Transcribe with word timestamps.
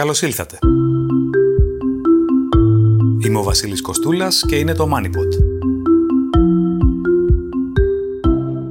Καλώς 0.00 0.22
ήλθατε. 0.22 0.58
Είμαι 3.24 3.38
ο 3.38 3.42
Βασίλης 3.42 3.82
Κοστούλας 3.82 4.44
και 4.48 4.56
είναι 4.56 4.74
το 4.74 4.88
MoneyPod. 4.94 5.28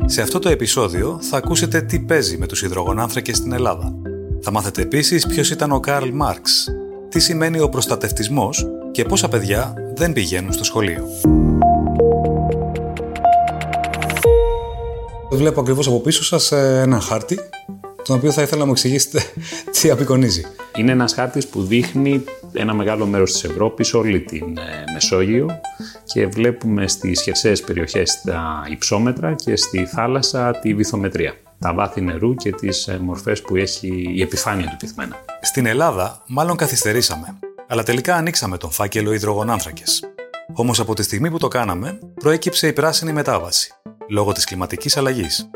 Σε 0.06 0.22
αυτό 0.22 0.40
το 0.40 0.50
επεισόδιο 0.50 1.18
θα 1.22 1.38
ακούσετε 1.38 1.82
τι 1.82 2.00
παίζει 2.00 2.38
με 2.38 2.46
τους 2.46 2.62
υδρογονάνθρακες 2.62 3.38
στην 3.38 3.52
Ελλάδα. 3.52 3.96
Θα 4.42 4.52
μάθετε 4.52 4.82
επίσης 4.82 5.28
ποιος 5.28 5.50
ήταν 5.50 5.72
ο 5.72 5.80
Καρλ 5.80 6.10
Μάρξ, 6.14 6.68
τι 7.10 7.20
σημαίνει 7.20 7.60
ο 7.60 7.70
προστατευτισμός 7.70 8.68
και 8.92 9.04
πόσα 9.04 9.28
παιδιά 9.28 9.74
δεν 9.96 10.14
πηγαίνουν 10.14 10.54
στο 10.54 10.64
σχολείο. 10.64 11.04
Βλέπω 15.32 15.60
ακριβώς 15.60 15.88
από 15.88 16.00
πίσω 16.00 16.24
σας 16.24 16.52
ε, 16.52 16.82
ένα 16.82 17.00
χάρτη, 17.00 17.40
τον 18.04 18.16
οποίο 18.16 18.32
θα 18.32 18.42
ήθελα 18.42 18.60
να 18.60 18.66
μου 18.66 18.72
εξηγήσετε 18.72 19.22
τι 19.82 19.90
απεικονίζει. 19.90 20.46
Είναι 20.80 20.92
ένας 20.92 21.14
χάρτης 21.14 21.48
που 21.48 21.64
δείχνει 21.64 22.24
ένα 22.54 22.74
μεγάλο 22.74 23.06
μέρος 23.06 23.32
της 23.32 23.44
Ευρώπης, 23.44 23.94
όλη 23.94 24.20
την 24.20 24.58
ε, 24.58 24.92
Μεσόγειο 24.94 25.60
και 26.04 26.28
βλέπουμε 26.28 26.88
στις 26.88 27.22
χερσαίες 27.22 27.62
περιοχές 27.62 28.22
τα 28.22 28.68
υψόμετρα 28.70 29.34
και 29.34 29.56
στη 29.56 29.86
θάλασσα 29.86 30.60
τη 30.60 30.74
βυθομετρία. 30.74 31.34
Τα 31.60 31.74
βάθη 31.74 32.02
νερού 32.02 32.36
και 32.36 32.52
τις 32.52 32.88
ε, 32.88 33.00
μορφές 33.02 33.42
που 33.42 33.56
έχει 33.56 34.12
η 34.16 34.22
επιφάνεια 34.22 34.68
του 34.70 34.76
πυθμένα. 34.80 35.16
Στην 35.42 35.66
Ελλάδα, 35.66 36.24
μάλλον 36.28 36.56
καθυστερήσαμε, 36.56 37.40
αλλά 37.68 37.84
τελικά 37.84 38.16
ανοίξαμε 38.16 38.58
τον 38.58 38.72
φάκελο 38.72 39.14
υδρογονάνθρακες. 39.14 40.04
Όμως 40.54 40.80
από 40.80 40.94
τη 40.94 41.04
στιγμή 41.04 41.32
που 41.32 41.38
το 41.38 41.48
κάναμε, 41.48 42.00
προέκυψε 42.14 42.68
η 42.68 42.74
πράσινη 42.74 43.14
μετάβαση, 43.14 43.72
λόγω 44.10 44.32
της 44.32 44.46
κλιματικής 44.46 44.98
αλλαγής. 44.98 45.50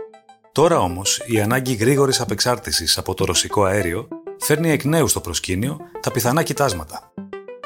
Τώρα 0.52 0.80
όμως, 0.80 1.22
η 1.26 1.42
ανάγκη 1.42 1.74
γρήγορης 1.74 2.22
απεξάρτησης 2.22 2.98
από 2.98 3.14
το 3.14 3.26
ρωσικό 3.26 3.64
αέριο 3.64 4.08
φέρνει 4.46 4.72
εκ 4.72 4.84
νέου 4.84 5.08
στο 5.08 5.20
προσκήνιο 5.20 5.80
τα 6.00 6.12
πιθανά 6.12 6.44
κοιτάσματα. 6.44 7.14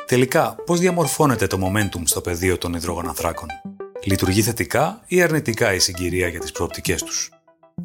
Τελικά, 0.06 0.56
πώς 0.66 0.80
διαμορφώνεται 0.80 1.48
το 1.48 1.58
momentum 1.62 2.02
στο 2.04 2.22
πεδίο 2.22 2.58
των 2.58 2.74
υδρογονανθράκων. 2.74 3.48
Λειτουργεί 4.04 4.42
θετικά 4.42 5.04
ή 5.08 5.22
αρνητικά 5.22 5.74
η 5.74 5.80
συγκυρία 5.80 6.28
για 6.28 6.40
τις 6.40 6.52
προοπτικές 6.52 7.04
τους; 7.04 7.32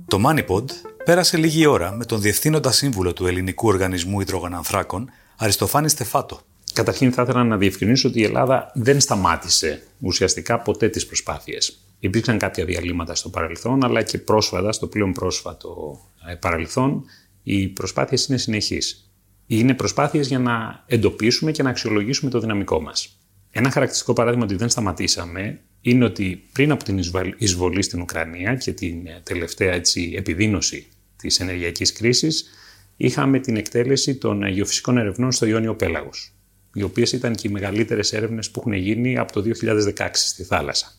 Το 0.07 0.21
MoneyPod 0.27 0.65
πέρασε 1.05 1.37
λίγη 1.37 1.67
ώρα 1.67 1.93
με 1.93 2.05
τον 2.05 2.21
Διευθύνοντα 2.21 2.73
Σύμβουλο 2.73 3.13
του 3.13 3.27
Ελληνικού 3.27 3.69
Οργανισμού 3.69 4.21
Υδρογονανθράκων, 4.21 5.11
Αριστοφάνη 5.37 5.89
Στεφάτο. 5.89 6.41
Καταρχήν 6.73 7.13
θα 7.13 7.23
ήθελα 7.23 7.45
να 7.45 7.57
διευκρινίσω 7.57 8.09
ότι 8.09 8.21
η 8.21 8.25
Ελλάδα 8.25 8.71
δεν 8.75 9.01
σταμάτησε 9.01 9.83
ουσιαστικά 10.01 10.59
ποτέ 10.61 10.89
τις 10.89 11.07
προσπάθειες. 11.07 11.79
Υπήρξαν 11.99 12.39
κάποια 12.39 12.65
διαλύματα 12.65 13.15
στο 13.15 13.29
παρελθόν, 13.29 13.85
αλλά 13.85 14.03
και 14.03 14.19
πρόσφατα, 14.19 14.73
στο 14.73 14.87
πλέον 14.87 15.13
πρόσφατο 15.13 16.01
ε, 16.31 16.35
παρελθόν, 16.35 17.05
οι 17.43 17.69
προσπάθειες 17.69 18.27
είναι 18.27 18.39
συνεχείς. 18.39 19.13
Είναι 19.47 19.75
προσπάθειες 19.75 20.29
για 20.29 20.39
να 20.39 20.85
εντοπίσουμε 20.87 21.51
και 21.51 21.63
να 21.63 21.71
αξιολογήσουμε 21.71 22.31
το 22.31 22.41
δυναμικό 22.41 22.81
μας. 22.81 23.19
Ένα 23.51 23.71
χαρακτηριστικό 23.71 24.13
παράδειγμα 24.13 24.45
ότι 24.45 24.57
δεν 24.57 24.69
σταματήσαμε 24.69 25.61
είναι 25.81 26.05
ότι 26.05 26.45
πριν 26.53 26.71
από 26.71 26.85
την 26.85 26.99
εισβολή 27.39 27.83
στην 27.83 28.01
Ουκρανία 28.01 28.55
και 28.55 28.73
την 28.73 29.07
ε, 29.07 29.21
τελευταία 29.23 29.73
έτσι, 29.73 30.15
επιδείνωση 30.17 30.87
της 31.17 31.41
ενεργειακής 31.41 31.93
κρίσης, 31.93 32.51
είχαμε 32.97 33.39
την 33.39 33.57
εκτέλεση 33.57 34.15
των 34.15 34.47
γεωφυσικών 34.47 34.99
ερευνών 34.99 35.33
στο 35.33 35.47
Ιόνιο 35.47 35.75
Πέλαγος, 35.75 36.33
οι 36.75 36.83
οποίες 36.83 37.13
ήταν 37.13 37.35
και 37.35 37.49
οι 37.49 37.51
μεγαλύτερες 37.51 38.13
έρευνες 38.13 38.51
που 38.51 38.61
έχουν 38.61 38.73
γίνει 38.73 39.19
από 39.19 39.33
το 39.33 39.41
2016 39.41 40.09
στη 40.13 40.43
θάλασσα. 40.43 40.93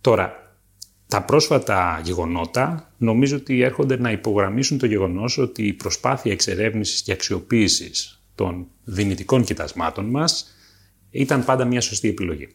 Τώρα, 0.00 0.47
τα 1.08 1.22
πρόσφατα 1.22 2.00
γεγονότα 2.04 2.92
νομίζω 2.98 3.36
ότι 3.36 3.60
έρχονται 3.60 3.98
να 3.98 4.10
υπογραμμίσουν 4.10 4.78
το 4.78 4.86
γεγονός 4.86 5.38
ότι 5.38 5.66
η 5.66 5.72
προσπάθεια 5.72 6.32
εξερεύνησης 6.32 7.02
και 7.02 7.12
αξιοποίησης 7.12 8.22
των 8.34 8.66
δυνητικών 8.84 9.44
κοιτασμάτων 9.44 10.04
μας 10.04 10.56
ήταν 11.10 11.44
πάντα 11.44 11.64
μια 11.64 11.80
σωστή 11.80 12.08
επιλογή. 12.08 12.48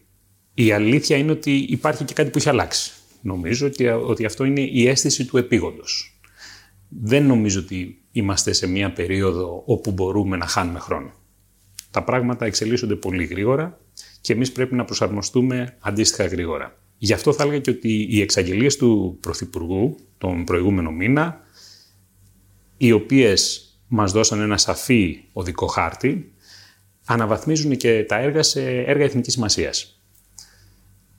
Η 0.53 0.71
αλήθεια 0.71 1.17
είναι 1.17 1.31
ότι 1.31 1.51
υπάρχει 1.51 2.03
και 2.03 2.13
κάτι 2.13 2.29
που 2.29 2.37
έχει 2.37 2.49
αλλάξει. 2.49 2.91
Νομίζω 3.21 3.67
ότι, 3.67 3.87
ότι 3.87 4.25
αυτό 4.25 4.43
είναι 4.43 4.61
η 4.61 4.87
αίσθηση 4.87 5.25
του 5.25 5.37
επίγοντος. 5.37 6.19
Δεν 6.89 7.25
νομίζω 7.25 7.59
ότι 7.59 8.01
είμαστε 8.11 8.53
σε 8.53 8.67
μια 8.67 8.93
περίοδο 8.93 9.63
όπου 9.65 9.91
μπορούμε 9.91 10.37
να 10.37 10.47
χάνουμε 10.47 10.79
χρόνο. 10.79 11.11
Τα 11.91 12.03
πράγματα 12.03 12.45
εξελίσσονται 12.45 12.95
πολύ 12.95 13.25
γρήγορα 13.25 13.79
και 14.21 14.33
εμείς 14.33 14.51
πρέπει 14.51 14.75
να 14.75 14.85
προσαρμοστούμε 14.85 15.77
αντίστοιχα 15.79 16.25
γρήγορα. 16.25 16.82
Γι' 17.03 17.13
αυτό 17.13 17.33
θα 17.33 17.43
έλεγα 17.43 17.59
και 17.59 17.69
ότι 17.69 18.07
οι 18.09 18.21
εξαγγελίες 18.21 18.75
του 18.77 19.17
Πρωθυπουργού 19.19 19.95
τον 20.17 20.43
προηγούμενο 20.43 20.91
μήνα, 20.91 21.41
οι 22.77 22.91
οποίες 22.91 23.67
μας 23.87 24.11
δώσαν 24.11 24.39
ένα 24.39 24.57
σαφή 24.57 25.23
οδικό 25.33 25.67
χάρτη, 25.67 26.33
αναβαθμίζουν 27.05 27.77
και 27.77 28.03
τα 28.03 28.17
έργα 28.17 28.43
σε 28.43 28.61
έργα 28.61 29.03
εθνικής 29.03 29.33
σημασίας. 29.33 30.01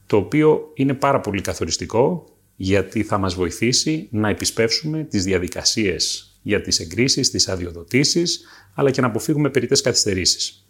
Το 0.07 0.17
οποίο 0.17 0.71
είναι 0.75 0.95
πάρα 0.95 1.21
πολύ 1.21 1.41
καθοριστικό 1.41 2.25
γιατί 2.57 3.03
θα 3.03 3.19
μας 3.19 3.35
βοηθήσει 3.35 4.09
να 4.11 4.29
επισπεύσουμε 4.29 5.05
τις 5.05 5.25
διαδικασίες 5.25 6.37
για 6.43 6.61
τις 6.61 6.81
εγκρίσεις, 6.81 7.31
τις 7.31 7.49
αδειοδοτήσεις, 7.49 8.45
αλλά 8.75 8.91
και 8.91 9.01
να 9.01 9.07
αποφύγουμε 9.07 9.51
περιττές 9.51 9.81
καθυστερήσεις. 9.81 10.67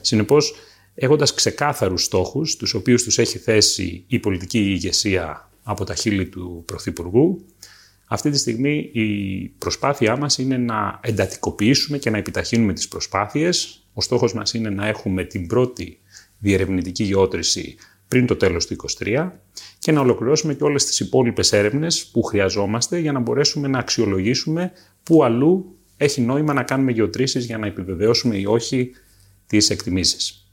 Συνεπώς, 0.00 0.54
έχοντας 0.98 1.34
ξεκάθαρους 1.34 2.04
στόχους, 2.04 2.56
τους 2.56 2.74
οποίους 2.74 3.02
τους 3.02 3.18
έχει 3.18 3.38
θέσει 3.38 4.04
η 4.06 4.18
πολιτική 4.18 4.58
ηγεσία 4.58 5.50
από 5.62 5.84
τα 5.84 5.94
χείλη 5.94 6.26
του 6.26 6.62
Πρωθυπουργού, 6.66 7.46
αυτή 8.08 8.30
τη 8.30 8.38
στιγμή 8.38 8.90
η 8.92 9.48
προσπάθειά 9.58 10.16
μας 10.16 10.38
είναι 10.38 10.56
να 10.56 11.00
εντατικοποιήσουμε 11.02 11.98
και 11.98 12.10
να 12.10 12.18
επιταχύνουμε 12.18 12.72
τις 12.72 12.88
προσπάθειες. 12.88 13.80
Ο 13.92 14.00
στόχος 14.00 14.34
μας 14.34 14.54
είναι 14.54 14.70
να 14.70 14.86
έχουμε 14.86 15.24
την 15.24 15.46
πρώτη 15.46 15.98
διερευνητική 16.38 17.04
γεώτρηση 17.04 17.76
πριν 18.08 18.26
το 18.26 18.36
τέλος 18.36 18.66
του 18.66 18.76
2023 18.98 19.30
και 19.78 19.92
να 19.92 20.00
ολοκληρώσουμε 20.00 20.54
και 20.54 20.64
όλες 20.64 20.84
τις 20.84 21.00
υπόλοιπες 21.00 21.52
έρευνες 21.52 22.06
που 22.06 22.22
χρειαζόμαστε 22.22 22.98
για 22.98 23.12
να 23.12 23.20
μπορέσουμε 23.20 23.68
να 23.68 23.78
αξιολογήσουμε 23.78 24.72
πού 25.02 25.24
αλλού 25.24 25.76
έχει 25.96 26.20
νόημα 26.20 26.52
να 26.52 26.62
κάνουμε 26.62 26.92
γεωτρήσεις 26.92 27.44
για 27.44 27.58
να 27.58 27.66
επιβεβαιώσουμε 27.66 28.36
ή 28.36 28.44
όχι 28.46 28.90
τις 29.46 29.70
εκτιμήσεις. 29.70 30.45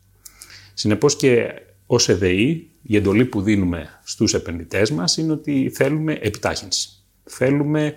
Συνεπώς 0.73 1.15
και 1.15 1.53
ως 1.85 2.09
ΕΔΕΗ 2.09 2.69
η 2.81 2.95
εντολή 2.95 3.25
που 3.25 3.41
δίνουμε 3.41 3.99
στους 4.03 4.33
επενδυτές 4.33 4.91
μας 4.91 5.17
είναι 5.17 5.31
ότι 5.31 5.71
θέλουμε 5.73 6.13
επιτάχυνση. 6.21 6.89
Θέλουμε 7.23 7.93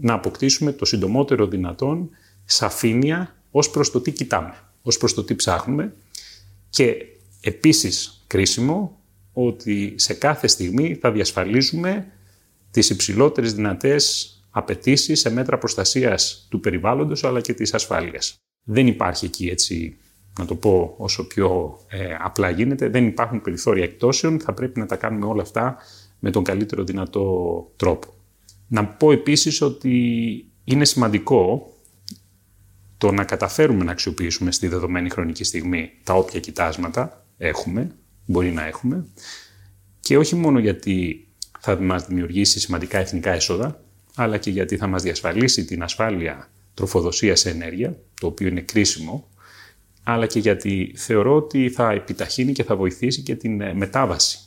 να 0.00 0.14
αποκτήσουμε 0.14 0.72
το 0.72 0.84
συντομότερο 0.84 1.46
δυνατόν 1.46 2.10
σαφήνεια 2.44 3.36
ως 3.50 3.70
προς 3.70 3.90
το 3.90 4.00
τι 4.00 4.10
κοιτάμε, 4.10 4.54
ως 4.82 4.96
προς 4.96 5.14
το 5.14 5.24
τι 5.24 5.34
ψάχνουμε 5.34 5.94
και 6.70 6.96
επίσης 7.40 8.24
κρίσιμο 8.26 9.00
ότι 9.32 9.94
σε 9.96 10.14
κάθε 10.14 10.46
στιγμή 10.46 10.94
θα 11.00 11.10
διασφαλίζουμε 11.10 12.06
τις 12.70 12.90
υψηλότερες 12.90 13.54
δυνατές 13.54 14.30
απαιτήσεις 14.50 15.20
σε 15.20 15.30
μέτρα 15.30 15.58
προστασίας 15.58 16.46
του 16.50 16.60
περιβάλλοντος 16.60 17.24
αλλά 17.24 17.40
και 17.40 17.54
της 17.54 17.74
ασφάλειας. 17.74 18.34
Δεν 18.62 18.86
υπάρχει 18.86 19.24
εκεί 19.24 19.46
έτσι 19.46 19.96
να 20.38 20.44
το 20.44 20.54
πω 20.54 20.94
όσο 20.98 21.26
πιο 21.26 21.78
ε, 21.88 22.16
απλά 22.18 22.50
γίνεται, 22.50 22.88
δεν 22.88 23.06
υπάρχουν 23.06 23.40
περιθώρια 23.42 23.84
εκτόσεων, 23.84 24.40
θα 24.40 24.52
πρέπει 24.52 24.78
να 24.78 24.86
τα 24.86 24.96
κάνουμε 24.96 25.26
όλα 25.26 25.42
αυτά 25.42 25.76
με 26.18 26.30
τον 26.30 26.44
καλύτερο 26.44 26.84
δυνατό 26.84 27.26
τρόπο. 27.76 28.14
Να 28.68 28.86
πω 28.86 29.12
επίσης 29.12 29.60
ότι 29.60 29.94
είναι 30.64 30.84
σημαντικό 30.84 31.70
το 32.98 33.12
να 33.12 33.24
καταφέρουμε 33.24 33.84
να 33.84 33.90
αξιοποιήσουμε 33.90 34.52
στη 34.52 34.68
δεδομένη 34.68 35.10
χρονική 35.10 35.44
στιγμή 35.44 35.90
τα 36.02 36.14
όποια 36.14 36.40
κοιτάσματα 36.40 37.26
έχουμε, 37.38 37.90
μπορεί 38.26 38.52
να 38.52 38.66
έχουμε, 38.66 39.06
και 40.00 40.18
όχι 40.18 40.34
μόνο 40.34 40.58
γιατί 40.58 41.28
θα 41.60 41.80
μας 41.80 42.06
δημιουργήσει 42.06 42.60
σημαντικά 42.60 42.98
εθνικά 42.98 43.32
έσοδα, 43.32 43.80
αλλά 44.14 44.38
και 44.38 44.50
γιατί 44.50 44.76
θα 44.76 44.86
μας 44.86 45.02
διασφαλίσει 45.02 45.64
την 45.64 45.82
ασφάλεια 45.82 46.50
τροφοδοσίας 46.74 47.40
σε 47.40 47.50
ενέργεια, 47.50 47.98
το 48.20 48.26
οποίο 48.26 48.48
είναι 48.48 48.60
κρίσιμο 48.60 49.28
αλλά 50.08 50.26
και 50.26 50.38
γιατί 50.38 50.92
θεωρώ 50.96 51.36
ότι 51.36 51.70
θα 51.70 51.90
επιταχύνει 51.90 52.52
και 52.52 52.64
θα 52.64 52.76
βοηθήσει 52.76 53.22
και 53.22 53.34
την 53.34 53.60
ε, 53.60 53.74
μετάβαση, 53.74 54.38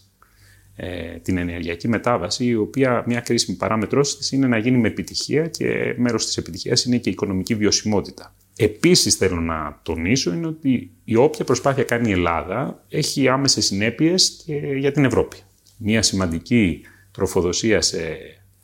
ε, 0.76 1.18
την 1.22 1.38
ενεργειακή 1.38 1.88
μετάβαση, 1.88 2.46
η 2.46 2.56
οποία 2.56 3.04
μια 3.08 3.20
κρίσιμη 3.20 3.58
παράμετρος 3.58 4.18
της 4.18 4.32
είναι 4.32 4.48
να 4.48 4.58
γίνει 4.58 4.78
με 4.78 4.88
επιτυχία 4.88 5.48
και 5.48 5.96
μέρος 5.98 6.26
της 6.26 6.38
επιτυχίας 6.38 6.86
είναι 6.86 6.98
και 6.98 7.10
η 7.10 7.12
οικονομική 7.12 7.56
βιωσιμότητα. 7.56 8.36
Επίσης 8.56 9.16
θέλω 9.16 9.40
να 9.40 9.80
τονίσω 9.84 10.34
είναι 10.34 10.48
ότι 10.48 10.92
η 11.04 11.16
όποια 11.16 11.46
προσπάθεια 11.46 11.84
κάνει 11.84 12.10
η 12.10 12.12
Ελλάδα 12.12 12.86
έχει 12.90 13.28
άμεσες 13.28 13.66
συνέπειες 13.66 14.44
και 14.46 14.54
για 14.56 14.92
την 14.92 15.06
Ευρώπη. 15.06 15.38
Μια 15.78 16.02
σημαντική 16.02 16.82
τροφοδοσία 17.12 17.82
σε 17.82 18.18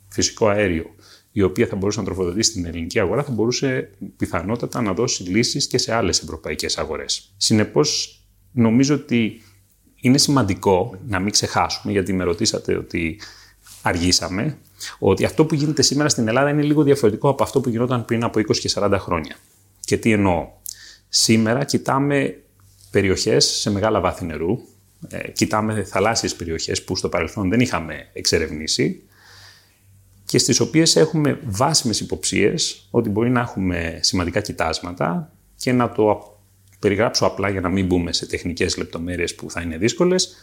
φυσικό 0.08 0.48
αέριο 0.48 0.94
η 1.36 1.42
οποία 1.42 1.66
θα 1.66 1.76
μπορούσε 1.76 1.98
να 1.98 2.04
τροφοδοτήσει 2.04 2.52
την 2.52 2.66
ελληνική 2.66 3.00
αγορά, 3.00 3.22
θα 3.22 3.32
μπορούσε 3.32 3.90
πιθανότατα 4.16 4.80
να 4.82 4.92
δώσει 4.92 5.22
λύσεις 5.22 5.66
και 5.66 5.78
σε 5.78 5.94
άλλες 5.94 6.22
ευρωπαϊκές 6.22 6.78
αγορές. 6.78 7.34
Συνεπώς, 7.36 8.20
νομίζω 8.52 8.94
ότι 8.94 9.42
είναι 10.00 10.18
σημαντικό 10.18 10.98
να 11.06 11.18
μην 11.18 11.30
ξεχάσουμε, 11.30 11.92
γιατί 11.92 12.12
με 12.12 12.24
ρωτήσατε 12.24 12.76
ότι 12.76 13.20
αργήσαμε, 13.82 14.58
ότι 14.98 15.24
αυτό 15.24 15.44
που 15.44 15.54
γίνεται 15.54 15.82
σήμερα 15.82 16.08
στην 16.08 16.28
Ελλάδα 16.28 16.50
είναι 16.50 16.62
λίγο 16.62 16.82
διαφορετικό 16.82 17.28
από 17.28 17.42
αυτό 17.42 17.60
που 17.60 17.68
γινόταν 17.68 18.04
πριν 18.04 18.24
από 18.24 18.40
20 18.40 18.56
και 18.56 18.70
40 18.74 18.96
χρόνια. 18.98 19.36
Και 19.80 19.96
τι 19.96 20.12
εννοώ. 20.12 20.48
Σήμερα 21.08 21.64
κοιτάμε 21.64 22.42
περιοχές 22.90 23.44
σε 23.44 23.70
μεγάλα 23.70 24.00
βάθη 24.00 24.24
νερού, 24.24 24.58
ε, 25.08 25.30
κοιτάμε 25.30 25.82
θαλάσσιες 25.82 26.34
περιοχές 26.34 26.84
που 26.84 26.96
στο 26.96 27.08
παρελθόν 27.08 27.48
δεν 27.48 27.60
είχαμε 27.60 28.08
εξερευνήσει 28.12 29.02
και 30.26 30.38
στις 30.38 30.60
οποίες 30.60 30.96
έχουμε 30.96 31.40
βάσιμες 31.44 32.00
υποψίες 32.00 32.86
ότι 32.90 33.08
μπορεί 33.08 33.30
να 33.30 33.40
έχουμε 33.40 33.98
σημαντικά 34.02 34.40
κοιτάσματα 34.40 35.32
και 35.56 35.72
να 35.72 35.92
το 35.92 36.36
περιγράψω 36.78 37.26
απλά 37.26 37.48
για 37.48 37.60
να 37.60 37.68
μην 37.68 37.86
μπούμε 37.86 38.12
σε 38.12 38.26
τεχνικές 38.26 38.76
λεπτομέρειες 38.76 39.34
που 39.34 39.50
θα 39.50 39.60
είναι 39.60 39.76
δύσκολες. 39.76 40.36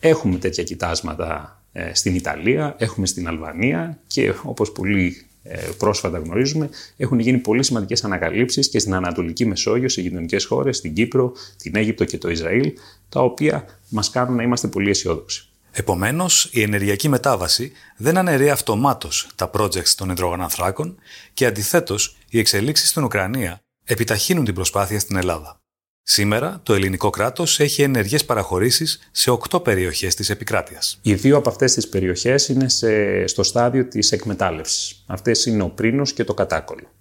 Έχουμε 0.00 0.38
τέτοια 0.38 0.64
κοιτάσματα 0.64 1.62
ε, 1.72 1.94
στην 1.94 2.14
Ιταλία, 2.14 2.74
έχουμε 2.78 3.06
στην 3.06 3.28
Αλβανία 3.28 3.98
και 4.06 4.34
όπως 4.42 4.72
πολύ 4.72 5.26
ε, 5.42 5.58
πρόσφατα 5.78 6.18
γνωρίζουμε, 6.18 6.68
έχουν 6.96 7.18
γίνει 7.18 7.38
πολύ 7.38 7.62
σημαντικές 7.62 8.04
ανακαλύψεις 8.04 8.68
και 8.68 8.78
στην 8.78 8.94
Ανατολική 8.94 9.46
Μεσόγειο, 9.46 9.88
σε 9.88 10.00
γειτονικές 10.00 10.44
χώρες, 10.44 10.76
στην 10.76 10.94
Κύπρο, 10.94 11.32
την 11.56 11.76
Αίγυπτο 11.76 12.04
και 12.04 12.18
το 12.18 12.30
Ισραήλ, 12.30 12.72
τα 13.08 13.20
οποία 13.20 13.64
μας 13.88 14.10
κάνουν 14.10 14.36
να 14.36 14.42
είμαστε 14.42 14.68
πολύ 14.68 14.90
αισιόδοξοι. 14.90 15.51
Επομένως, 15.74 16.48
η 16.52 16.62
ενεργειακή 16.62 17.08
μετάβαση 17.08 17.72
δεν 17.96 18.16
αναιρεί 18.16 18.50
αυτομάτως 18.50 19.28
τα 19.34 19.50
projects 19.54 19.88
των 19.96 20.10
υδρογονανθράκων 20.10 20.98
και 21.32 21.46
αντιθέτως, 21.46 22.16
οι 22.28 22.38
εξελίξεις 22.38 22.88
στην 22.88 23.04
Ουκρανία 23.04 23.60
επιταχύνουν 23.84 24.44
την 24.44 24.54
προσπάθεια 24.54 25.00
στην 25.00 25.16
Ελλάδα. 25.16 25.60
Σήμερα, 26.02 26.60
το 26.62 26.74
ελληνικό 26.74 27.10
κράτος 27.10 27.60
έχει 27.60 27.82
ενεργές 27.82 28.24
παραχωρήσεις 28.24 29.08
σε 29.10 29.30
οκτώ 29.30 29.60
περιοχές 29.60 30.14
της 30.14 30.30
επικράτειας. 30.30 30.98
Οι 31.02 31.14
δύο 31.14 31.36
από 31.36 31.48
αυτές 31.48 31.74
τις 31.74 31.88
περιοχές 31.88 32.48
είναι 32.48 32.68
σε, 32.68 33.26
στο 33.26 33.42
στάδιο 33.42 33.84
της 33.84 34.12
εκμετάλλευσης. 34.12 35.04
Αυτές 35.06 35.46
είναι 35.46 35.62
ο 35.62 35.68
Πρίνος 35.68 36.12
και 36.12 36.24
το 36.24 36.34
Κατάκολο. 36.34 36.92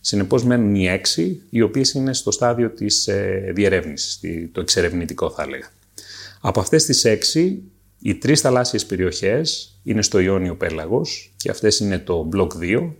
Συνεπώς, 0.00 0.44
μένουν 0.44 0.74
οι 0.74 0.88
έξι, 0.88 1.42
οι 1.50 1.60
οποίες 1.60 1.92
είναι 1.92 2.14
στο 2.14 2.30
στάδιο 2.30 2.70
της 2.70 3.06
ε, 3.06 3.50
διερεύνησης, 3.54 4.20
το 4.52 4.60
εξερευνητικό 4.60 5.30
θα 5.30 5.42
έλεγα. 5.42 5.70
Από 6.40 6.60
αυτές 6.60 6.84
τις 6.84 7.04
έξι, 7.04 7.62
οι 8.06 8.14
τρεις 8.14 8.40
θαλάσσιες 8.40 8.86
περιοχές 8.86 9.78
είναι 9.82 10.02
στο 10.02 10.18
Ιόνιο 10.18 10.56
Πέλαγος 10.56 11.34
και 11.36 11.50
αυτές 11.50 11.78
είναι 11.78 11.98
το 11.98 12.22
μπλοκ 12.22 12.52
2, 12.60 12.92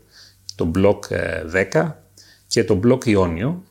το 0.55 0.65
μπλοκ 0.65 1.05
10 1.11 1.15
ε, 1.55 1.97
και 2.47 2.65
το 2.65 2.75
μπλοκ 2.75 3.05
Ιόνιο, 3.07 3.63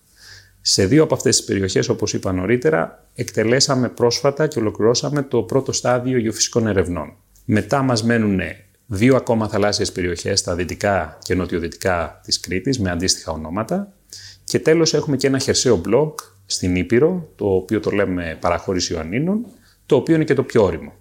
σε 0.62 0.85
δύο 0.85 1.03
από 1.03 1.13
αυτές 1.13 1.38
τις 1.38 1.45
περιοχές, 1.45 1.89
όπως 1.89 2.13
είπα 2.13 2.31
νωρίτερα, 2.31 3.07
εκτελέσαμε 3.15 3.89
πρόσφατα 3.89 4.47
και 4.47 4.59
ολοκληρώσαμε 4.59 5.24
το 5.24 5.41
πρώτο 5.41 5.71
στάδιο 5.71 6.18
γεωφυσικών 6.18 6.68
ερευνών. 6.68 7.13
Μετά 7.45 7.81
μας 7.81 8.03
μένουν 8.03 8.39
δύο 8.85 9.15
ακόμα 9.15 9.47
θαλάσσιες 9.50 9.91
περιοχές 9.91 10.39
στα 10.39 10.56
δυτικά 10.56 11.18
και 11.21 11.35
νοτιοδυτικά 11.35 12.19
της 12.24 12.39
Κρήτης 12.39 12.80
με 12.80 12.89
αντίστοιχα 12.89 13.31
ονόματα 13.31 13.94
και 14.44 14.59
τέλος 14.59 14.94
έχουμε 14.94 15.18
και 15.18 15.27
ένα 15.27 15.38
χερσαίο 15.38 15.75
μπλοκ 15.75 16.19
στην 16.45 16.75
Ήπειρο, 16.75 17.30
το 17.35 17.45
οποίο 17.45 17.80
το 17.80 17.91
λέμε 17.91 18.38
παραχώρηση 18.41 18.94
Ιωαννίνων, 18.94 19.45
το 19.85 19.95
οποίο 19.95 20.15
είναι 20.15 20.24
και 20.24 20.33
το 20.33 20.44
πιο 20.44 20.63
όριμο. 20.63 20.94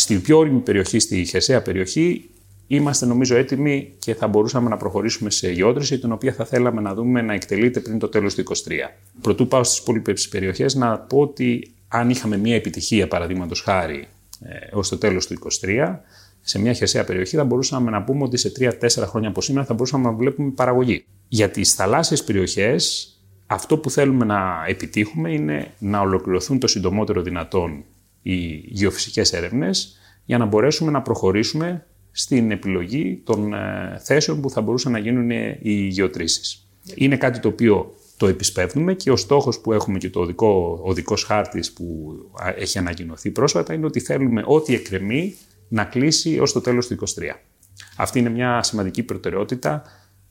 Στην 0.00 0.20
πιο 0.20 0.38
όρημη 0.38 0.58
περιοχή, 0.58 0.98
στη 0.98 1.24
χερσαία 1.24 1.62
περιοχή, 1.62 2.30
είμαστε 2.66 3.06
νομίζω 3.06 3.36
έτοιμοι 3.36 3.92
και 3.98 4.14
θα 4.14 4.28
μπορούσαμε 4.28 4.68
να 4.68 4.76
προχωρήσουμε 4.76 5.30
σε 5.30 5.50
γεώτρηση, 5.50 5.98
την 5.98 6.12
οποία 6.12 6.32
θα 6.32 6.44
θέλαμε 6.44 6.80
να 6.80 6.94
δούμε 6.94 7.22
να 7.22 7.32
εκτελείται 7.32 7.80
πριν 7.80 7.98
το 7.98 8.08
τέλος 8.08 8.34
του 8.34 8.42
2023. 8.42 8.52
Πρωτού 9.20 9.48
πάω 9.48 9.64
στις 9.64 9.78
υπόλοιπες 9.78 10.28
περιοχές, 10.28 10.74
να 10.74 10.98
πω 10.98 11.18
ότι 11.18 11.70
αν 11.88 12.10
είχαμε 12.10 12.36
μια 12.36 12.54
επιτυχία, 12.54 13.08
παραδείγματος 13.08 13.60
χάρη, 13.60 14.08
ε, 14.40 14.76
ως 14.76 14.88
το 14.88 14.98
τέλος 14.98 15.26
του 15.26 15.34
2023, 15.34 16.04
σε 16.40 16.58
μια 16.58 16.72
χερσαία 16.72 17.04
περιοχή 17.04 17.36
θα 17.36 17.44
μπορούσαμε 17.44 17.90
να 17.90 18.02
πούμε 18.02 18.22
ότι 18.22 18.36
σε 18.36 18.50
3-4 18.50 19.06
χρόνια 19.06 19.28
από 19.28 19.40
σήμερα 19.40 19.66
θα 19.66 19.74
μπορούσαμε 19.74 20.04
να 20.04 20.12
βλέπουμε 20.12 20.50
παραγωγή. 20.50 21.04
Για 21.28 21.50
τις 21.50 21.74
θαλάσσιες 21.74 22.24
περιοχές, 22.24 23.14
αυτό 23.46 23.78
που 23.78 23.90
θέλουμε 23.90 24.24
να 24.24 24.64
επιτύχουμε 24.68 25.32
είναι 25.32 25.70
να 25.78 26.00
ολοκληρωθούν 26.00 26.58
το 26.58 26.66
συντομότερο 26.66 27.22
δυνατόν 27.22 27.84
οι 28.22 28.44
γεωφυσικές 28.66 29.32
έρευνες 29.32 29.98
για 30.24 30.38
να 30.38 30.44
μπορέσουμε 30.44 30.90
να 30.90 31.02
προχωρήσουμε 31.02 31.86
στην 32.10 32.50
επιλογή 32.50 33.20
των 33.24 33.54
ε, 33.54 33.98
θέσεων 34.02 34.40
που 34.40 34.50
θα 34.50 34.60
μπορούσαν 34.60 34.92
να 34.92 34.98
γίνουν 34.98 35.30
οι 35.60 35.86
γεωτρήσεις. 35.86 36.68
Είναι 36.94 37.16
κάτι 37.16 37.38
το 37.38 37.48
οποίο 37.48 37.94
το 38.16 38.26
επισπεύδουμε 38.26 38.94
και 38.94 39.10
ο 39.10 39.16
στόχος 39.16 39.60
που 39.60 39.72
έχουμε 39.72 39.98
και 39.98 40.10
το 40.10 40.20
οδικό, 40.20 40.80
ο 40.84 40.92
δικός 40.92 41.24
χάρτης 41.24 41.72
που 41.72 42.14
έχει 42.56 42.78
ανακοινωθεί 42.78 43.30
πρόσφατα 43.30 43.74
είναι 43.74 43.86
ότι 43.86 44.00
θέλουμε 44.00 44.42
ό,τι 44.46 44.74
εκκρεμεί 44.74 45.36
να 45.68 45.84
κλείσει 45.84 46.38
ως 46.38 46.52
το 46.52 46.60
τέλος 46.60 46.86
του 46.86 46.96
2023. 46.98 47.04
Αυτή 47.96 48.18
είναι 48.18 48.30
μια 48.30 48.62
σημαντική 48.62 49.02
προτεραιότητα 49.02 49.82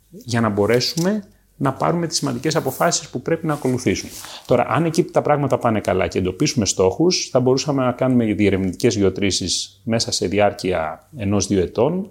για 0.10 0.42
να 0.42 0.50
μπορέσουμε 0.50 1.24
να 1.62 1.74
πάρουμε 1.74 2.08
τις 2.08 2.18
σημαντικές 2.18 2.56
αποφάσεις 2.56 3.10
που 3.10 3.22
πρέπει 3.22 3.46
να 3.46 3.54
ακολουθήσουν. 3.54 4.10
Τώρα, 4.46 4.66
αν 4.70 4.86
εκεί 4.86 5.04
τα 5.04 5.22
πράγματα 5.22 5.58
πάνε 5.58 5.80
καλά 5.80 6.08
και 6.08 6.18
εντοπίσουμε 6.18 6.66
στόχους, 6.66 7.30
θα 7.32 7.40
μπορούσαμε 7.40 7.84
να 7.84 7.92
κάνουμε 7.92 8.26
διερευνητικές 8.26 8.96
γεωτρήσεις 8.96 9.82
μέσα 9.84 10.12
σε 10.12 10.28
διάρκεια 10.28 11.08
ενός-δύο 11.18 11.62
ετών 11.62 12.10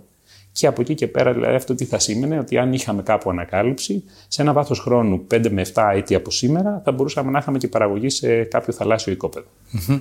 και 0.53 0.67
από 0.67 0.81
εκεί 0.81 0.95
και 0.95 1.07
πέρα, 1.07 1.33
δηλαδή, 1.33 1.55
αυτό 1.55 1.75
τι 1.75 1.85
θα 1.85 1.99
σήμαινε, 1.99 2.39
ότι 2.39 2.59
αν 2.59 2.73
είχαμε 2.73 3.03
κάπου 3.03 3.31
ανακάλυψη, 3.31 4.05
σε 4.29 4.43
ένα 4.43 4.53
βάθος 4.53 4.81
χρόνου 4.81 5.27
5 5.31 5.47
με 5.51 5.67
7 5.75 5.93
έτη 5.95 6.15
από 6.15 6.31
σήμερα, 6.31 6.83
θα 6.85 6.93
μπορούσαμε 6.93 7.31
να 7.31 7.39
είχαμε 7.39 7.59
και 7.59 7.69
παραγωγή 7.69 8.11
σε 8.11 8.43
κάποιο 8.43 8.73
θαλάσσιο 8.73 9.13
οικόπεδο. 9.13 9.47
Mm-hmm. 9.73 10.01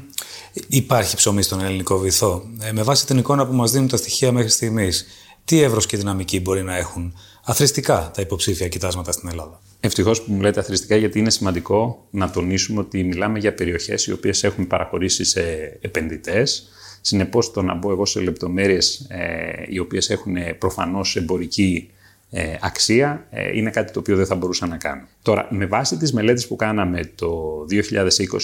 Υπάρχει 0.67 1.15
ψωμί 1.15 1.41
στον 1.41 1.63
ελληνικό 1.63 1.97
βυθό. 1.97 2.43
Ε, 2.61 2.71
με 2.71 2.83
βάση 2.83 3.05
την 3.05 3.17
εικόνα 3.17 3.47
που 3.47 3.53
μας 3.53 3.71
δίνουν 3.71 3.87
τα 3.87 3.97
στοιχεία 3.97 4.31
μέχρι 4.31 4.49
στιγμής, 4.49 5.05
τι 5.45 5.61
εύρος 5.61 5.85
και 5.85 5.97
δυναμική 5.97 6.39
μπορεί 6.39 6.63
να 6.63 6.75
έχουν 6.75 7.13
αθρηστικά 7.49 8.11
τα 8.13 8.21
υποψήφια 8.21 8.67
κοιτάσματα 8.67 9.11
στην 9.11 9.29
Ελλάδα. 9.29 9.61
Ευτυχώς 9.79 10.21
που 10.21 10.31
μου 10.31 10.41
λέτε 10.41 10.59
αθρηστικά, 10.59 10.95
γιατί 10.95 11.19
είναι 11.19 11.29
σημαντικό 11.29 12.07
να 12.09 12.29
τονίσουμε 12.29 12.79
ότι 12.79 13.03
μιλάμε 13.03 13.39
για 13.39 13.53
περιοχές 13.53 14.05
οι 14.05 14.11
οποίες 14.11 14.43
έχουν 14.43 14.67
παραχωρήσει 14.67 15.23
σε 15.23 15.41
επενδυτές. 15.81 16.67
Συνεπώς, 17.01 17.51
το 17.51 17.61
να 17.61 17.73
μπω 17.73 17.91
εγώ 17.91 18.05
σε 18.05 18.19
λεπτομέρειες 18.19 19.05
ε, 19.09 19.65
οι 19.67 19.79
οποίες 19.79 20.09
έχουν 20.09 20.35
προφανώς 20.57 21.15
εμπορική 21.15 21.89
ε, 22.29 22.55
αξία 22.61 23.27
ε, 23.29 23.57
είναι 23.57 23.69
κάτι 23.69 23.91
το 23.91 23.99
οποίο 23.99 24.15
δεν 24.15 24.25
θα 24.25 24.35
μπορούσα 24.35 24.67
να 24.67 24.77
κάνω. 24.77 25.07
Τώρα, 25.21 25.47
με 25.49 25.65
βάση 25.65 25.97
τις 25.97 26.13
μελέτες 26.13 26.47
που 26.47 26.55
κάναμε 26.55 27.11
το 27.15 27.65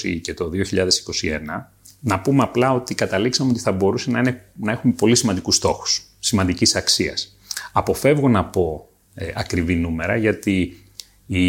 2020 0.05 0.19
και 0.21 0.33
το 0.33 0.50
2021, 0.53 0.55
να 2.00 2.19
πούμε 2.19 2.44
απλά 2.44 2.73
ότι 2.73 2.95
καταλήξαμε 2.95 3.50
ότι 3.50 3.59
θα 3.59 3.71
μπορούσε 3.71 4.11
να, 4.11 4.19
είναι, 4.19 4.45
να 4.53 4.71
έχουμε 4.71 4.94
πολύ 4.94 5.15
σημαντικούς 5.15 5.55
στόχους, 5.55 6.01
σημαντικής 6.19 6.75
αξίας. 6.75 7.38
Αποφεύγω 7.71 8.29
να 8.29 8.45
πω 8.45 8.88
ε, 9.13 9.31
ακριβή 9.36 9.75
νούμερα, 9.75 10.15
γιατί 10.15 10.83
οι, 11.25 11.45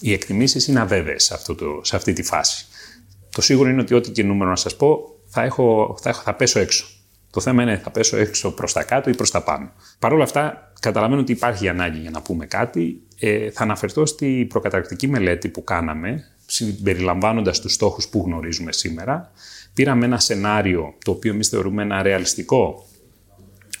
οι 0.00 0.12
εκτιμήσεις 0.12 0.66
είναι 0.66 0.80
αβέβαιες 0.80 1.24
σε, 1.24 1.34
αυτό 1.34 1.54
το, 1.54 1.80
σε 1.82 1.96
αυτή 1.96 2.12
τη 2.12 2.22
φάση. 2.22 2.66
Το 3.30 3.42
σίγουρο 3.42 3.68
είναι 3.68 3.80
ότι 3.80 3.94
ό,τι 3.94 4.10
και 4.10 4.22
νούμερο 4.22 4.50
να 4.50 4.56
σας 4.56 4.76
πω, 4.76 5.18
θα, 5.26 5.42
έχω, 5.42 5.96
θα, 6.00 6.08
έχω, 6.08 6.22
θα 6.22 6.34
πέσω 6.34 6.60
έξω. 6.60 6.86
Το 7.30 7.40
θέμα 7.40 7.62
είναι 7.62 7.78
θα 7.78 7.90
πέσω 7.90 8.16
έξω 8.16 8.54
προς 8.54 8.72
τα 8.72 8.82
κάτω 8.82 9.10
ή 9.10 9.14
προς 9.14 9.30
τα 9.30 9.42
πάνω. 9.42 9.72
Παρ' 9.98 10.12
όλα 10.12 10.24
αυτά, 10.24 10.72
καταλαβαίνω 10.80 11.20
ότι 11.20 11.32
υπάρχει 11.32 11.68
ανάγκη 11.68 11.98
για 11.98 12.10
να 12.10 12.22
πούμε 12.22 12.46
κάτι. 12.46 13.02
Ε, 13.18 13.50
θα 13.50 13.62
αναφερθώ 13.62 14.06
στη 14.06 14.46
προκαταρκτική 14.48 15.08
μελέτη 15.08 15.48
που 15.48 15.64
κάναμε, 15.64 16.24
συμπεριλαμβάνοντας 16.46 17.60
τους 17.60 17.72
στόχους 17.72 18.08
που 18.08 18.22
γνωρίζουμε 18.26 18.72
σήμερα. 18.72 19.30
Πήραμε 19.74 20.04
ένα 20.04 20.18
σενάριο 20.18 20.94
το 21.04 21.10
οποίο 21.10 21.32
εμείς 21.32 21.48
θεωρούμε 21.48 21.82
ένα 21.82 22.02
ρεαλιστικό 22.02 22.86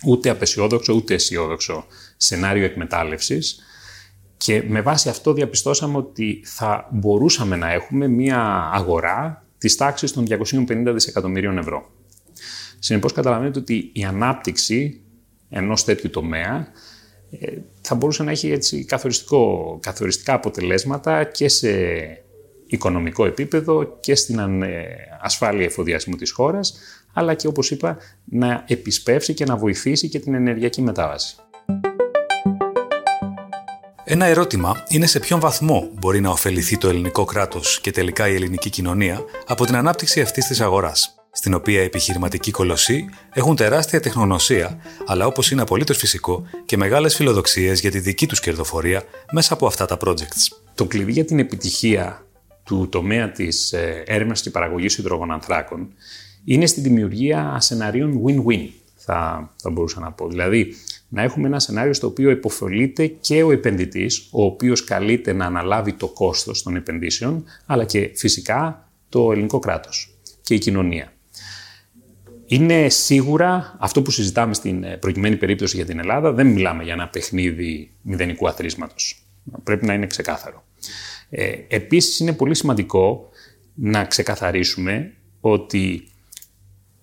ούτε 0.04 0.30
απεσιόδοξο 0.30 0.92
ούτε 0.92 1.14
αισιόδοξο 1.14 1.86
σενάριο 2.16 2.64
εκμετάλλευσης 2.64 3.58
και 4.36 4.62
με 4.68 4.80
βάση 4.80 5.08
αυτό 5.08 5.32
διαπιστώσαμε 5.32 5.96
ότι 5.96 6.42
θα 6.44 6.88
μπορούσαμε 6.92 7.56
να 7.56 7.72
έχουμε 7.72 8.08
μια 8.08 8.70
αγορά 8.72 9.46
της 9.58 9.76
τάξης 9.76 10.12
των 10.12 10.26
250 10.28 10.92
δισεκατομμυρίων 10.92 11.58
ευρώ. 11.58 11.90
Συνεπώς 12.78 13.12
καταλαβαίνετε 13.12 13.58
ότι 13.58 13.90
η 13.92 14.04
ανάπτυξη 14.04 15.00
ενός 15.48 15.84
τέτοιου 15.84 16.10
τομέα 16.10 16.68
ε, 17.30 17.56
θα 17.80 17.94
μπορούσε 17.94 18.22
να 18.22 18.30
έχει 18.30 18.50
έτσι 18.50 18.84
καθοριστικό, 18.84 19.78
καθοριστικά 19.82 20.34
αποτελέσματα 20.34 21.24
και 21.24 21.48
σε 21.48 21.68
οικονομικό 22.66 23.26
επίπεδο 23.26 23.98
και 24.00 24.14
στην 24.14 24.62
ε, 24.62 24.84
ασφάλεια 25.20 25.64
εφοδιασμού 25.64 26.16
της 26.16 26.30
χώρας, 26.30 26.78
αλλά 27.12 27.34
και 27.34 27.46
όπως 27.46 27.70
είπα 27.70 27.98
να 28.24 28.64
επισπεύσει 28.68 29.34
και 29.34 29.44
να 29.44 29.56
βοηθήσει 29.56 30.08
και 30.08 30.18
την 30.18 30.34
ενεργειακή 30.34 30.82
μετάβαση. 30.82 31.36
Ένα 34.06 34.24
ερώτημα 34.24 34.84
είναι 34.88 35.06
σε 35.06 35.20
ποιον 35.20 35.40
βαθμό 35.40 35.90
μπορεί 35.98 36.20
να 36.20 36.30
ωφεληθεί 36.30 36.78
το 36.78 36.88
ελληνικό 36.88 37.24
κράτος 37.24 37.80
και 37.80 37.90
τελικά 37.90 38.28
η 38.28 38.34
ελληνική 38.34 38.70
κοινωνία 38.70 39.24
από 39.46 39.64
την 39.64 39.76
ανάπτυξη 39.76 40.20
αυτής 40.20 40.46
της 40.46 40.60
αγοράς, 40.60 41.14
στην 41.30 41.54
οποία 41.54 41.80
οι 41.80 41.84
επιχειρηματικοί 41.84 42.50
κολοσσοί 42.50 43.04
έχουν 43.32 43.56
τεράστια 43.56 44.00
τεχνογνωσία, 44.00 44.78
αλλά 45.06 45.26
όπως 45.26 45.50
είναι 45.50 45.62
απολύτως 45.62 45.96
φυσικό 45.96 46.46
και 46.64 46.76
μεγάλες 46.76 47.16
φιλοδοξίες 47.16 47.80
για 47.80 47.90
τη 47.90 47.98
δική 47.98 48.26
τους 48.26 48.40
κερδοφορία 48.40 49.02
μέσα 49.32 49.54
από 49.54 49.66
αυτά 49.66 49.86
τα 49.86 49.96
projects. 50.00 50.56
Το 50.74 50.84
κλειδί 50.84 51.12
για 51.12 51.24
την 51.24 51.38
επιτυχία 51.38 52.26
του 52.64 52.88
τομέα 52.88 53.30
της 53.30 53.72
ε, 53.72 54.02
έρευνας 54.06 54.40
και 54.40 54.50
παραγωγής 54.50 55.00
είναι 56.44 56.66
στη 56.66 56.80
δημιουργία 56.80 57.56
σεναρίων 57.60 58.20
win-win, 58.24 58.68
θα, 58.96 59.50
θα 59.56 59.70
μπορούσα 59.70 60.00
να 60.00 60.12
πω. 60.12 60.28
Δηλαδή, 60.28 60.74
να 61.14 61.22
έχουμε 61.22 61.46
ένα 61.46 61.60
σενάριο 61.60 61.92
στο 61.92 62.06
οποίο 62.06 62.30
υποφελείται 62.30 63.06
και 63.06 63.42
ο 63.42 63.52
επενδυτής, 63.52 64.28
ο 64.30 64.44
οποίος 64.44 64.84
καλείται 64.84 65.32
να 65.32 65.46
αναλάβει 65.46 65.92
το 65.92 66.08
κόστος 66.08 66.62
των 66.62 66.76
επενδύσεων, 66.76 67.44
αλλά 67.66 67.84
και 67.84 68.10
φυσικά 68.14 68.88
το 69.08 69.32
ελληνικό 69.32 69.58
κράτος 69.58 70.16
και 70.42 70.54
η 70.54 70.58
κοινωνία. 70.58 71.12
Είναι 72.46 72.88
σίγουρα 72.88 73.76
αυτό 73.78 74.02
που 74.02 74.10
συζητάμε 74.10 74.54
στην 74.54 74.84
ε, 74.84 74.96
προκειμένη 74.96 75.36
περίπτωση 75.36 75.76
για 75.76 75.84
την 75.84 75.98
Ελλάδα, 75.98 76.32
δεν 76.32 76.46
μιλάμε 76.46 76.82
για 76.82 76.92
ένα 76.92 77.08
παιχνίδι 77.08 77.90
μηδενικού 78.02 78.48
αθροίσματος. 78.48 79.24
Πρέπει 79.64 79.86
να 79.86 79.94
είναι 79.94 80.06
ξεκάθαρο. 80.06 80.64
Ε, 81.30 81.52
επίσης 81.68 82.18
είναι 82.18 82.32
πολύ 82.32 82.54
σημαντικό 82.54 83.28
να 83.74 84.04
ξεκαθαρίσουμε 84.04 85.12
ότι 85.40 86.08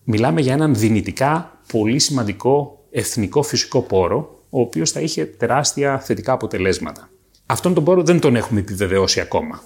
μιλάμε 0.03 0.41
για 0.41 0.53
έναν 0.53 0.75
δυνητικά 0.75 1.61
πολύ 1.71 1.99
σημαντικό 1.99 2.80
εθνικό 2.91 3.41
φυσικό 3.41 3.81
πόρο, 3.81 4.45
ο 4.49 4.61
οποίος 4.61 4.91
θα 4.91 4.99
είχε 4.99 5.25
τεράστια 5.25 5.99
θετικά 5.99 6.33
αποτελέσματα. 6.33 7.09
Αυτόν 7.45 7.73
τον 7.73 7.83
πόρο 7.83 8.03
δεν 8.03 8.19
τον 8.19 8.35
έχουμε 8.35 8.59
επιβεβαιώσει 8.59 9.19
ακόμα. 9.19 9.63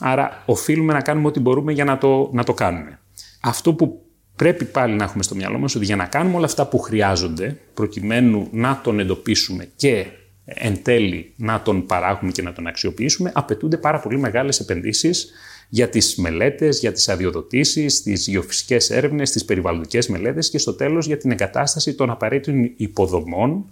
Άρα 0.00 0.42
οφείλουμε 0.46 0.92
να 0.92 1.00
κάνουμε 1.00 1.26
ό,τι 1.26 1.40
μπορούμε 1.40 1.72
για 1.72 1.84
να 1.84 1.98
το, 1.98 2.30
να 2.32 2.44
το 2.44 2.54
κάνουμε. 2.54 3.00
Αυτό 3.40 3.74
που 3.74 4.02
πρέπει 4.36 4.64
πάλι 4.64 4.94
να 4.94 5.04
έχουμε 5.04 5.22
στο 5.22 5.34
μυαλό 5.34 5.58
μας 5.58 5.74
ότι 5.74 5.84
για 5.84 5.96
να 5.96 6.06
κάνουμε 6.06 6.36
όλα 6.36 6.44
αυτά 6.44 6.66
που 6.66 6.78
χρειάζονται 6.78 7.58
προκειμένου 7.74 8.48
να 8.50 8.80
τον 8.82 9.00
εντοπίσουμε 9.00 9.68
και 9.76 10.06
εν 10.44 10.82
τέλει 10.82 11.32
να 11.36 11.62
τον 11.62 11.86
παράγουμε 11.86 12.32
και 12.32 12.42
να 12.42 12.52
τον 12.52 12.66
αξιοποιήσουμε 12.66 13.32
απαιτούνται 13.34 13.76
πάρα 13.76 14.00
πολύ 14.00 14.18
μεγάλες 14.18 14.60
επενδύσεις 14.60 15.32
για 15.74 15.88
τις 15.88 16.16
μελέτες, 16.16 16.78
για 16.80 16.92
τις 16.92 17.08
αδειοδοτήσεις, 17.08 18.02
τις 18.02 18.26
γεωφυσικές 18.26 18.90
έρευνες, 18.90 19.30
τις 19.30 19.44
περιβαλλοντικές 19.44 20.08
μελέτες 20.08 20.50
και 20.50 20.58
στο 20.58 20.74
τέλος 20.74 21.06
για 21.06 21.16
την 21.16 21.30
εγκατάσταση 21.30 21.94
των 21.94 22.10
απαραίτητων 22.10 22.72
υποδομών 22.76 23.64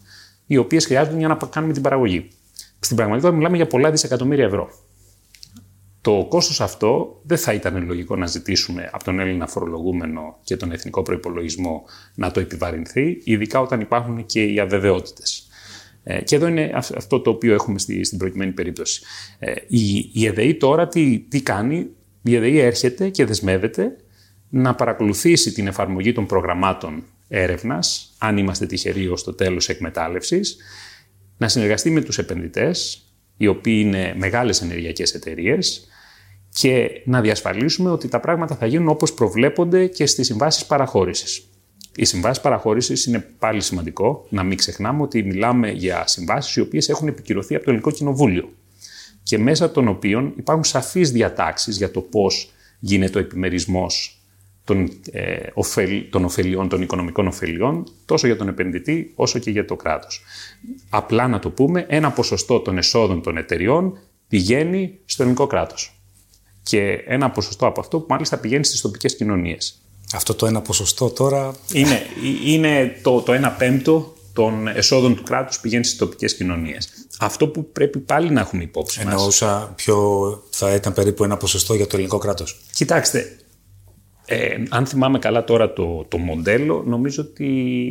οι 0.46 0.56
οποίες 0.56 0.86
χρειάζονται 0.86 1.18
για 1.18 1.28
να 1.28 1.34
κάνουμε 1.34 1.72
την 1.72 1.82
παραγωγή. 1.82 2.28
Στην 2.78 2.96
πραγματικότητα 2.96 3.38
μιλάμε 3.38 3.56
για 3.56 3.66
πολλά 3.66 3.90
δισεκατομμύρια 3.90 4.44
ευρώ. 4.44 4.70
Το 6.00 6.26
κόστος 6.28 6.60
αυτό 6.60 7.20
δεν 7.22 7.38
θα 7.38 7.52
ήταν 7.52 7.86
λογικό 7.86 8.16
να 8.16 8.26
ζητήσουμε 8.26 8.90
από 8.92 9.04
τον 9.04 9.20
Έλληνα 9.20 9.46
φορολογούμενο 9.46 10.38
και 10.42 10.56
τον 10.56 10.72
εθνικό 10.72 11.02
προϋπολογισμό 11.02 11.84
να 12.14 12.30
το 12.30 12.40
επιβαρυνθεί, 12.40 13.20
ειδικά 13.24 13.60
όταν 13.60 13.80
υπάρχουν 13.80 14.26
και 14.26 14.44
οι 14.44 14.60
αβεβαιότητες. 14.60 15.49
Ε, 16.02 16.22
και 16.22 16.36
εδώ 16.36 16.46
είναι 16.46 16.70
αυτό 16.74 17.20
το 17.20 17.30
οποίο 17.30 17.54
έχουμε 17.54 17.78
στην 17.78 18.18
προκειμένη 18.18 18.52
περίπτωση. 18.52 19.02
Ε, 19.38 19.54
η, 19.66 20.10
η 20.12 20.26
ΕΔΕΗ 20.26 20.54
τώρα 20.54 20.88
τι, 20.88 21.18
τι 21.18 21.42
κάνει, 21.42 21.86
η 22.22 22.34
ΕΔΕΗ 22.34 22.58
έρχεται 22.58 23.08
και 23.08 23.24
δεσμεύεται 23.24 23.96
να 24.48 24.74
παρακολουθήσει 24.74 25.52
την 25.52 25.66
εφαρμογή 25.66 26.12
των 26.12 26.26
προγραμμάτων 26.26 27.04
έρευνας, 27.28 28.14
αν 28.18 28.36
είμαστε 28.36 28.66
τυχεροί 28.66 29.08
ως 29.08 29.24
το 29.24 29.34
τέλος 29.34 29.68
εκμετάλλευσης, 29.68 30.56
να 31.36 31.48
συνεργαστεί 31.48 31.90
με 31.90 32.00
τους 32.00 32.18
επενδυτές, 32.18 33.04
οι 33.36 33.46
οποίοι 33.46 33.82
είναι 33.86 34.14
μεγάλες 34.16 34.62
ενεργειακές 34.62 35.14
εταιρείες, 35.14 35.88
και 36.52 37.02
να 37.04 37.20
διασφαλίσουμε 37.20 37.90
ότι 37.90 38.08
τα 38.08 38.20
πράγματα 38.20 38.56
θα 38.56 38.66
γίνουν 38.66 38.88
όπως 38.88 39.14
προβλέπονται 39.14 39.86
και 39.86 40.06
στις 40.06 40.26
συμβάσεις 40.26 40.66
παραχώρησης. 40.66 41.49
Οι 41.96 42.04
συμβάσεις 42.04 42.42
παραχώρησης 42.42 43.06
είναι 43.06 43.18
πάλι 43.38 43.60
σημαντικό 43.60 44.26
να 44.28 44.42
μην 44.42 44.56
ξεχνάμε 44.56 45.02
ότι 45.02 45.22
μιλάμε 45.22 45.70
για 45.70 46.06
συμβάσεις 46.06 46.56
οι 46.56 46.60
οποίες 46.60 46.88
έχουν 46.88 47.08
επικυρωθεί 47.08 47.54
από 47.54 47.64
το 47.64 47.70
Ελληνικό 47.70 47.90
Κοινοβούλιο 47.90 48.48
και 49.22 49.38
μέσα 49.38 49.70
των 49.70 49.88
οποίων 49.88 50.32
υπάρχουν 50.36 50.64
σαφείς 50.64 51.10
διατάξεις 51.10 51.76
για 51.76 51.90
το 51.90 52.00
πώς 52.00 52.50
γίνεται 52.78 53.18
ο 53.18 53.20
επιμερισμός 53.20 54.20
των, 54.64 54.90
ε, 55.12 55.38
των 56.10 56.24
ωφελιών, 56.24 56.68
των 56.68 56.82
οικονομικών 56.82 57.26
ωφελιών, 57.26 57.84
τόσο 58.04 58.26
για 58.26 58.36
τον 58.36 58.48
επενδυτή 58.48 59.12
όσο 59.14 59.38
και 59.38 59.50
για 59.50 59.64
το 59.64 59.76
κράτος. 59.76 60.22
Απλά 60.90 61.28
να 61.28 61.38
το 61.38 61.50
πούμε, 61.50 61.86
ένα 61.88 62.10
ποσοστό 62.10 62.60
των 62.60 62.78
εσόδων 62.78 63.22
των 63.22 63.36
εταιριών 63.36 63.98
πηγαίνει 64.28 64.98
στο 65.04 65.22
ελληνικό 65.22 65.46
κράτος. 65.46 66.00
Και 66.62 67.04
ένα 67.06 67.30
ποσοστό 67.30 67.66
από 67.66 67.80
αυτό 67.80 68.00
που 68.00 68.06
μάλιστα 68.08 68.38
πηγαίνει 68.38 68.64
στις 68.64 68.80
τοπικές 68.80 69.16
κοινωνίες. 69.16 69.79
Αυτό 70.14 70.34
το 70.34 70.46
ένα 70.46 70.60
ποσοστό 70.62 71.10
τώρα... 71.10 71.54
Είναι, 71.72 72.02
είναι 72.44 72.98
το, 73.02 73.20
το 73.20 73.32
ένα 73.32 73.50
πέμπτο 73.50 74.14
των 74.32 74.68
εσόδων 74.68 75.16
του 75.16 75.22
κράτους 75.22 75.60
πηγαίνει 75.60 75.84
στις 75.84 75.98
τοπικές 75.98 76.36
κοινωνίες. 76.36 76.88
Αυτό 77.18 77.48
που 77.48 77.72
πρέπει 77.72 77.98
πάλι 77.98 78.30
να 78.30 78.40
έχουμε 78.40 78.62
υπόψη 78.62 79.04
μας. 79.04 79.14
Εννοούσα 79.14 79.72
ποιο 79.76 79.98
θα 80.50 80.74
ήταν 80.74 80.92
περίπου 80.92 81.24
ένα 81.24 81.36
ποσοστό 81.36 81.74
για 81.74 81.84
το 81.86 81.90
ελληνικό 81.92 82.18
κράτος. 82.18 82.60
Κοιτάξτε, 82.74 83.36
ε, 84.24 84.56
αν 84.68 84.86
θυμάμαι 84.86 85.18
καλά 85.18 85.44
τώρα 85.44 85.72
το, 85.72 86.04
το 86.08 86.18
μοντέλο, 86.18 86.82
νομίζω 86.86 87.22
ότι 87.22 87.46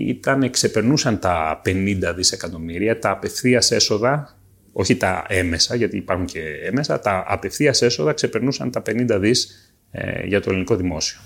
ήταν, 0.07 0.49
ξεπερνούσαν 0.49 1.19
τα 1.19 1.61
50 1.65 2.13
δισεκατομμύρια, 2.15 2.99
τα 2.99 3.11
απευθείας 3.11 3.71
έσοδα, 3.71 4.37
όχι 4.71 4.95
τα 4.95 5.25
έμεσα, 5.27 5.75
γιατί 5.75 5.97
υπάρχουν 5.97 6.25
και 6.25 6.41
έμεσα, 6.63 6.99
τα 6.99 7.23
απευθείας 7.27 7.81
έσοδα 7.81 8.13
ξεπερνούσαν 8.13 8.71
τα 8.71 8.81
50 8.85 9.17
δις 9.19 9.68
ε, 9.91 10.25
για 10.25 10.41
το 10.41 10.49
ελληνικό 10.49 10.75
δημόσιο. 10.75 11.19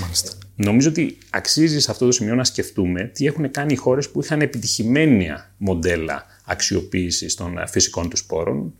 Μάλιστα. 0.00 0.32
Νομίζω 0.56 0.88
ότι 0.88 1.18
αξίζει 1.30 1.80
σε 1.80 1.90
αυτό 1.90 2.06
το 2.06 2.12
σημείο 2.12 2.34
να 2.34 2.44
σκεφτούμε 2.44 3.10
τι 3.14 3.26
έχουν 3.26 3.50
κάνει 3.50 3.72
οι 3.72 3.76
χώρες 3.76 4.10
που 4.10 4.22
είχαν 4.22 4.40
επιτυχημένα 4.40 5.54
μοντέλα 5.56 6.26
αξιοποίησης 6.44 7.34
των 7.34 7.54
φυσικών 7.66 8.08
τους 8.08 8.18
σπόρων. 8.18 8.72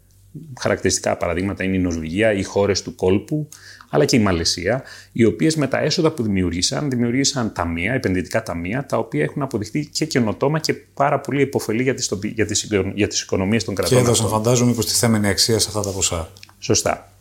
Χαρακτηριστικά 0.60 1.16
παραδείγματα 1.16 1.64
είναι 1.64 1.76
η 1.76 1.78
Νορβηγία, 1.78 2.32
οι 2.32 2.42
χώρες 2.42 2.82
του 2.82 2.94
κόλπου, 2.94 3.48
αλλά 3.90 4.04
και 4.04 4.16
η 4.16 4.18
Μαλαισία, 4.18 4.82
οι 5.12 5.24
οποίες 5.24 5.56
με 5.56 5.66
τα 5.66 5.78
έσοδα 5.78 6.10
που 6.10 6.22
δημιουργήσαν, 6.22 6.90
δημιουργήσαν 6.90 7.52
ταμεία, 7.52 7.92
επενδυτικά 7.92 8.42
ταμεία, 8.42 8.86
τα 8.86 8.96
οποία 8.98 9.22
έχουν 9.22 9.42
αποδειχθεί 9.42 9.86
και 9.86 10.04
καινοτόμα 10.04 10.58
και 10.58 10.74
πάρα 10.74 11.20
πολύ 11.20 11.42
υποφελή 11.42 11.82
για 11.82 11.94
τις, 11.94 12.10
για 12.34 12.46
τις, 12.46 12.68
για 12.94 13.08
τις 13.08 13.22
οικονομίες 13.22 13.64
των 13.64 13.74
κρατών. 13.74 13.96
Και 13.96 14.04
έδωσαν 14.04 14.28
φαντάζομαι 14.28 14.74
θέμενη 14.86 15.28
αξία 15.28 15.58
σε 15.58 15.68
αυτά 15.68 15.80
τα 15.80 15.90
ποσά. 15.90 16.28
Σωστά. 16.58 17.11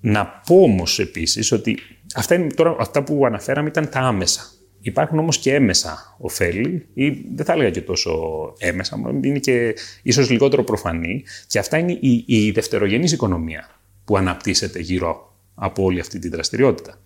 Να 0.00 0.26
πω 0.26 0.62
όμως 0.62 0.98
επίσης 0.98 1.52
ότι 1.52 1.78
αυτά, 2.14 2.34
είναι, 2.34 2.46
τώρα, 2.46 2.76
αυτά 2.78 3.02
που 3.02 3.26
αναφέραμε 3.26 3.68
ήταν 3.68 3.88
τα 3.88 4.00
άμεσα. 4.00 4.50
Υπάρχουν 4.80 5.18
όμως 5.18 5.38
και 5.38 5.54
έμεσα 5.54 6.16
ωφέλη, 6.18 6.86
ή 6.94 7.10
δεν 7.10 7.44
θα 7.44 7.52
έλεγα 7.52 7.70
και 7.70 7.80
τόσο 7.80 8.12
έμεσα, 8.58 9.00
είναι 9.22 9.38
και 9.38 9.74
ίσως 10.02 10.30
λιγότερο 10.30 10.64
προφανή. 10.64 11.24
Και 11.46 11.58
αυτά 11.58 11.78
είναι 11.78 11.92
η, 11.92 12.24
η 12.26 12.50
δευτερογενής 12.50 13.12
οικονομία 13.12 13.68
που 14.04 14.16
αναπτύσσεται 14.16 14.78
γύρω 14.78 15.36
από 15.54 15.82
όλη 15.82 16.00
αυτή 16.00 16.18
τη 16.18 16.28
δραστηριότητα. 16.28 17.00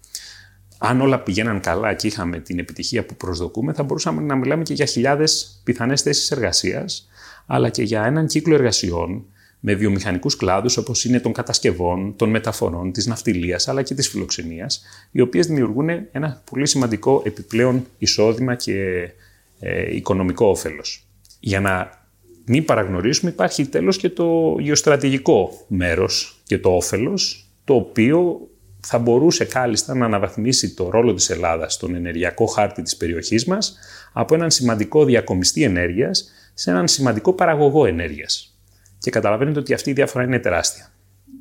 Αν 0.78 1.00
όλα 1.00 1.20
πηγαίναν 1.20 1.60
καλά 1.60 1.94
και 1.94 2.06
είχαμε 2.06 2.38
την 2.38 2.58
επιτυχία 2.58 3.04
που 3.06 3.16
προσδοκούμε, 3.16 3.72
θα 3.72 3.82
μπορούσαμε 3.82 4.22
να 4.22 4.36
μιλάμε 4.36 4.62
και 4.62 4.74
για 4.74 4.84
χιλιάδες 4.86 5.60
πιθανές 5.64 6.02
θέσεις 6.02 6.30
εργασίας, 6.30 7.08
αλλά 7.46 7.68
και 7.68 7.82
για 7.82 8.04
έναν 8.04 8.26
κύκλο 8.26 8.54
εργασιών 8.54 9.24
με 9.64 9.74
βιομηχανικούς 9.74 10.36
κλάδους 10.36 10.76
όπως 10.76 11.04
είναι 11.04 11.20
των 11.20 11.32
κατασκευών, 11.32 12.16
των 12.16 12.30
μεταφορών, 12.30 12.92
της 12.92 13.06
ναυτιλίας 13.06 13.68
αλλά 13.68 13.82
και 13.82 13.94
της 13.94 14.08
φιλοξενίας, 14.08 14.82
οι 15.10 15.20
οποίες 15.20 15.46
δημιουργούν 15.46 15.88
ένα 16.12 16.42
πολύ 16.50 16.66
σημαντικό 16.66 17.22
επιπλέον 17.24 17.86
εισόδημα 17.98 18.54
και 18.54 19.08
ε, 19.60 19.96
οικονομικό 19.96 20.46
όφελος. 20.46 21.06
Για 21.40 21.60
να 21.60 22.00
μην 22.44 22.64
παραγνωρίσουμε 22.64 23.30
υπάρχει 23.30 23.66
τέλος 23.66 23.96
και 23.96 24.08
το 24.08 24.56
γεωστρατηγικό 24.58 25.64
μέρος 25.66 26.42
και 26.46 26.58
το 26.58 26.70
όφελος, 26.70 27.50
το 27.64 27.74
οποίο 27.74 28.48
θα 28.80 28.98
μπορούσε 28.98 29.44
κάλλιστα 29.44 29.94
να 29.94 30.04
αναβαθμίσει 30.04 30.74
το 30.74 30.90
ρόλο 30.90 31.14
της 31.14 31.30
Ελλάδας 31.30 31.72
στον 31.72 31.94
ενεργειακό 31.94 32.46
χάρτη 32.46 32.82
της 32.82 32.96
περιοχής 32.96 33.44
μας 33.44 33.78
από 34.12 34.34
έναν 34.34 34.50
σημαντικό 34.50 35.04
διακομιστή 35.04 35.62
ενέργειας 35.62 36.30
σε 36.54 36.70
έναν 36.70 36.88
σημαντικό 36.88 37.32
παραγωγό 37.32 37.86
ενέργειας 37.86 38.51
και 39.02 39.10
καταλαβαίνετε 39.10 39.58
ότι 39.58 39.74
αυτή 39.74 39.90
η 39.90 39.92
διαφορά 39.92 40.24
είναι 40.24 40.38
τεράστια. 40.38 40.92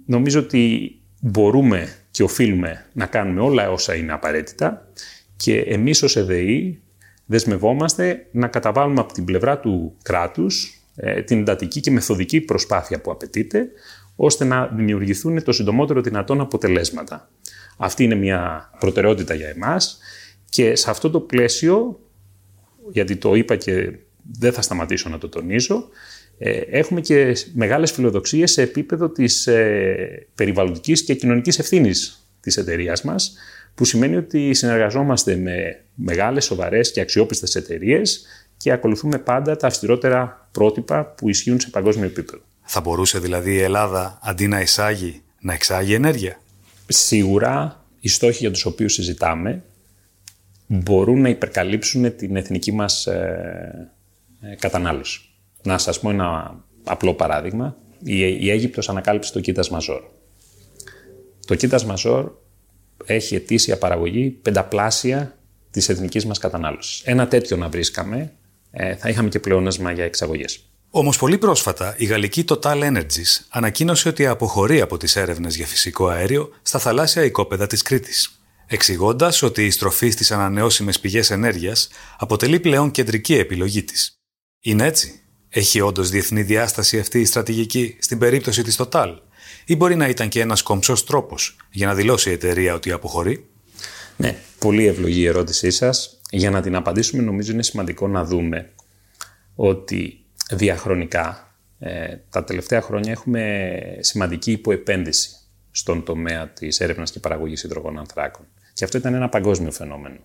Νομίζω 0.06 0.40
ότι 0.40 0.96
μπορούμε 1.20 1.96
και 2.12 2.24
οφείλουμε 2.24 2.86
να 2.94 3.06
κάνουμε 3.06 3.42
όλα 3.42 3.72
όσα 3.72 3.96
είναι 3.96 4.12
απαραίτητα 4.12 4.88
και 5.36 5.60
εμείς 5.60 6.04
ως 6.04 6.16
ΕΔΕΗ 6.16 6.82
δεσμευόμαστε 7.26 8.28
να 8.32 8.48
καταβάλουμε 8.48 9.00
από 9.00 9.14
την 9.14 9.26
πλευρά 9.26 9.60
του 9.60 9.96
κράτους 10.04 10.82
ε, 10.96 11.22
την 11.22 11.40
εντατική 11.40 11.80
και 11.80 11.92
μεθοδική 11.92 12.42
προσπάθεια 12.42 13.02
που 13.02 13.12
απαιτείται 13.12 13.68
ώστε 14.16 14.46
να 14.46 14.68
δημιουργηθούν 14.68 15.44
το 15.44 15.52
συντομότερο 15.52 16.02
δυνατόν 16.02 16.42
αποτελέσματα. 16.42 17.30
Αυτή 17.78 18.04
είναι 18.04 18.16
μια 18.16 18.72
προτεραιότητα 18.80 19.34
για 19.34 19.48
εμάς 19.48 20.00
και 20.50 20.76
σε 20.76 20.90
αυτό 20.90 21.10
το 21.10 21.20
πλαίσιο, 21.20 22.00
γιατί 22.92 23.16
το 23.16 23.36
είπα 23.36 23.56
και 23.56 23.92
δεν 24.40 24.54
θα 24.54 24.62
σταματήσω 24.62 25.10
να 25.10 25.18
το 25.18 25.30
τονίζω, 25.30 25.76
ε, 25.76 26.21
έχουμε 26.70 27.02
και 27.02 27.36
μεγάλες 27.54 27.92
φιλοδοξίες 27.92 28.52
σε 28.52 28.62
επίπεδο 28.62 29.10
της 29.10 29.48
ε, 29.48 30.28
περιβαλλοντικής 30.36 31.04
και 31.04 31.16
κοινωνικής 31.16 31.60
ευθύνης 31.60 32.28
της 32.40 32.58
εταιρείας 32.58 33.02
μας, 33.04 33.34
που 33.76 33.86
σημαίνει 33.86 34.16
ότι 34.16 34.54
συνεργαζόμαστε 34.54 35.36
με 35.36 35.84
μεγάλες, 35.96 36.46
σοβαρές 36.46 36.92
και 36.92 37.02
αξιόπιστες 37.02 37.56
εταιρείες 37.56 38.26
και 38.58 38.72
ακολουθούμε 38.72 39.18
πάντα 39.18 39.56
τα 39.56 39.68
αυστηρότερα 39.68 40.50
πρότυπα 40.52 41.06
που 41.06 41.30
ισχύουν 41.30 41.60
σε 41.60 41.70
παγκόσμιο 41.70 42.06
επίπεδο. 42.06 42.42
Θα 42.64 42.82
μπορούσε 42.82 43.20
δηλαδή 43.20 43.54
η 43.54 43.62
Ελλάδα 43.62 44.20
αντί 44.24 44.48
να 44.48 44.62
εισάγει, 44.62 45.22
να 45.40 45.54
εξάγει 45.54 45.94
ενέργεια; 45.94 46.40
Σίγουρα 46.88 47.86
οι 48.00 48.10
στόχοι 48.10 48.38
για 48.38 48.52
τους 48.52 48.66
οποίους 48.66 48.94
συζητάμε 48.94 49.64
μπορούν 50.68 51.22
να 51.22 51.30
υπερκαλύψουν 51.30 52.16
την 52.16 52.36
εθνική 52.36 52.72
μας 52.72 53.08
ε, 53.08 53.92
ε, 54.42 54.56
κατανάλωση. 54.56 55.31
Να 55.64 55.78
σας 55.78 56.00
πω 56.00 56.10
ένα 56.10 56.60
απλό 56.84 57.14
παράδειγμα. 57.14 57.76
Η, 58.04 58.46
η 58.46 58.50
Αίγυπτος 58.50 58.90
ανακάλυψε 58.90 59.32
το 59.32 59.40
κίτας 59.40 59.70
μαζόρ. 59.70 60.02
Το 61.46 61.56
κίτας 61.56 61.86
μαζόρ 61.86 62.32
έχει 63.06 63.36
ετήσια 63.36 63.78
παραγωγή 63.78 64.30
πενταπλάσια 64.30 65.38
της 65.72 65.90
εθνικής 65.90 66.26
μας 66.26 66.38
κατανάλωσης. 66.38 67.02
Ένα 67.02 67.28
τέτοιο 67.28 67.58
να 67.58 67.70
βρίσκαμε, 67.70 68.34
ε, 68.72 68.96
θα 68.96 69.10
είχαμε 69.10 69.30
και 69.30 69.40
πλεόνασμα 69.40 69.92
για 69.92 70.04
εξαγωγές. 70.04 70.66
Όμως, 70.90 71.18
πολύ 71.18 71.38
πρόσφατα 71.38 71.96
η 71.98 72.06
γαλλική 72.06 72.44
Total 72.48 72.84
Energies 72.84 73.46
ανακοίνωσε 73.50 74.10
ότι 74.10 74.26
αποχωρεί 74.26 74.82
από 74.82 74.98
τις 74.98 75.16
έρευνες 75.16 75.56
για 75.56 75.66
φυσικό 75.66 76.08
αέριο 76.08 76.50
στα 76.62 76.80
θαλάσσια 76.80 77.24
οικόπεδα 77.24 77.68
της 77.68 77.82
Κρήτης, 77.82 78.42
εξηγώντας 78.68 79.42
ότι 79.42 79.66
η 79.66 79.70
στροφή 79.70 80.10
στις 80.10 80.32
ανανεώσιμες 80.32 81.00
πηγές 81.00 81.32
ενέργειας 81.32 81.90
αποτελεί 82.18 82.60
πλέον 82.60 82.92
κεντρική 82.92 83.36
επιλογή 83.36 83.84
της. 83.84 84.20
Είναι 84.62 84.86
έτσι; 84.86 85.21
Έχει 85.54 85.82
όντως 85.82 86.10
διεθνή 86.10 86.42
διάσταση 86.42 87.00
αυτή 87.00 87.20
η 87.20 87.26
στρατηγική 87.26 87.98
στην 88.00 88.18
περίπτωση 88.18 88.64
της 88.64 88.82
Total, 88.82 89.16
ή 89.66 89.76
μπορεί 89.76 89.96
να 89.96 90.08
ήταν 90.08 90.30
και 90.30 90.42
ένας 90.42 90.62
κομψός 90.62 91.06
τρόπος 91.06 91.58
για 91.72 91.88
να 91.88 91.94
δηλώσει 91.94 92.30
η 92.30 92.34
εταιρεία 92.34 92.74
ότι 92.74 92.92
αποχωρεί; 92.92 93.46
Ναι, 94.18 94.36
πολύ 94.60 94.86
ευλογή 94.86 95.22
η 95.22 95.26
ερώτησή 95.26 95.72
σας. 95.72 96.20
Για 96.30 96.50
να 96.50 96.62
την 96.62 96.76
απαντήσουμε, 96.76 97.24
νομίζω 97.24 97.52
είναι 97.52 97.64
σημαντικό 97.64 98.08
να 98.08 98.26
δούμε 98.26 98.70
ότι 99.56 100.26
διαχρονικά 100.52 101.56
ε, 101.80 102.16
τα 102.30 102.44
τελευταία 102.44 102.82
χρόνια 102.82 103.12
έχουμε 103.12 103.72
σημαντική 104.00 104.52
υποεπένδυση 104.52 105.30
στον 105.72 106.04
τομέα 106.04 106.50
της 106.50 106.80
έρευνας 106.80 107.12
και 107.12 107.20
παραγωγής 107.20 107.68
ανθράκων. 107.98 108.46
Και 108.74 108.84
αυτό 108.84 108.98
ήταν 108.98 109.14
ένα 109.14 109.30
παγκόσμιο 109.30 109.72
φαινόμενο. 109.72 110.20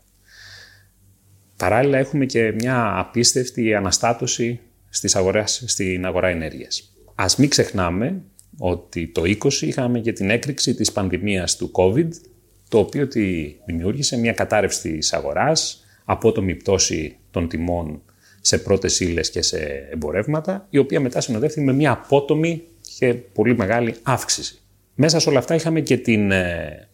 Παράλληλα 1.56 1.98
έχουμε 1.98 2.24
και 2.24 2.52
μια 2.52 2.98
απίστευτη 2.98 3.74
αναστάτωση 3.74 4.60
στις 4.96 5.16
αγοράς, 5.16 5.62
στην 5.66 6.06
αγορά 6.06 6.28
ενέργειας. 6.28 6.92
Ας 7.14 7.36
μην 7.36 7.48
ξεχνάμε 7.48 8.22
ότι 8.58 9.08
το 9.08 9.22
20 9.24 9.52
είχαμε 9.60 10.00
και 10.00 10.12
την 10.12 10.30
έκρηξη 10.30 10.74
της 10.74 10.92
πανδημίας 10.92 11.56
του 11.56 11.70
COVID, 11.74 12.08
το 12.68 12.78
οποίο 12.78 13.08
τη 13.08 13.54
δημιούργησε 13.66 14.16
μια 14.16 14.32
κατάρρευση 14.32 14.96
της 14.96 15.12
αγοράς, 15.12 15.84
απότομη 16.04 16.54
πτώση 16.54 17.16
των 17.30 17.48
τιμών 17.48 18.02
σε 18.40 18.58
πρώτες 18.58 19.00
ύλες 19.00 19.30
και 19.30 19.42
σε 19.42 19.88
εμπορεύματα, 19.92 20.66
η 20.70 20.78
οποία 20.78 21.00
μετά 21.00 21.20
συνοδεύτηκε 21.20 21.64
με 21.64 21.72
μια 21.72 21.90
απότομη 21.90 22.62
και 22.98 23.14
πολύ 23.14 23.56
μεγάλη 23.56 23.94
αύξηση. 24.02 24.58
Μέσα 24.94 25.18
σε 25.18 25.28
όλα 25.28 25.38
αυτά 25.38 25.54
είχαμε 25.54 25.80
και 25.80 25.96
την 25.96 26.30
ε, 26.30 26.88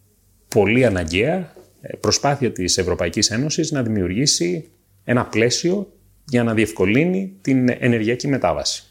πολύ 0.49 0.85
αναγκαία 0.85 1.55
ε, 1.81 1.97
προσπάθεια 1.97 2.53
της 2.53 2.79
Ευρωπαϊκής 2.79 3.31
Ένωσης 3.31 3.71
να 3.71 3.83
δημιουργήσει 3.83 4.71
ένα 5.05 5.25
πλαίσιο 5.25 5.93
για 6.25 6.43
να 6.43 6.55
διευκολύνει 6.55 7.33
την 7.41 7.69
ενεργειακή 7.79 8.29
μετάβαση. 8.29 8.85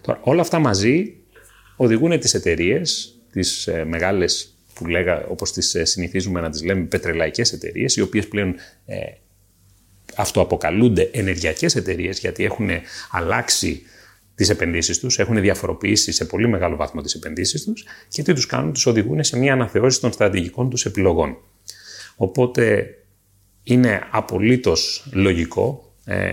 Τώρα, 0.00 0.20
όλα 0.22 0.40
αυτά 0.40 0.58
μαζί 0.58 1.16
οδηγούν 1.76 2.20
τις 2.20 2.34
εταιρείες, 2.34 3.18
τις 3.32 3.66
ε, 3.66 3.84
μεγάλες 3.84 4.54
που 4.74 4.86
λέγα, 4.86 5.26
όπως 5.26 5.52
τις 5.52 5.76
συνηθίζουμε 5.82 6.40
να 6.40 6.50
τις 6.50 6.64
λέμε 6.64 6.84
πετρελαϊκές 6.84 7.52
εταιρείες, 7.52 7.96
οι 7.96 8.00
οποίες 8.00 8.28
πλέον 8.28 8.54
αυτοαποκαλούνται 10.16 11.10
ενεργειακές 11.12 11.76
εταιρείες 11.76 12.18
γιατί 12.18 12.44
έχουν 12.44 12.68
αλλάξει 13.10 13.82
τις 14.34 14.48
επενδύσεις 14.48 14.98
τους, 14.98 15.18
έχουν 15.18 15.40
διαφοροποιήσει 15.40 16.12
σε 16.12 16.24
πολύ 16.24 16.48
μεγάλο 16.48 16.76
βαθμό 16.76 17.00
τις 17.00 17.14
επενδύσεις 17.14 17.64
τους 17.64 17.84
και 18.08 18.22
τι 18.22 18.32
τους 18.32 18.46
κάνουν, 18.46 18.72
τους 18.72 18.86
οδηγούν 18.86 19.24
σε 19.24 19.38
μια 19.38 19.52
αναθεώρηση 19.52 20.00
των 20.00 20.12
στρατηγικών 20.12 20.70
τους 20.70 20.84
επιλογών. 20.84 21.36
Οπότε 22.16 22.94
είναι 23.62 24.02
απολύτως 24.10 25.08
λογικό 25.12 25.93
ε, 26.04 26.32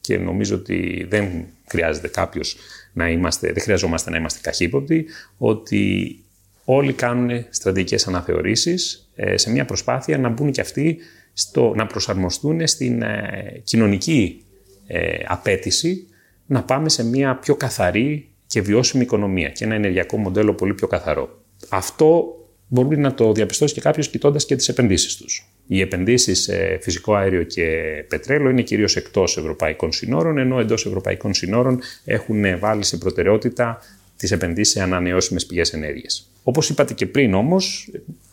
και 0.00 0.18
νομίζω 0.18 0.54
ότι 0.54 1.06
δεν 1.08 1.44
χρειάζεται 1.68 2.08
κάποιος 2.08 2.56
να 2.92 3.08
είμαστε, 3.08 3.52
δεν 3.52 3.62
χρειαζόμαστε 3.62 4.10
να 4.10 4.16
είμαστε 4.16 4.40
καχύποπτοι, 4.42 5.06
ότι 5.38 6.16
όλοι 6.64 6.92
κάνουν 6.92 7.44
στρατηγικές 7.50 8.06
αναθεωρήσεις 8.06 9.10
ε, 9.14 9.36
σε 9.36 9.50
μια 9.50 9.64
προσπάθεια 9.64 10.18
να 10.18 10.28
μπουν 10.28 10.50
και 10.50 10.60
αυτοί 10.60 10.98
στο 11.32 11.72
να 11.76 11.86
προσαρμοστούν 11.86 12.66
στην 12.66 13.02
ε, 13.02 13.60
κοινωνική 13.64 14.44
ε, 14.86 15.18
απέτηση 15.26 16.06
να 16.46 16.62
πάμε 16.62 16.88
σε 16.88 17.04
μια 17.04 17.36
πιο 17.36 17.54
καθαρή 17.56 18.28
και 18.46 18.60
βιώσιμη 18.60 19.02
οικονομία 19.02 19.48
και 19.48 19.64
ένα 19.64 19.74
ενεργειακό 19.74 20.16
μοντέλο 20.16 20.54
πολύ 20.54 20.74
πιο 20.74 20.86
καθαρό. 20.86 21.42
Αυτό 21.68 22.24
μπορεί 22.68 22.98
να 22.98 23.14
το 23.14 23.32
διαπιστώσει 23.32 23.74
και 23.74 23.80
κάποιος 23.80 24.08
κοιτώντας 24.08 24.44
και 24.44 24.56
τις 24.56 24.68
επενδύσεις 24.68 25.16
τους. 25.16 25.51
Οι 25.72 25.80
επενδύσεις 25.80 26.42
σε 26.42 26.78
φυσικό 26.80 27.14
αέριο 27.14 27.42
και 27.42 27.64
πετρέλαιο 28.08 28.50
είναι 28.50 28.62
κυρίως 28.62 28.96
εκτός 28.96 29.36
ευρωπαϊκών 29.36 29.92
συνόρων, 29.92 30.38
ενώ 30.38 30.60
εντός 30.60 30.86
ευρωπαϊκών 30.86 31.34
συνόρων 31.34 31.80
έχουν 32.04 32.58
βάλει 32.58 32.84
σε 32.84 32.96
προτεραιότητα 32.96 33.78
τις 34.16 34.30
επενδύσεις 34.30 34.72
σε 34.72 34.82
ανανεώσιμες 34.82 35.46
πηγές 35.46 35.72
ενέργειας. 35.72 36.30
Όπως 36.42 36.68
είπατε 36.68 36.94
και 36.94 37.06
πριν 37.06 37.34
όμως, 37.34 37.90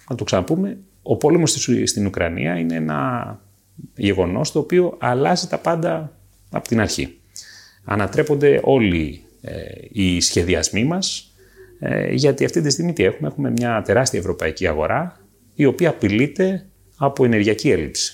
να 0.09 0.15
το 0.15 0.23
ξαναπούμε, 0.23 0.77
ο 1.01 1.17
πόλεμος 1.17 1.67
στην 1.83 2.05
Ουκρανία 2.05 2.59
είναι 2.59 2.75
ένα 2.75 3.41
γεγονός 3.95 4.51
το 4.51 4.59
οποίο 4.59 4.95
αλλάζει 4.99 5.47
τα 5.47 5.57
πάντα 5.57 6.17
από 6.49 6.67
την 6.67 6.79
αρχή. 6.79 7.19
Ανατρέπονται 7.83 8.59
όλοι 8.63 9.21
ε, 9.41 9.53
οι 9.91 10.21
σχεδιασμοί 10.21 10.83
μας, 10.83 11.33
ε, 11.79 12.13
γιατί 12.13 12.45
αυτή 12.45 12.61
τη 12.61 12.69
στιγμή 12.69 12.93
τι 12.93 13.03
έχουμε, 13.03 13.27
έχουμε 13.27 13.51
μια 13.51 13.81
τεράστια 13.85 14.19
ευρωπαϊκή 14.19 14.67
αγορά, 14.67 15.19
η 15.55 15.65
οποία 15.65 15.89
απειλείται 15.89 16.63
από 16.99 17.25
ενεργειακή 17.25 17.69
έλλειψη. 17.69 18.13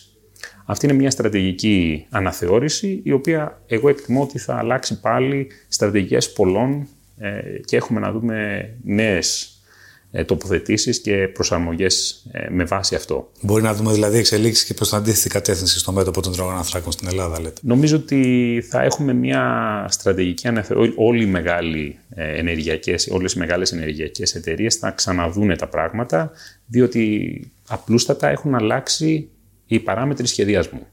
Αυτή 0.65 0.85
είναι 0.85 0.95
μια 0.95 1.11
στρατηγική 1.11 2.07
αναθεώρηση, 2.09 3.01
η 3.03 3.11
οποία 3.11 3.61
εγώ 3.67 3.89
εκτιμώ 3.89 4.21
ότι 4.21 4.39
θα 4.39 4.55
αλλάξει 4.55 4.99
πάλι 4.99 5.47
στρατηγικές 5.67 6.31
πολλών 6.31 6.87
ε, 7.17 7.39
και 7.65 7.75
έχουμε 7.75 7.99
να 7.99 8.11
δούμε 8.11 8.69
νέες 8.83 9.54
ε, 10.17 10.23
τοποθετήσεις 10.23 10.99
και 10.99 11.27
προσαρμογές 11.33 12.25
ε, 12.31 12.49
με 12.49 12.63
βάση 12.63 12.95
αυτό. 12.95 13.31
Μπορεί 13.41 13.63
να 13.63 13.73
δούμε 13.73 13.93
δηλαδή 13.93 14.17
εξελίξεις 14.17 14.65
και 14.65 14.73
προς 14.73 14.89
την 14.89 14.97
αντίθετη 14.97 15.29
κατεύθυνση 15.29 15.79
στο 15.79 15.91
μέτωπο 15.91 16.21
των 16.21 16.33
τρόγων 16.33 16.55
ανθράκων 16.55 16.91
στην 16.91 17.07
Ελλάδα, 17.07 17.41
λέτε. 17.41 17.61
Νομίζω 17.61 17.95
ότι 17.95 18.63
θα 18.69 18.81
έχουμε 18.81 19.13
μια 19.13 19.85
στρατηγική 19.89 20.47
αναθεώρηση. 20.47 20.93
Όλοι 20.97 21.23
οι 21.23 21.25
μεγάλοι 21.25 21.97
ε, 22.15 22.37
ενεργειακές, 22.37 23.07
όλες 23.11 23.33
οι 23.33 23.39
μεγάλες 23.39 23.71
ενεργειακές 23.71 24.35
εταιρείες 24.35 24.75
θα 24.75 24.91
ξαναδούν 24.91 25.57
τα 25.57 25.67
πράγματα, 25.67 26.31
διότι 26.65 27.39
απλούστατα 27.67 28.29
έχουν 28.29 28.55
αλλάξει 28.55 29.29
οι 29.67 29.79
παράμετροι 29.79 30.27
σχεδιασμού. 30.27 30.87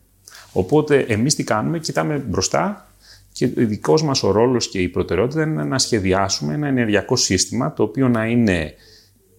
Οπότε 0.53 0.99
εμείς 1.09 1.35
τι 1.35 1.45
κάνουμε, 1.45 1.79
κοιτάμε 1.79 2.17
μπροστά 2.29 2.93
και 3.33 3.45
ο 3.45 3.51
δικός 3.55 4.03
μας 4.03 4.23
ο 4.23 4.31
ρόλος 4.31 4.69
και 4.69 4.79
η 4.79 4.89
προτεραιότητα 4.89 5.43
είναι 5.43 5.65
να 5.65 5.79
σχεδιάσουμε 5.79 6.55
ένα 6.55 6.67
ενεργειακό 6.67 7.17
σύστημα 7.17 7.73
το 7.73 7.83
οποίο 7.83 8.09
να 8.09 8.27
είναι 8.27 8.75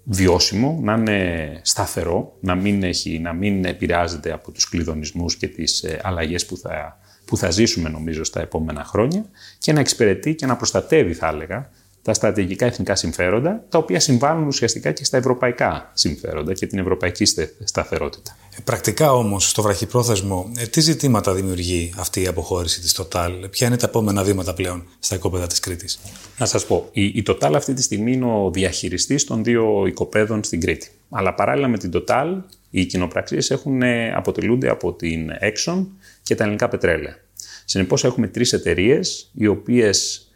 βιώσιμο, 0.04 0.80
να 0.82 0.94
είναι 0.94 1.60
σταθερό, 1.62 2.38
να 2.40 2.56
μην, 2.56 2.84
έχει, 2.84 3.20
να 3.20 3.34
μην 3.34 3.66
επηρεάζεται 3.66 4.32
από 4.32 4.52
τους 4.52 4.70
κλειδονισμούς 4.70 5.36
και 5.36 5.48
τις 5.48 5.84
ε, 5.84 6.00
αλλαγές 6.04 6.46
που 6.46 6.58
θα, 6.58 7.00
που 7.26 7.38
θα 7.38 7.50
ζήσουμε 7.50 7.90
νομίζω 7.90 8.24
στα 8.24 8.42
επόμενα 8.42 8.84
χρόνια 8.84 9.26
και 9.58 9.74
να 9.74 9.80
εξυπηρετεί 9.80 10.36
και 10.36 10.46
να 10.46 10.56
προστατεύει 10.56 11.14
θα 11.14 11.28
έλεγα 11.28 11.70
τα 12.04 12.14
στρατηγικά 12.14 12.66
εθνικά 12.66 12.96
συμφέροντα, 12.96 13.66
τα 13.70 13.78
οποία 13.78 14.00
συμβάλλουν 14.00 14.48
ουσιαστικά 14.48 14.92
και 14.92 15.04
στα 15.04 15.18
ευρωπαϊκά 15.18 15.92
συμφέροντα 15.94 16.54
και 16.54 16.68
την 16.68 16.80
ευρωπαϊκή 16.80 17.26
σταθερότητα. 17.64 18.38
Ε, 18.58 18.62
πρακτικά 18.64 19.14
όμως, 19.14 19.50
στο 19.50 19.62
βραχυπρόθεσμο, 19.62 20.52
ε, 20.58 20.66
τι 20.66 20.82
ζητήματα 20.82 21.34
δημιουργεί 21.34 21.94
αυτή 21.98 22.22
η 22.22 22.28
αποχώρηση 22.28 22.82
της 22.82 23.02
Total, 23.02 23.32
ποια 23.50 23.68
είναι 23.68 23.78
τα 23.78 23.88
επόμενα 23.88 24.24
βήματα 24.24 24.54
πλέον 24.54 24.84
στα 25.00 25.16
οικόπεδα 25.16 25.48
της 25.48 25.60
Κρήτης; 25.60 26.00
Να 26.38 26.46
σας 26.46 26.66
πω, 26.66 26.90
η, 26.92 27.06
η 27.06 27.24
Total 27.28 27.52
αυτή 27.56 27.74
τη 27.74 27.82
στιγμή 27.82 28.12
είναι 28.12 28.26
ο 28.26 28.52
διαχειριστής 28.52 29.24
των 29.24 29.44
δύο 29.44 29.86
οικοπαίδων 29.88 30.44
στην 30.44 30.62
Κρήτη. 30.62 30.90
Αλλά 31.10 31.34
παράλληλα 31.34 31.68
με 31.68 31.78
την 31.78 31.92
Total, 31.94 32.42
οι 32.70 32.86
κοινοπραξίες 32.86 33.50
ε, 33.50 34.12
αποτελούνται 34.16 34.70
από 34.70 34.94
την 34.94 35.30
Exxon 35.42 35.86
και 36.24 36.36
τα 36.36 36.44
ελληνικά 36.44 36.68
πετρέλαια. 36.68 37.18
Συνεπώς, 37.66 38.04
έχουμε 38.04 38.28
τρεις 38.28 38.54
εταιρείες, 38.54 39.30
οι 39.34 39.48
οποίες 39.48 40.28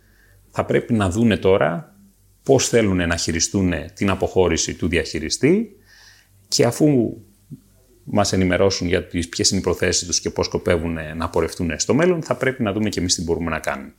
θα 0.59 0.65
πρέπει 0.65 0.93
να 0.93 1.09
δούνε 1.09 1.37
τώρα 1.37 1.95
πώς 2.43 2.67
θέλουν 2.67 3.07
να 3.07 3.15
χειριστούν 3.15 3.73
την 3.93 4.09
αποχώρηση 4.09 4.73
του 4.73 4.87
διαχειριστή 4.87 5.75
και 6.47 6.65
αφού 6.65 7.17
μας 8.03 8.33
ενημερώσουν 8.33 8.87
για 8.87 9.07
τις 9.07 9.29
ποιες 9.29 9.49
είναι 9.49 9.59
οι 9.59 9.63
προθέσεις 9.63 10.07
τους 10.07 10.19
και 10.19 10.29
πώς 10.29 10.45
σκοπεύουν 10.45 10.97
να 11.15 11.29
πορευτούν 11.29 11.79
στο 11.79 11.93
μέλλον, 11.93 12.23
θα 12.23 12.35
πρέπει 12.35 12.63
να 12.63 12.73
δούμε 12.73 12.89
και 12.89 12.99
εμείς 12.99 13.15
τι 13.15 13.23
μπορούμε 13.23 13.49
να 13.49 13.59
κάνουμε. 13.59 13.93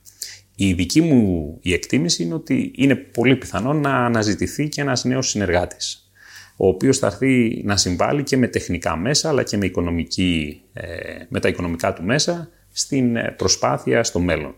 Η 0.55 0.73
δική 0.73 1.01
μου 1.01 1.57
η 1.61 1.73
εκτίμηση 1.73 2.23
είναι 2.23 2.33
ότι 2.33 2.71
είναι 2.75 2.95
πολύ 2.95 3.35
πιθανό 3.35 3.73
να 3.73 4.05
αναζητηθεί 4.05 4.69
και 4.69 4.81
ένας 4.81 5.03
νέος 5.03 5.29
συνεργάτης, 5.29 6.11
ο 6.55 6.67
οποίος 6.67 6.97
θα 6.97 7.07
έρθει 7.07 7.61
να 7.65 7.77
συμβάλλει 7.77 8.23
και 8.23 8.37
με 8.37 8.47
τεχνικά 8.47 8.95
μέσα, 8.95 9.29
αλλά 9.29 9.43
και 9.43 9.57
με, 9.57 9.65
οικονομική, 9.65 10.61
ε, 10.73 10.85
με 11.29 11.39
τα 11.39 11.47
οικονομικά 11.47 11.93
του 11.93 12.03
μέσα 12.03 12.49
στην 12.71 13.17
προσπάθεια 13.35 14.03
στο 14.03 14.19
μέλλον. 14.19 14.55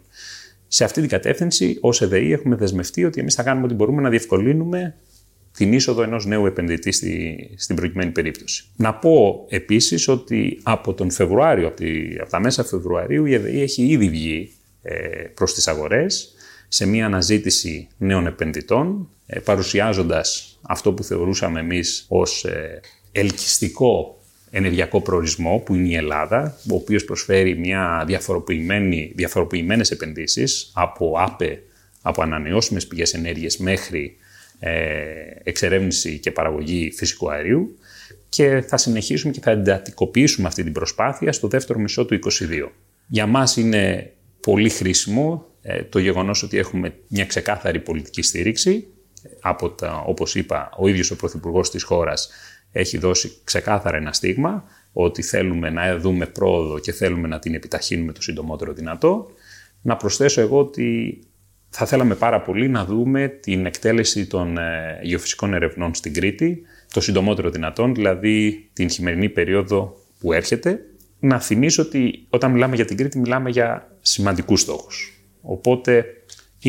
Σε 0.74 0.84
αυτή 0.84 1.00
την 1.00 1.10
κατεύθυνση, 1.10 1.78
ως 1.82 2.02
ΕΔΕΗ, 2.02 2.32
έχουμε 2.32 2.56
δεσμευτεί 2.56 3.06
ότι 3.06 3.20
εμείς 3.20 3.36
θα 3.36 3.44
κάνουμε 3.44 3.66
ό,τι 3.66 3.74
μπορούμε 3.74 4.02
να 4.02 4.10
διευκολύνουμε 4.10 4.96
την 5.58 5.74
είσοδο 5.74 6.04
ενός 6.04 6.26
νέου 6.26 6.46
επενδυτή 6.46 6.92
στη, 6.92 7.50
στην 7.58 7.76
προκειμένη 7.76 8.12
περίπτωση. 8.12 8.64
Να 8.76 8.94
πω 8.94 9.46
επίσης 9.50 10.08
ότι 10.08 10.60
από 10.64 10.94
τον 10.94 11.12
Φεβρουάριο, 11.12 11.68
από, 11.68 11.76
τη, 11.76 12.16
από 12.20 12.30
τα 12.30 12.40
μέσα 12.40 12.64
Φεβρουαρίου, 12.64 13.26
η 13.26 13.34
ΕΔΕΗ 13.34 13.62
έχει 13.62 13.86
ήδη 13.86 14.10
βγει 14.10 14.52
ε, 14.82 14.96
προς 15.34 15.54
τις 15.54 15.68
αγορές, 15.68 16.34
σε 16.68 16.86
μια 16.86 17.06
αναζήτηση 17.06 17.88
νέων 17.98 18.28
επενδυτών, 18.28 19.10
ε, 19.26 19.40
παρουσιάζοντας 19.40 20.60
αυτό 20.62 20.94
που 20.94 21.04
θεωρούσαμε 21.04 21.60
εμείς 21.60 22.06
ως 22.08 22.46
ελκυστικό 23.12 24.21
ενεργειακό 24.52 25.02
προορισμό 25.02 25.58
που 25.66 25.76
είναι 25.76 25.88
η 25.88 25.96
Ελλάδα, 25.96 26.58
ο 26.72 26.76
οποίος 26.76 27.06
προσφέρει 27.06 27.58
μια 27.58 28.04
διαφοροποιημένη, 28.08 29.12
διαφοροποιημένες 29.16 29.92
επενδύσεις 29.92 30.72
από 30.74 31.16
ΑΠΕ, 31.20 31.64
από 32.02 32.22
ανανεώσιμες 32.22 32.88
πηγές 32.88 33.14
ενέργειας 33.14 33.58
μέχρι 33.58 34.16
ε, 34.60 34.72
εξερεύνηση 35.44 36.20
και 36.20 36.32
παραγωγή 36.32 36.92
φυσικού 36.96 37.32
αερίου 37.32 37.78
και 38.30 38.64
θα 38.68 38.78
συνεχίσουμε 38.78 39.34
και 39.34 39.40
θα 39.44 39.52
εντατικοποιήσουμε 39.52 40.48
αυτή 40.48 40.64
την 40.64 40.72
προσπάθεια 40.72 41.32
στο 41.32 41.48
δεύτερο 41.48 41.80
μισό 41.80 42.06
του 42.06 42.20
2022. 42.40 42.70
Για 43.08 43.26
μας 43.26 43.58
είναι 43.58 44.14
πολύ 44.40 44.70
χρήσιμο 44.70 45.46
ε, 45.62 45.84
το 45.84 46.00
γεγονός 46.00 46.44
ότι 46.44 46.58
έχουμε 46.58 46.94
μια 47.08 47.26
ξεκάθαρη 47.26 47.80
πολιτική 47.80 48.22
στήριξη 48.22 48.88
από 49.42 49.70
τα, 49.70 50.04
όπως 50.06 50.36
είπα, 50.36 50.70
ο 50.78 50.88
ίδιος 50.88 51.12
ο 51.12 51.16
Πρωθυπουργός 51.16 51.70
της 51.70 51.84
χώρας 51.84 52.30
έχει 52.72 52.98
δώσει 52.98 53.32
ξεκάθαρα 53.44 53.98
ένα 53.98 54.14
στίγμα 54.14 54.64
ότι 54.94 55.22
θέλουμε 55.22 55.70
να 55.70 55.98
δούμε 55.98 56.26
πρόοδο 56.26 56.80
και 56.80 56.92
θέλουμε 56.92 57.28
να 57.28 57.40
την 57.40 57.54
επιταχύνουμε 57.54 58.12
το 58.12 58.22
συντομότερο 58.22 58.74
δυνατό. 58.74 59.32
Να 59.82 59.96
προσθέσω 59.96 60.42
εγώ 60.42 60.60
ότι 60.60 61.20
θα 61.70 61.86
θέλαμε 61.86 62.16
πάρα 62.16 62.42
πολύ 62.42 62.70
να 62.70 62.86
δούμε 62.86 63.28
την 63.28 63.66
εκτέλεση 63.66 64.28
των 64.28 64.58
ε, 64.58 65.00
γεωφυσικών 65.02 65.54
ερευνών 65.54 65.96
στην 65.96 66.14
Κρήτη 66.14 66.62
το 66.94 67.02
συντομότερο 67.02 67.50
δυνατόν, 67.50 67.96
δηλαδή 67.96 68.70
την 68.74 68.90
χειμερινή 68.90 69.30
περίοδο 69.30 69.98
που 70.20 70.34
έρχεται. 70.34 70.86
Να 71.20 71.40
θυμίσω 71.40 71.82
ότι 71.82 72.26
όταν 72.30 72.52
μιλάμε 72.52 72.76
για 72.76 72.86
την 72.86 72.98
Κρήτη 72.98 73.20
μιλάμε 73.20 73.50
για 73.50 73.96
σημαντικούς 74.02 74.62
στόχους. 74.62 75.22
Οπότε 75.42 76.06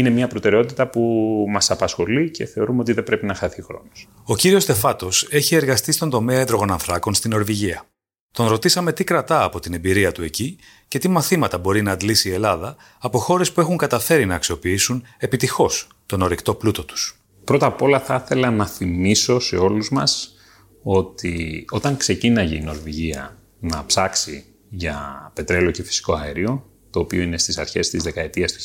είναι 0.00 0.10
μια 0.10 0.28
προτεραιότητα 0.28 0.86
που 0.88 1.00
μας 1.48 1.70
απασχολεί 1.70 2.30
και 2.30 2.46
θεωρούμε 2.46 2.80
ότι 2.80 2.92
δεν 2.92 3.04
πρέπει 3.04 3.26
να 3.26 3.34
χαθεί 3.34 3.62
χρόνος. 3.62 4.08
Ο 4.24 4.36
κύριος 4.36 4.62
Στεφάτος 4.62 5.28
έχει 5.30 5.54
εργαστεί 5.54 5.92
στον 5.92 6.10
τομέα 6.10 6.40
υδρογονανθράκων 6.40 7.14
στην 7.14 7.30
Νορβηγία. 7.30 7.84
Τον 8.32 8.48
ρωτήσαμε 8.48 8.92
τι 8.92 9.04
κρατά 9.04 9.42
από 9.42 9.60
την 9.60 9.74
εμπειρία 9.74 10.12
του 10.12 10.22
εκεί 10.22 10.58
και 10.88 10.98
τι 10.98 11.08
μαθήματα 11.08 11.58
μπορεί 11.58 11.82
να 11.82 11.92
αντλήσει 11.92 12.28
η 12.28 12.32
Ελλάδα 12.32 12.76
από 12.98 13.18
χώρες 13.18 13.52
που 13.52 13.60
έχουν 13.60 13.76
καταφέρει 13.76 14.26
να 14.26 14.34
αξιοποιήσουν 14.34 15.04
επιτυχώς 15.18 15.88
τον 16.06 16.22
ορεικτό 16.22 16.54
πλούτο 16.54 16.84
τους. 16.84 17.16
Πρώτα 17.44 17.66
απ' 17.66 17.82
όλα 17.82 18.00
θα 18.00 18.22
ήθελα 18.24 18.50
να 18.50 18.66
θυμίσω 18.66 19.40
σε 19.40 19.56
όλους 19.56 19.90
μας 19.90 20.34
ότι 20.82 21.64
όταν 21.70 21.96
ξεκίναγε 21.96 22.56
η 22.56 22.60
Νορβηγία 22.60 23.36
να 23.60 23.86
ψάξει 23.86 24.44
για 24.68 25.30
πετρέλαιο 25.34 25.70
και 25.70 25.82
φυσικό 25.82 26.14
αέριο, 26.14 26.66
το 26.92 27.00
οποίο 27.00 27.22
είναι 27.22 27.38
στις 27.38 27.58
αρχές 27.58 27.90
της 27.90 28.02
δεκαετίας 28.02 28.52
του 28.52 28.60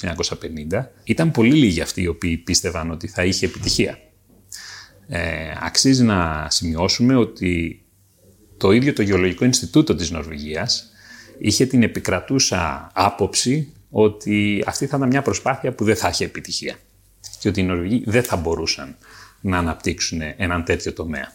1950, 0.69 0.85
ήταν 1.03 1.31
πολύ 1.31 1.55
λίγοι 1.55 1.81
αυτοί 1.81 2.01
οι 2.01 2.07
οποίοι 2.07 2.37
πίστευαν 2.37 2.91
ότι 2.91 3.07
θα 3.07 3.25
είχε 3.25 3.45
επιτυχία. 3.45 3.99
Ε, 5.07 5.51
αξίζει 5.61 6.03
να 6.03 6.47
σημειώσουμε 6.49 7.15
ότι 7.15 7.81
το 8.57 8.71
ίδιο 8.71 8.93
το 8.93 9.01
Γεωλογικό 9.01 9.45
Ινστιτούτο 9.45 9.95
της 9.95 10.11
Νορβηγίας 10.11 10.91
είχε 11.37 11.65
την 11.65 11.83
επικρατούσα 11.83 12.91
άποψη 12.93 13.73
ότι 13.89 14.63
αυτή 14.67 14.87
θα 14.87 14.97
ήταν 14.97 15.09
μια 15.09 15.21
προσπάθεια 15.21 15.71
που 15.71 15.83
δεν 15.83 15.95
θα 15.95 16.09
είχε 16.09 16.25
επιτυχία 16.25 16.75
και 17.39 17.47
ότι 17.49 17.59
οι 17.59 17.63
Νορβηγοί 17.63 18.03
δεν 18.05 18.23
θα 18.23 18.35
μπορούσαν 18.35 18.97
να 19.41 19.57
αναπτύξουν 19.57 20.21
έναν 20.37 20.63
τέτοιο 20.63 20.93
τομέα. 20.93 21.33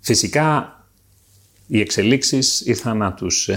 Φυσικά, 0.00 0.72
οι 1.66 1.80
εξελίξεις 1.80 2.60
ήρθαν 2.60 2.96
να 2.96 3.12
τους 3.12 3.50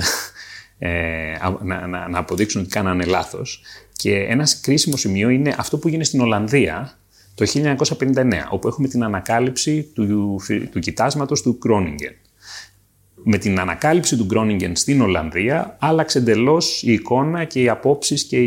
ε, 0.84 1.38
να, 1.64 1.88
να, 1.88 2.08
να, 2.08 2.20
αποδείξουν 2.20 2.62
ότι 2.62 2.70
κάνανε 2.70 3.06
λάθος. 3.06 3.62
Και 3.96 4.16
ένας 4.16 4.60
κρίσιμο 4.60 4.98
σημείο 4.98 5.30
είναι 5.30 5.56
αυτό 5.58 5.78
που 5.78 5.88
γίνεται 5.88 6.06
στην 6.06 6.22
Ολλανδία 6.22 6.98
το 7.36 7.46
1959, 7.56 8.34
όπου 8.50 8.68
έχουμε 8.68 8.88
την 8.88 9.04
ανακάλυψη 9.04 9.84
του, 9.94 10.40
του 10.72 10.80
κοιτάσματος 10.80 11.42
του 11.42 11.58
Κρόνιγκεν 11.58 12.14
με 13.24 13.38
την 13.38 13.60
ανακάλυψη 13.60 14.18
του 14.18 14.26
Γκρόνιγκεν 14.26 14.76
στην 14.76 15.02
Ολλανδία 15.02 15.78
άλλαξε 15.80 16.18
εντελώς 16.18 16.84
η 16.84 16.92
εικόνα 16.92 17.44
και 17.44 17.62
οι 17.62 17.70
απόψεις 17.70 18.24
και 18.24 18.38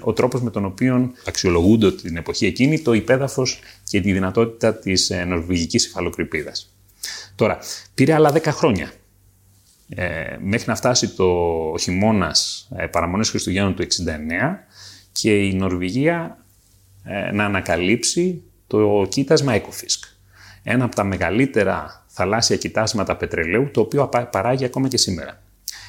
ο 0.00 0.12
τρόπος 0.12 0.42
με 0.42 0.50
τον 0.50 0.64
οποίο 0.64 1.12
αξιολογούνται 1.26 1.92
την 1.92 2.16
εποχή 2.16 2.46
εκείνη 2.46 2.80
το 2.80 2.92
υπέδαφος 2.92 3.58
και 3.84 4.00
τη 4.00 4.12
δυνατότητα 4.12 4.74
της 4.74 5.10
ε, 5.10 5.24
νορβηγικής 5.24 5.86
υφαλοκρηπίδας. 5.86 6.74
Τώρα, 7.34 7.58
πήρε 7.94 8.14
άλλα 8.14 8.32
10 8.32 8.42
χρόνια 8.44 8.90
ε, 9.94 10.36
μέχρι 10.40 10.64
να 10.68 10.74
φτάσει 10.74 11.08
το 11.08 11.34
χειμώνας 11.80 12.68
ε, 12.76 12.86
παραμονές 12.86 13.30
Χριστουγέννων 13.30 13.74
του 13.74 13.82
1969 13.82 13.86
και 15.12 15.46
η 15.46 15.54
Νορβηγία 15.54 16.44
ε, 17.04 17.32
να 17.32 17.44
ανακαλύψει 17.44 18.42
το 18.66 19.06
κοίτασμα 19.08 19.56
Ecofisk. 19.56 20.08
Ένα 20.62 20.84
από 20.84 20.94
τα 20.94 21.04
μεγαλύτερα 21.04 22.04
θαλάσσια 22.06 22.56
κοιτάσματα 22.56 23.16
πετρελαίου, 23.16 23.70
το 23.70 23.80
οποίο 23.80 24.10
παράγει 24.30 24.64
ακόμα 24.64 24.88
και 24.88 24.96
σήμερα. 24.96 25.42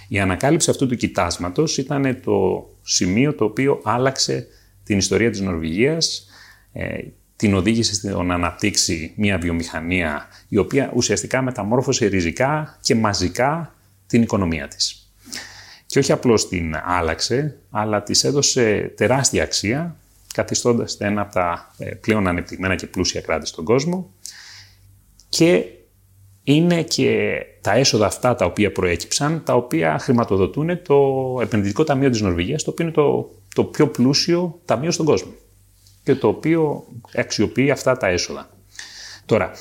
Η 0.08 0.20
ανακάλυψη 0.20 0.70
αυτού 0.70 0.88
του 0.88 0.96
κοιτάσματος 0.96 1.78
ήταν 1.78 2.22
το 2.24 2.70
σημείο 2.82 3.34
το 3.34 3.46
οποίο 3.46 3.82
άλλαξε 3.84 4.48
την 4.84 4.98
ιστορία 4.98 5.30
της 5.30 5.40
Νορβηγίας, 5.40 6.28
ε, 6.74 6.98
την 7.36 7.54
οδήγησε 7.54 7.94
στο 7.94 8.24
να 8.24 8.34
αναπτύξει 8.34 9.14
μια 9.16 9.38
βιομηχανία 9.38 10.28
η 10.48 10.58
οποία 10.58 10.92
ουσιαστικά 10.96 11.42
μεταμόρφωσε 11.42 12.06
ριζικά 12.06 12.78
και 12.82 12.96
μαζικά 12.96 13.76
την 14.12 14.21
οικονομία 14.21 14.67
της. 14.67 15.13
Και 15.86 16.00
όχι 16.00 16.12
απλώς 16.12 16.47
την 16.47 16.76
άλλαξε, 16.84 17.58
αλλά 17.69 18.04
της 18.04 18.24
έδωσε 18.24 18.93
τεράστια 18.97 19.43
αξία, 19.43 19.95
καθιστώντας 20.34 20.97
ένα 21.00 21.21
από 21.21 21.34
τα 21.34 21.76
ε, 21.78 21.86
πλέον 21.86 22.28
ανεπτυγμένα 22.28 22.76
και 22.76 22.88
πλούσια 22.88 23.21
κράτη 23.21 23.47
στον 23.47 23.63
κόσμο 23.63 24.13
και 25.30 25.65
είναι 26.43 26.84
και 26.84 27.41
τα 27.62 27.74
έσοδα 27.74 28.06
αυτά 28.06 28.36
τα 28.36 28.45
οποία 28.45 28.71
προέκυψαν, 28.71 29.43
τα 29.45 29.56
οποία 29.56 30.00
χρηματοδοτούν 30.00 30.82
το 30.82 30.97
επενδυτικό 31.41 31.84
ταμείο 31.84 32.10
της 32.10 32.21
Νορβηγίας, 32.21 32.63
το 32.63 32.69
οποίο 32.71 32.86
είναι 32.86 32.93
το, 32.93 33.32
το 33.56 33.63
πιο 33.63 33.88
πλούσιο 33.88 34.60
ταμείο 34.65 34.91
στον 34.91 35.06
κόσμο 35.06 35.32
και 36.04 36.15
το 36.15 36.28
οποίο 36.28 36.86
αξιοποιεί 37.15 37.71
αυτά 37.71 37.97
τα 37.97 38.08
έσοδα. 38.08 38.50
Τώρα, 39.26 39.52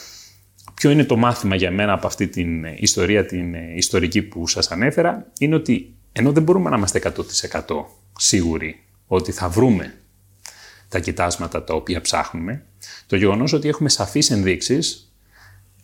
ποιο 0.81 0.91
είναι 0.91 1.05
το 1.05 1.17
μάθημα 1.17 1.57
για 1.57 1.71
μένα 1.71 1.93
από 1.93 2.07
αυτή 2.07 2.29
την 2.29 2.65
ιστορία, 2.65 3.27
την 3.27 3.55
ιστορική 3.55 4.23
που 4.23 4.47
σας 4.47 4.71
ανέφερα, 4.71 5.27
είναι 5.39 5.55
ότι 5.55 5.95
ενώ 6.13 6.33
δεν 6.33 6.43
μπορούμε 6.43 6.71
να 6.71 6.77
είμαστε 6.77 7.13
100% 7.57 7.63
σίγουροι 8.19 8.83
ότι 9.07 9.33
θα 9.33 9.49
βρούμε 9.49 9.95
τα 10.89 10.99
κοιτάσματα 10.99 11.65
τα 11.65 11.75
οποία 11.75 12.01
ψάχνουμε, 12.01 12.65
το 13.07 13.17
γεγονός 13.17 13.53
ότι 13.53 13.69
έχουμε 13.69 13.89
σαφείς 13.89 14.31
ενδείξεις 14.31 15.15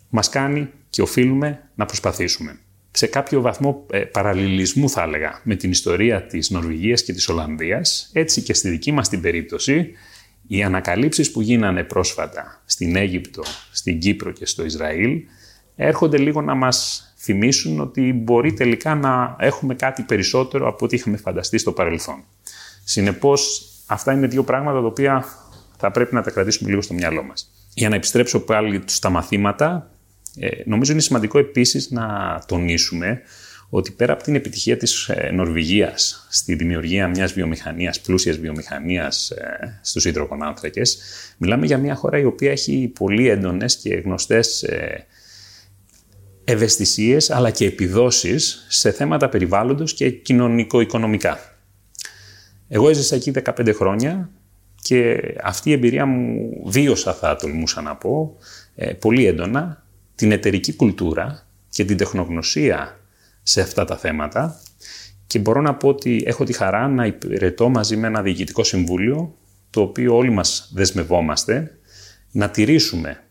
μας 0.09 0.29
κάνει 0.29 0.71
και 0.91 1.03
οφείλουμε 1.03 1.71
να 1.75 1.87
προσπαθήσουμε. 1.87 2.59
Σε 2.91 3.07
κάποιο 3.07 3.41
βαθμό 3.41 3.87
ε, 3.91 3.99
παραλληλισμού 3.99 4.91
θα 4.91 5.03
έλεγα 5.03 5.41
με 5.43 5.55
την 5.55 5.71
ιστορία 5.71 6.23
της 6.27 6.51
Νορβηγίας 6.51 7.03
και 7.03 7.13
της 7.13 7.29
Ολλανδίας, 7.29 8.11
έτσι 8.13 8.43
και 8.43 8.55
στη 8.55 8.69
δική 8.69 8.93
μας 8.93 9.09
την 9.09 9.21
περίπτωση, 9.21 9.93
οι 10.47 10.63
ανακαλύψεις 10.63 11.31
που 11.31 11.41
γίνανε 11.41 11.85
πρόσφατα 11.85 12.63
στην 12.65 12.97
Αίγυπτο, 12.97 13.43
στην 13.73 13.99
Κύπρο 13.99 14.31
και 14.31 14.47
στο 14.47 14.65
Ισραήλ 14.65 15.23
έρχονται 15.77 16.19
λίγο 16.19 16.43
να 16.43 16.55
μας 16.55 17.07
θυμίσουν 17.17 17.81
ότι 17.81 18.13
μπορεί 18.13 18.53
τελικά 18.53 18.95
να 18.95 19.37
έχουμε 19.39 19.75
κάτι 19.75 20.03
περισσότερο 20.03 20.69
από 20.69 20.85
ό,τι 20.85 20.97
είχαμε 20.97 21.17
φανταστεί 21.17 21.59
στο 21.59 21.73
παρελθόν. 21.73 22.25
Συνεπώς, 22.85 23.69
αυτά 23.87 24.13
είναι 24.13 24.27
δύο 24.27 24.43
πράγματα 24.43 24.81
τα 24.81 24.87
οποία 24.87 25.25
θα 25.77 25.91
πρέπει 25.91 26.15
να 26.15 26.23
τα 26.23 26.31
κρατήσουμε 26.31 26.71
λίγο 26.71 26.83
στο 26.83 26.95
μυαλό 26.95 27.23
μας. 27.23 27.51
Για 27.75 27.89
να 27.89 27.95
επιστρέψω 27.95 28.41
πάλι 28.41 28.83
στα 28.85 29.11
μαθήματα, 29.11 29.91
ε, 30.39 30.49
νομίζω 30.65 30.93
είναι 30.93 31.01
σημαντικό 31.01 31.39
επίσης 31.39 31.91
να 31.91 32.05
τονίσουμε 32.47 33.23
ότι 33.69 33.91
πέρα 33.91 34.13
από 34.13 34.23
την 34.23 34.35
επιτυχία 34.35 34.77
της 34.77 35.09
ε, 35.09 35.31
Νορβηγίας 35.31 36.27
στη 36.31 36.55
δημιουργία 36.55 37.09
μιας 37.09 37.33
βιομηχανίας, 37.33 38.01
πλούσιας 38.01 38.37
βιομηχανίας 38.37 39.31
ε, 39.31 39.79
στους 39.83 40.05
υδρογονάνθρακες, 40.05 40.99
μιλάμε 41.37 41.67
για 41.67 41.79
μια 41.79 41.95
χώρα 41.95 42.19
η 42.19 42.25
οποία 42.25 42.51
έχει 42.51 42.93
πολύ 42.99 43.29
έντονες 43.29 43.77
και 43.77 43.95
γνωστές 43.95 44.65
ευαισθησίες 46.45 47.31
αλλά 47.31 47.51
και 47.51 47.67
επιδόσεις 47.67 48.67
σε 48.69 48.91
θέματα 48.91 49.29
περιβάλλοντος 49.29 49.95
και 49.95 50.11
κοινωνικο-οικονομικά. 50.11 51.39
Εγώ 52.69 52.89
έζησα 52.89 53.15
εκεί 53.15 53.33
15 53.45 53.75
χρόνια 53.75 54.31
και 54.83 55.21
αυτή 55.43 55.71
η 55.71 55.73
εμπειρία 55.73 56.07
μου 56.07 56.63
βίωσα 56.65 57.15
θα 57.15 57.37
τολμούσα 57.37 57.81
να 57.81 57.97
πω 57.97 58.37
πολύ 58.99 59.27
έντονα 59.27 59.85
την 60.15 60.33
εταιρική 60.33 60.73
κουλτούρα 60.75 61.47
και 61.69 61.85
την 61.85 61.97
τεχνογνωσία 61.97 62.96
σε 63.49 63.61
αυτά 63.61 63.85
τα 63.85 63.97
θέματα 63.97 64.61
και 65.27 65.39
μπορώ 65.39 65.61
να 65.61 65.75
πω 65.75 65.89
ότι 65.89 66.23
έχω 66.27 66.45
τη 66.45 66.53
χαρά 66.53 66.89
να 66.89 67.07
υπηρετώ 67.07 67.69
μαζί 67.69 67.97
με 67.97 68.07
ένα 68.07 68.23
διοικητικό 68.23 68.65
συμβούλιο 68.65 69.39
το 69.71 69.81
οποίο 69.81 70.17
όλοι 70.17 70.31
μας 70.31 70.71
δεσμευόμαστε 70.75 71.79
να 72.31 72.51
τηρήσουμε 72.51 73.23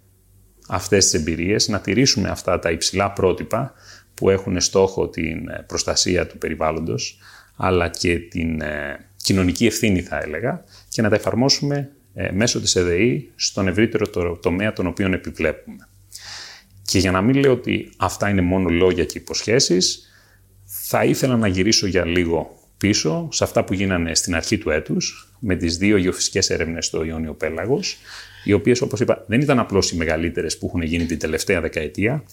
αυτές 0.67 1.03
τις 1.03 1.13
εμπειρίες, 1.13 1.67
να 1.67 1.79
τηρήσουμε 1.79 2.29
αυτά 2.29 2.59
τα 2.59 2.71
υψηλά 2.71 3.11
πρότυπα 3.11 3.73
που 4.13 4.29
έχουν 4.29 4.61
στόχο 4.61 5.09
την 5.09 5.37
προστασία 5.67 6.27
του 6.27 6.37
περιβάλλοντος 6.37 7.17
αλλά 7.55 7.89
και 7.89 8.19
την 8.19 8.61
ε, 8.61 9.09
κοινωνική 9.15 9.65
ευθύνη 9.65 10.01
θα 10.01 10.17
έλεγα 10.17 10.63
και 10.89 11.01
να 11.01 11.09
τα 11.09 11.15
εφαρμόσουμε 11.15 11.91
ε, 12.13 12.31
μέσω 12.31 12.61
της 12.61 12.75
ΕΔΕΗ 12.75 13.31
στον 13.35 13.67
ευρύτερο 13.67 14.07
το, 14.07 14.37
τομέα 14.37 14.73
τον 14.73 14.87
οποίο 14.87 15.13
επιβλέπουμε. 15.13 15.87
Και 16.85 16.99
για 16.99 17.11
να 17.11 17.21
μην 17.21 17.35
λέω 17.35 17.51
ότι 17.51 17.91
αυτά 17.97 18.29
είναι 18.29 18.41
μόνο 18.41 18.69
λόγια 18.69 19.05
και 19.05 19.17
υποσχέσεις, 19.17 20.09
θα 20.65 21.03
ήθελα 21.03 21.37
να 21.37 21.47
γυρίσω 21.47 21.87
για 21.87 22.05
λίγο 22.05 22.59
πίσω 22.77 23.27
σε 23.31 23.43
αυτά 23.43 23.63
που 23.63 23.73
γίνανε 23.73 24.15
στην 24.15 24.35
αρχή 24.35 24.57
του 24.57 24.69
έτους 24.69 25.33
με 25.39 25.55
τις 25.55 25.77
δύο 25.77 25.97
γεωφυσικές 25.97 26.49
έρευνες 26.49 26.85
στο 26.85 27.03
Ιόνιο 27.03 27.33
Πέλαγος, 27.33 27.97
οι 28.43 28.53
οποίες 28.53 28.81
όπως 28.81 28.99
είπα 28.99 29.23
δεν 29.27 29.41
ήταν 29.41 29.59
απλώς 29.59 29.91
οι 29.91 29.95
μεγαλύτερες 29.95 30.57
που 30.57 30.65
έχουν 30.65 30.81
γίνει 30.81 31.05
την 31.05 31.19
τελευταία 31.19 31.61
δεκαετία, 31.61 32.23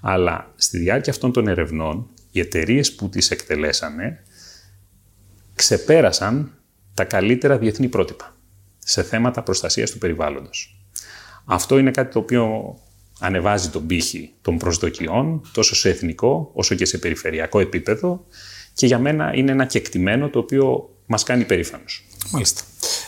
αλλά 0.00 0.52
στη 0.56 0.78
διάρκεια 0.78 1.12
αυτών 1.12 1.32
των 1.32 1.48
ερευνών 1.48 2.08
οι 2.30 2.40
εταιρείες 2.40 2.92
που 2.92 3.08
τις 3.08 3.30
εκτελέσανε 3.30 4.22
ξεπέρασαν 5.54 6.52
τα 6.94 7.04
καλύτερα 7.04 7.58
διεθνή 7.58 7.88
πρότυπα 7.88 8.36
σε 8.78 9.02
θέματα 9.02 9.42
προστασίας 9.42 9.90
του 9.90 9.98
περιβάλλοντος. 9.98 10.76
Αυτό 11.44 11.78
είναι 11.78 11.90
κάτι 11.90 12.12
το 12.12 12.18
οποίο 12.18 12.74
ανεβάζει 13.22 13.68
τον 13.68 13.86
πύχη 13.86 14.32
των 14.42 14.58
προσδοκιών 14.58 15.50
τόσο 15.52 15.74
σε 15.74 15.88
εθνικό 15.88 16.50
όσο 16.54 16.74
και 16.74 16.84
σε 16.84 16.98
περιφερειακό 16.98 17.60
επίπεδο 17.60 18.26
και 18.74 18.86
για 18.86 18.98
μένα 18.98 19.32
είναι 19.34 19.50
ένα 19.52 19.64
κεκτημένο 19.64 20.28
το 20.28 20.38
οποίο 20.38 20.96
μας 21.06 21.22
κάνει 21.22 21.44
περήφανος. 21.44 22.04
Μάλιστα. 22.30 22.62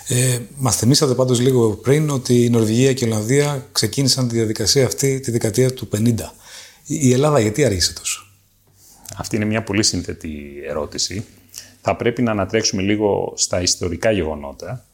Ε, 0.08 0.38
Μας 0.56 0.76
θυμήσατε 0.76 1.14
πάντως 1.14 1.40
λίγο 1.40 1.70
πριν 1.70 2.10
ότι 2.10 2.44
η 2.44 2.50
Νορβηγία 2.50 2.92
και 2.92 3.04
η 3.04 3.08
Ολλανδία 3.08 3.66
ξεκίνησαν 3.72 4.28
τη 4.28 4.34
διαδικασία 4.34 4.86
αυτή 4.86 5.20
τη 5.20 5.30
δεκαετία 5.30 5.72
του 5.72 5.88
50. 5.96 6.14
Η 6.86 7.12
Ελλάδα 7.12 7.40
γιατί 7.40 7.64
άργησε 7.64 7.92
τόσο; 7.92 8.26
Αυτή 9.16 9.36
είναι 9.36 9.44
μια 9.44 9.62
πολύ 9.62 9.82
σύνθετη 9.82 10.30
ερώτηση. 10.68 11.24
Θα 11.80 11.96
πρέπει 11.96 12.22
να 12.22 12.30
ανατρέξουμε 12.30 12.82
λίγο 12.82 13.32
στα 13.36 13.62
ιστορικά 13.62 14.10
γεγονότα. 14.10 14.84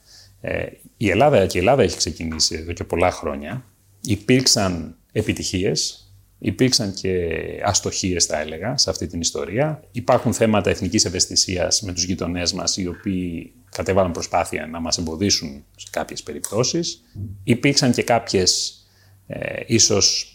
Ε, 0.40 0.66
η 0.96 1.10
Ελλάδα 1.10 1.46
και 1.46 1.58
η 1.58 1.60
Ελλάδα 1.60 1.82
έχει 1.82 1.96
ξεκινήσει 1.96 2.54
εδώ 2.54 2.72
και 2.72 2.84
πολλά 2.84 3.10
χρόνια. 3.10 3.64
Υπήρξαν 4.00 4.94
επιτυχίες, 5.12 6.04
υπήρξαν 6.38 6.94
και 6.94 7.28
αστοχίες 7.64 8.24
θα 8.24 8.40
έλεγα 8.40 8.78
σε 8.78 8.90
αυτή 8.90 9.06
την 9.06 9.20
ιστορία. 9.20 9.82
Υπάρχουν 9.92 10.32
θέματα 10.32 10.70
εθνικής 10.70 11.04
ευαισθησίας 11.04 11.82
με 11.82 11.92
τους 11.92 12.04
γειτονές 12.04 12.52
μας 12.52 12.76
οι 12.76 12.86
οποίοι 12.86 13.52
κατέβαλαν 13.70 14.12
προσπάθεια 14.12 14.66
να 14.66 14.80
μας 14.80 14.98
εμποδίσουν 14.98 15.64
σε 15.76 15.86
κάποιες 15.90 16.22
περιπτώσεις. 16.22 17.02
Υπήρξαν 17.44 17.92
και 17.92 18.02
κάποιες 18.02 18.80
ε, 19.26 19.62
ίσως 19.66 20.34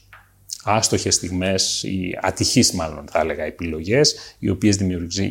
άστοχες 0.64 1.16
στιγμές 1.16 1.84
ή 1.84 2.18
ατυχείς 2.22 2.72
μάλλον 2.72 3.06
θα 3.12 3.20
έλεγα 3.20 3.44
επιλογές 3.44 4.16
οι 4.40 4.50
οποίες 4.50 4.78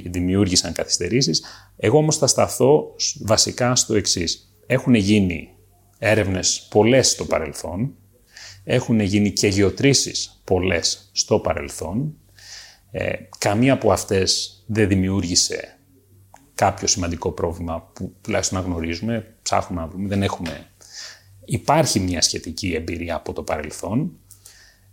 δημιούργησαν 0.04 0.72
καθυστερήσεις. 0.72 1.42
Εγώ 1.76 1.98
όμως 1.98 2.16
θα 2.16 2.26
σταθώ 2.26 2.94
βασικά 3.20 3.76
στο 3.76 3.94
εξής. 3.94 4.52
Έχουν 4.66 4.94
γίνει 4.94 5.48
έρευνες 5.98 6.66
πολλές 6.70 7.10
στο 7.10 7.24
παρελθόν 7.24 7.94
έχουν 8.64 9.00
γίνει 9.00 9.30
και 9.30 9.46
γεωτρήσεις 9.46 10.40
πολλές 10.44 11.08
στο 11.12 11.38
παρελθόν. 11.38 12.14
Ε, 12.90 13.12
καμία 13.38 13.72
από 13.72 13.92
αυτές 13.92 14.62
δεν 14.66 14.88
δημιούργησε 14.88 15.78
κάποιο 16.54 16.86
σημαντικό 16.86 17.32
πρόβλημα 17.32 17.90
που 17.92 18.14
τουλάχιστον 18.20 18.58
να 18.58 18.64
γνωρίζουμε, 18.64 19.34
ψάχνουμε 19.42 19.80
να 19.80 19.88
βρούμε, 19.88 20.08
δεν 20.08 20.22
έχουμε. 20.22 20.66
Υπάρχει 21.44 22.00
μια 22.00 22.22
σχετική 22.22 22.72
εμπειρία 22.74 23.14
από 23.14 23.32
το 23.32 23.42
παρελθόν. 23.42 24.12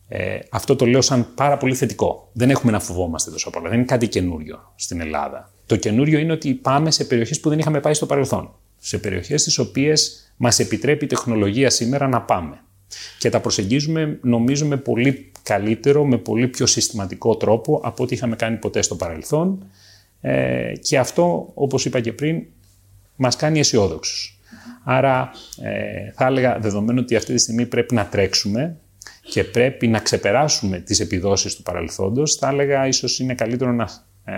Ε, 0.08 0.40
αυτό 0.50 0.76
το 0.76 0.86
λέω 0.86 1.02
σαν 1.02 1.34
πάρα 1.36 1.58
πολύ 1.58 1.76
θετικό. 1.76 2.30
Δεν 2.34 2.50
έχουμε 2.50 2.72
να 2.72 2.80
φοβόμαστε 2.80 3.32
τόσο 3.32 3.50
πολλά. 3.50 3.70
Δεν 3.70 3.78
είναι 3.78 3.88
κάτι 3.88 4.08
καινούριο 4.08 4.74
στην 4.76 5.00
Ελλάδα. 5.00 5.54
Το 5.66 5.76
καινούριο 5.76 6.20
είναι 6.20 6.32
ότι 6.32 6.54
πάμε 6.54 6.92
σε 6.92 7.06
περιοχές 7.06 7.40
που 7.40 7.50
δεν 7.50 7.60
είχαμε 7.60 7.80
πάει 7.80 7.94
στο 7.94 8.06
παρελθόν. 8.06 8.56
Σε 8.78 8.98
περιοχές 8.98 9.42
στις 9.42 9.58
οποίες 9.58 10.32
μας 10.38 10.60
επιτρέπει 10.60 11.06
η 11.06 11.08
τεχνολογία 11.08 11.70
σήμερα 11.70 12.08
να 12.08 12.22
πάμε 12.22 12.62
και 13.18 13.30
τα 13.30 13.40
προσεγγίζουμε 13.40 14.20
νομίζω 14.22 14.66
με 14.66 14.78
πολύ 14.78 15.32
καλύτερο, 15.44 16.06
με 16.06 16.18
πολύ 16.18 16.48
πιο 16.48 16.66
συστηματικό 16.66 17.36
τρόπο 17.38 17.82
από 17.84 18.04
ό,τι 18.04 18.16
είχαμε 18.16 18.36
κάνει 18.36 18.58
ποτέ 18.58 18.82
στο 18.82 18.96
παρελθόν 18.96 19.66
ε, 20.22 20.74
και 20.82 20.98
αυτό 20.98 21.52
όπως 21.54 21.86
είπα 21.86 22.00
και 22.00 22.14
πριν 22.14 22.44
μας 23.16 23.36
κάνει 23.36 23.60
αισιόδοξους. 23.60 24.40
Άρα 24.84 25.32
ε, 25.62 26.12
θα 26.12 26.26
έλεγα 26.26 26.60
δεδομένου 26.60 27.00
ότι 27.04 27.16
αυτή 27.16 27.34
τη 27.34 27.40
στιγμή 27.40 27.66
πρέπει 27.66 27.96
να 27.96 28.06
τρέξουμε 28.06 28.78
και 29.30 29.44
πρέπει 29.44 29.88
να 29.88 30.00
ξεπεράσουμε 30.00 30.80
τις 30.80 31.00
επιδόσεις 31.00 31.56
του 31.56 31.62
παρελθόντος, 31.62 32.36
θα 32.36 32.48
έλεγα 32.48 32.88
ίσως 32.88 33.20
είναι 33.20 33.34
καλύτερο 33.34 33.72
να, 33.72 33.90
ε, 34.26 34.34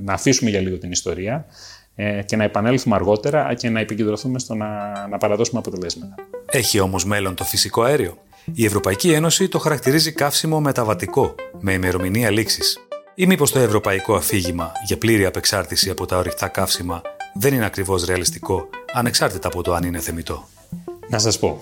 να 0.00 0.12
αφήσουμε 0.12 0.50
για 0.50 0.60
λίγο 0.60 0.78
την 0.78 0.90
ιστορία 0.90 1.46
ε, 1.94 2.22
και 2.22 2.36
να 2.36 2.44
επανέλθουμε 2.44 2.94
αργότερα 2.94 3.54
και 3.54 3.70
να 3.70 3.80
επικεντρωθούμε 3.80 4.38
στο 4.38 4.54
να, 4.54 4.68
να 5.08 5.18
παραδώσουμε 5.18 5.58
αποτελέσματα. 5.58 6.14
Έχει 6.54 6.80
όμως 6.80 7.04
μέλλον 7.04 7.34
το 7.34 7.44
φυσικό 7.44 7.82
αέριο. 7.82 8.16
Η 8.54 8.64
Ευρωπαϊκή 8.64 9.12
Ένωση 9.12 9.48
το 9.48 9.58
χαρακτηρίζει 9.58 10.12
καύσιμο 10.12 10.60
μεταβατικό, 10.60 11.34
με 11.60 11.72
ημερομηνία 11.72 12.30
λήξης. 12.30 12.78
Ή 13.14 13.26
μήπως 13.26 13.50
το 13.50 13.58
ευρωπαϊκό 13.58 14.14
αφήγημα 14.14 14.72
για 14.86 14.98
πλήρη 14.98 15.24
απεξάρτηση 15.24 15.90
από 15.90 16.06
τα 16.06 16.16
ορυκτά 16.16 16.48
καύσιμα 16.48 17.02
δεν 17.34 17.54
είναι 17.54 17.64
ακριβώς 17.64 18.04
ρεαλιστικό, 18.04 18.68
ανεξάρτητα 18.92 19.48
από 19.48 19.62
το 19.62 19.74
αν 19.74 19.84
είναι 19.84 19.98
θεμητό. 19.98 20.48
Να 21.08 21.18
σας 21.18 21.38
πω. 21.38 21.60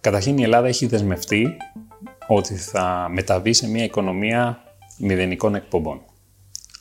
Καταρχήν 0.00 0.38
η 0.38 0.42
Ελλάδα 0.42 0.66
έχει 0.66 0.86
δεσμευτεί 0.86 1.56
ότι 2.26 2.54
θα 2.54 3.08
μεταβεί 3.10 3.52
σε 3.52 3.68
μια 3.68 3.84
οικονομία 3.84 4.62
μηδενικών 4.98 5.54
εκπομπών. 5.54 6.00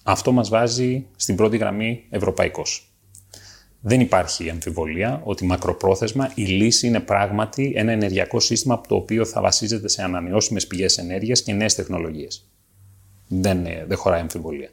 Αυτό 0.03 0.31
μας 0.31 0.49
βάζει 0.49 1.05
στην 1.15 1.35
πρώτη 1.35 1.57
γραμμή 1.57 2.03
ευρωπαϊκός. 2.09 2.92
Δεν 3.85 3.99
υπάρχει 3.99 4.49
αμφιβολία 4.49 5.21
ότι 5.23 5.45
μακροπρόθεσμα 5.45 6.31
η 6.35 6.43
λύση 6.43 6.87
είναι 6.87 6.99
πράγματι 6.99 7.73
ένα 7.75 7.91
ενεργειακό 7.91 8.39
σύστημα 8.39 8.81
το 8.87 8.95
οποίο 8.95 9.25
θα 9.25 9.41
βασίζεται 9.41 9.87
σε 9.87 10.03
ανανεώσιμες 10.03 10.67
πηγές 10.67 10.97
ενέργειας 10.97 11.41
και 11.41 11.53
νέες 11.53 11.75
τεχνολογίες. 11.75 12.49
Δεν, 13.27 13.65
ε, 13.65 13.85
δεν 13.87 13.97
χωράει 13.97 14.19
αμφιβολία. 14.19 14.69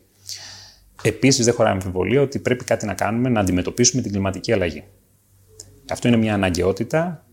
Επίσης 1.03 1.45
δεν 1.45 1.55
χωράει 1.55 1.73
αμφιβολία 1.73 2.21
ότι 2.21 2.39
πρέπει 2.39 2.65
κάτι 2.65 2.87
να 2.87 2.95
κάνουμε 2.95 3.29
να 3.29 3.41
αντιμετωπίσουμε 3.41 4.03
την 4.03 4.11
κλιματική 4.11 4.53
αλλαγή. 4.53 4.85
Αυτό 5.91 6.09
είναι 6.09 6.17
μια 6.17 6.35
αναγκαιότητα. 6.35 7.27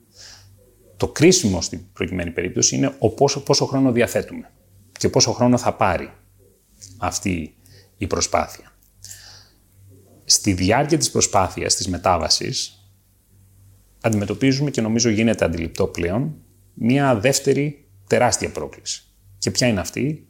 Το 0.97 1.07
κρίσιμο 1.07 1.61
στην 1.61 1.81
προκειμένη 1.93 2.31
περίπτωση 2.31 2.75
είναι 2.75 2.95
ο 2.99 3.09
πόσο, 3.09 3.43
πόσο 3.43 3.65
χρόνο 3.65 3.91
διαθέτουμε 3.91 4.51
και 4.91 5.09
πόσο 5.09 5.31
χρόνο 5.31 5.57
θα 5.57 5.73
πάρει 5.73 6.13
αυτή 6.97 7.55
η 7.97 8.07
προσπάθεια. 8.07 8.71
Στη 10.29 10.53
διάρκεια 10.53 10.97
της 10.97 11.11
προσπάθειας, 11.11 11.75
της 11.75 11.87
μετάβασης, 11.87 12.89
αντιμετωπίζουμε 14.01 14.71
και 14.71 14.81
νομίζω 14.81 15.09
γίνεται 15.09 15.45
αντιληπτό 15.45 15.87
πλέον 15.87 16.35
μία 16.73 17.15
δεύτερη 17.15 17.87
τεράστια 18.07 18.49
πρόκληση. 18.49 19.03
Και 19.37 19.51
ποια 19.51 19.67
είναι 19.67 19.79
αυτή; 19.79 20.27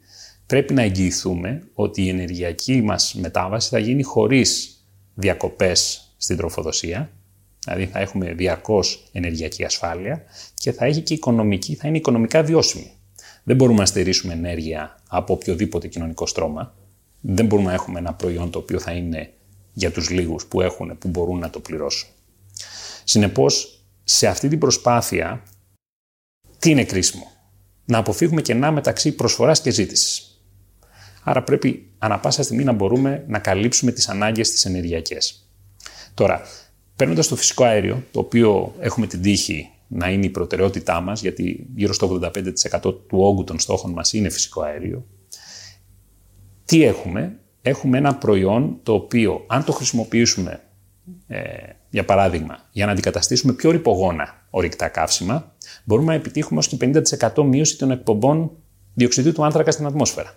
Πρέπει 0.48 0.74
να 0.74 0.82
εγγυηθούμε 0.82 1.62
ότι 1.74 2.02
η 2.02 2.08
ενεργειακή 2.08 2.82
μας 2.82 3.14
μετάβαση 3.14 3.68
θα 3.68 3.78
γίνει 3.78 4.02
χωρίς 4.02 4.82
διακοπές 5.14 6.12
στην 6.16 6.36
τροφοδοσία, 6.36 7.10
δηλαδή 7.64 7.86
θα 7.86 7.98
έχουμε 7.98 8.32
διαρκώς 8.32 9.08
ενεργειακή 9.12 9.64
ασφάλεια 9.64 10.22
και 10.54 10.72
θα, 10.72 10.84
έχει 10.84 11.00
και 11.00 11.14
οικονομική, 11.14 11.74
θα 11.74 11.88
είναι 11.88 11.96
οικονομικά 11.96 12.42
βιώσιμη. 12.42 12.92
Δεν 13.44 13.56
μπορούμε 13.56 13.78
να 13.78 13.86
στερήσουμε 13.86 14.32
ενέργεια 14.32 15.00
από 15.08 15.32
οποιοδήποτε 15.32 15.88
κοινωνικό 15.88 16.26
στρώμα, 16.26 16.74
δεν 17.20 17.46
μπορούμε 17.46 17.68
να 17.68 17.74
έχουμε 17.74 17.98
ένα 17.98 18.14
προϊόν 18.14 18.50
το 18.50 18.58
οποίο 18.58 18.78
θα 18.78 18.92
είναι 18.92 19.32
για 19.72 19.90
τους 19.92 20.10
λίγους 20.10 20.46
που 20.46 20.60
έχουν, 20.60 20.98
που 20.98 21.08
μπορούν 21.08 21.38
να 21.38 21.50
το 21.50 21.60
πληρώσουν. 21.60 22.08
Συνεπώς, 23.04 23.82
σε 24.04 24.26
αυτή 24.26 24.48
την 24.48 24.58
προσπάθεια, 24.58 25.42
τι 26.58 26.70
είναι 26.70 26.84
κρίσιμο; 26.84 27.30
Να 27.84 27.98
αποφύγουμε 27.98 28.42
κενά 28.42 28.70
μεταξύ 28.70 29.12
προσφοράς 29.12 29.60
και 29.60 29.70
ζήτησης. 29.70 30.42
Άρα 31.22 31.42
πρέπει 31.42 31.90
ανα 31.98 32.18
πάσα 32.18 32.42
στιγμή 32.42 32.64
να 32.64 32.72
μπορούμε 32.72 33.24
να 33.28 33.38
καλύψουμε 33.38 33.92
τις 33.92 34.08
ανάγκες 34.08 34.50
της 34.50 34.64
ενεργειακές. 34.64 35.48
Τώρα, 36.14 36.42
παίρνοντας 36.96 37.28
το 37.28 37.36
φυσικό 37.36 37.64
αέριο, 37.64 38.04
το 38.12 38.20
οποίο 38.20 38.74
έχουμε 38.80 39.06
την 39.06 39.22
τύχη 39.22 39.70
να 39.88 40.10
είναι 40.10 40.26
η 40.26 40.30
προτεραιότητά 40.30 41.00
μας, 41.00 41.20
γιατί 41.20 41.66
γύρω 41.74 41.92
στο 41.92 42.06
85% 42.06 42.80
του 42.82 43.18
όγκου 43.20 43.44
των 43.44 43.58
στόχων 43.58 43.92
μας 43.92 44.12
είναι 44.12 44.28
φυσικό 44.28 44.62
αέριο, 44.62 45.06
τι 46.64 46.82
έχουμε; 46.84 47.38
Έχουμε 47.68 47.98
ένα 47.98 48.14
προϊόν 48.14 48.78
το 48.82 48.92
οποίο 48.92 49.44
αν 49.46 49.64
το 49.64 49.72
χρησιμοποιήσουμε, 49.72 50.60
ε, 51.26 51.42
για 51.90 52.04
παράδειγμα, 52.04 52.58
για 52.72 52.86
να 52.86 52.92
αντικαταστήσουμε 52.92 53.52
πιο 53.52 53.70
ρηπογόνα 53.70 54.46
ορυκτά 54.50 54.88
καύσιμα, 54.88 55.54
μπορούμε 55.84 56.06
να 56.06 56.14
επιτύχουμε 56.14 56.58
ως 56.58 56.68
και 56.68 56.76
50% 56.76 57.44
μείωση 57.44 57.78
των 57.78 57.90
εκπομπών 57.90 58.50
διοξιδίου 58.94 59.32
του 59.32 59.44
άνθρακα 59.44 59.70
στην 59.70 59.86
ατμόσφαιρα. 59.86 60.34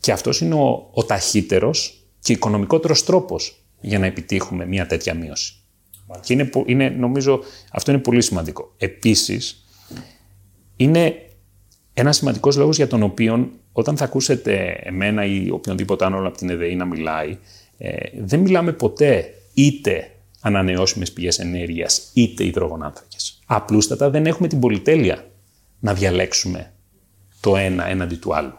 Και 0.00 0.12
αυτός 0.12 0.40
είναι 0.40 0.54
ο, 0.54 0.90
ο 0.92 1.04
ταχύτερος 1.04 2.04
και 2.20 2.32
οικονομικότερος 2.32 3.04
τρόπος 3.04 3.64
για 3.80 3.98
να 3.98 4.06
επιτύχουμε 4.06 4.66
μια 4.66 4.86
τέτοια 4.86 5.14
μείωση. 5.14 5.54
Και 6.20 6.32
είναι, 6.32 6.50
είναι, 6.66 6.88
νομίζω 6.88 7.40
αυτό 7.72 7.90
είναι 7.90 8.00
πολύ 8.00 8.22
σημαντικό. 8.22 8.74
Επίσης, 8.76 9.64
είναι 10.76 11.29
ένας 11.94 12.16
σημαντικός 12.16 12.56
λόγος 12.56 12.76
για 12.76 12.86
τον 12.86 13.02
οποίο 13.02 13.50
όταν 13.72 13.96
θα 13.96 14.04
ακούσετε 14.04 14.80
εμένα 14.82 15.24
ή 15.24 15.50
οποιονδήποτε 15.50 16.04
άλλο 16.04 16.28
από 16.28 16.36
την 16.36 16.50
ΕΔΕΗ 16.50 16.74
να 16.74 16.84
μιλάει, 16.84 17.38
ε, 17.78 17.96
δεν 18.18 18.40
μιλάμε 18.40 18.72
ποτέ 18.72 19.34
είτε 19.54 20.10
ανανεώσιμες 20.40 21.12
πηγές 21.12 21.38
ενέργειας, 21.38 22.10
είτε 22.14 22.44
υδρογονάνθρακες. 22.44 23.40
Απλούστατα 23.46 24.10
δεν 24.10 24.26
έχουμε 24.26 24.48
την 24.48 24.60
πολυτέλεια 24.60 25.24
να 25.80 25.94
διαλέξουμε 25.94 26.72
το 27.40 27.56
ένα 27.56 27.86
έναντι 27.86 28.16
του 28.16 28.34
άλλου. 28.34 28.52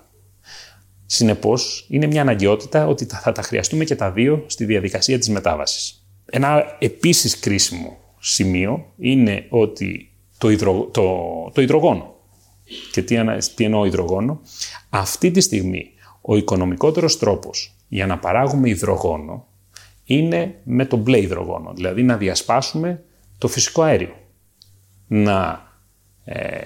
Συνεπώς, 1.05 1.85
είναι 1.89 2.07
μια 2.07 2.21
αναγκαιότητα 2.21 2.87
ότι 2.87 3.05
θα 3.05 3.31
τα 3.31 3.41
χρειαστούμε 3.41 3.83
και 3.83 3.95
τα 3.95 4.11
δύο 4.11 4.43
στη 4.47 4.65
διαδικασία 4.65 5.19
της 5.19 5.29
μετάβασης. 5.29 6.05
Ένα 6.25 6.77
επίσης 6.79 7.39
κρίσιμο 7.39 7.97
σημείο 8.19 8.85
είναι 8.97 9.45
ότι 9.49 10.11
το, 10.37 10.49
υδρο, 10.49 10.89
το, 10.93 11.03
το 11.53 11.61
υδρογόνο, 11.61 12.10
και 12.91 13.01
τι, 13.01 13.17
τι 13.55 13.63
εννοώ 13.63 13.85
υδρογόνο, 13.85 14.41
αυτή 14.89 15.31
τη 15.31 15.41
στιγμή 15.41 15.91
ο 16.21 16.35
οικονομικότερος 16.35 17.17
τρόπος 17.17 17.75
για 17.87 18.05
να 18.05 18.17
παράγουμε 18.17 18.69
υδρογόνο 18.69 19.47
είναι 20.03 20.55
με 20.63 20.85
το 20.85 20.97
μπλε 20.97 21.21
υδρογόνο, 21.21 21.73
δηλαδή 21.73 22.03
να 22.03 22.17
διασπάσουμε 22.17 23.03
το 23.37 23.47
φυσικό 23.47 23.81
αέριο. 23.81 24.15
Να, 25.07 25.67
ε, 26.23 26.59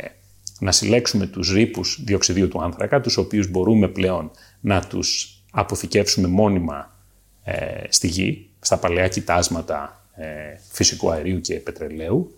να 0.59 0.71
συλλέξουμε 0.71 1.25
τους 1.25 1.51
ρήπους 1.51 2.03
διοξιδίου 2.03 2.47
του 2.47 2.61
άνθρακα, 2.61 3.01
τους 3.01 3.17
οποίους 3.17 3.49
μπορούμε 3.49 3.87
πλέον 3.87 4.31
να 4.59 4.81
τους 4.81 5.39
αποθηκεύσουμε 5.51 6.27
μόνιμα 6.27 6.95
ε, 7.43 7.83
στη 7.89 8.07
γη, 8.07 8.49
στα 8.59 8.77
παλαιά 8.77 9.07
κοιτάσματα 9.07 10.05
ε, 10.15 10.25
φυσικού 10.71 11.11
αερίου 11.11 11.41
και 11.41 11.53
πετρελαίου 11.53 12.35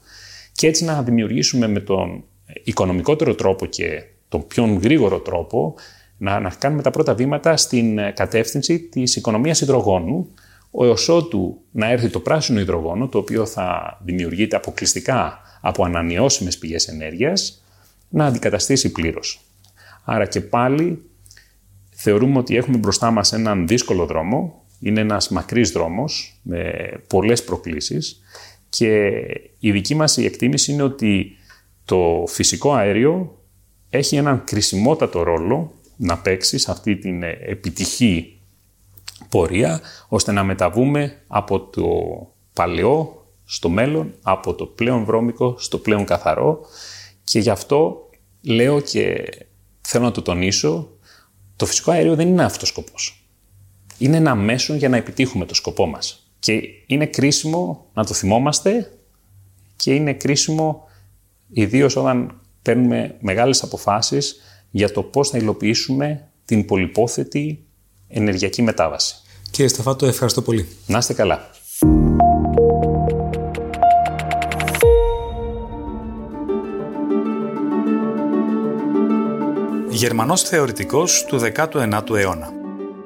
και 0.51 0.67
έτσι 0.67 0.83
να 0.83 1.03
δημιουργήσουμε 1.03 1.67
με 1.67 1.79
τον 1.79 2.23
οικονομικότερο 2.63 3.35
τρόπο 3.35 3.65
και 3.65 4.03
τον 4.29 4.47
πιο 4.47 4.79
γρήγορο 4.81 5.19
τρόπο 5.19 5.75
να, 6.17 6.39
να 6.39 6.49
κάνουμε 6.49 6.81
τα 6.81 6.91
πρώτα 6.91 7.13
βήματα 7.15 7.57
στην 7.57 7.99
κατεύθυνση 8.13 8.79
της 8.79 9.15
οικονομίας 9.15 9.61
υδρογόνου, 9.61 10.33
έως 10.81 11.09
ότου 11.09 11.61
να 11.71 11.91
έρθει 11.91 12.09
το 12.09 12.19
πράσινο 12.19 12.59
υδρογόνο, 12.59 13.07
το 13.07 13.17
οποίο 13.17 13.45
θα 13.45 13.99
δημιουργείται 14.03 14.55
αποκλειστικά 14.55 15.41
από 15.61 15.85
ανανεώσιμες 15.85 16.57
πηγές 16.57 16.87
ενέργειας, 16.87 17.63
να 18.09 18.25
αντικαταστήσει 18.25 18.91
πλήρως. 18.91 19.41
Άρα 20.03 20.25
και 20.25 20.41
πάλι 20.41 21.01
θεωρούμε 21.89 22.37
ότι 22.37 22.55
έχουμε 22.55 22.77
μπροστά 22.77 23.11
μας 23.11 23.33
έναν 23.33 23.67
δύσκολο 23.67 24.05
δρόμο, 24.05 24.63
είναι 24.79 24.99
ένας 24.99 25.29
μακρύς 25.29 25.71
δρόμος 25.71 26.39
με 26.41 26.73
πολλές 27.07 27.43
προκλήσεις 27.43 28.21
και 28.69 29.11
η 29.59 29.71
δική 29.71 29.95
μας 29.95 30.17
η 30.17 30.25
εκτίμηση 30.25 30.71
είναι 30.71 30.83
ότι 30.83 31.36
το 31.87 32.23
φυσικό 32.27 32.73
αέριο 32.73 33.37
έχει 33.89 34.15
έναν 34.15 34.43
κρισιμότατο 34.43 35.23
ρόλο 35.23 35.73
να 35.95 36.17
παίξει 36.17 36.57
σε 36.57 36.71
αυτή 36.71 36.97
την 36.97 37.23
επιτυχή 37.23 38.39
πορεία, 39.29 39.81
ώστε 40.07 40.31
να 40.31 40.43
μεταβούμε 40.43 41.21
από 41.27 41.59
το 41.59 41.87
παλαιό 42.53 43.25
στο 43.45 43.69
μέλλον, 43.69 44.13
από 44.21 44.53
το 44.53 44.65
πλέον 44.65 45.03
βρώμικο 45.03 45.55
στο 45.57 45.77
πλέον 45.77 46.05
καθαρό 46.05 46.59
και 47.23 47.39
γι' 47.39 47.49
αυτό 47.49 48.09
λέω 48.41 48.81
και 48.81 49.23
θέλω 49.81 50.03
να 50.03 50.11
το 50.11 50.21
τονίσω, 50.21 50.89
το 51.55 51.65
φυσικό 51.65 51.91
αέριο 51.91 52.15
δεν 52.15 52.27
είναι 52.27 52.43
αυτός 52.43 52.67
σκοπός. 52.67 53.27
Είναι 53.97 54.17
ένα 54.17 54.35
μέσο 54.35 54.73
για 54.75 54.89
να 54.89 54.97
επιτύχουμε 54.97 55.45
το 55.45 55.53
σκοπό 55.53 55.85
μας. 55.85 56.31
Και 56.39 56.61
είναι 56.85 57.05
κρίσιμο 57.05 57.85
να 57.93 58.05
το 58.05 58.13
θυμόμαστε 58.13 58.91
και 59.75 59.93
είναι 59.93 60.13
κρίσιμο 60.13 60.86
ιδίως 61.49 61.95
όταν 61.95 62.41
παίρνουμε 62.61 63.15
μεγάλες 63.19 63.63
αποφάσεις 63.63 64.41
για 64.71 64.91
το 64.91 65.03
πώς 65.03 65.29
θα 65.29 65.37
υλοποιήσουμε 65.37 66.27
την 66.45 66.65
πολυπόθετη 66.65 67.65
ενεργειακή 68.07 68.61
μετάβαση. 68.61 69.15
Κύριε 69.51 69.67
Σταφάτο, 69.67 70.05
ευχαριστώ 70.05 70.41
πολύ. 70.41 70.67
Να 70.87 70.97
είστε 70.97 71.13
καλά. 71.13 71.49
Γερμανός 79.89 80.41
θεωρητικός 80.41 81.25
του 81.27 81.39
19ου 81.39 82.15
αιώνα. 82.15 82.49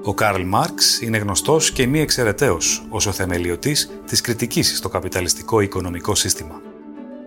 Ο 0.04 0.14
Καρλ 0.14 0.44
Μάρξ 0.44 1.02
είναι 1.02 1.18
γνωστός 1.18 1.72
και 1.72 1.88
μη 1.88 2.00
εξαιρεταίος 2.00 2.86
ως 2.90 3.06
ο 3.06 3.12
θεμελιωτής 3.12 3.90
της 4.06 4.22
κριτικής 4.22 4.78
στο 4.78 4.90
καπιταλιστικό 4.90 5.60
οικονομικό 5.60 6.16
σύστημα. 6.16 6.71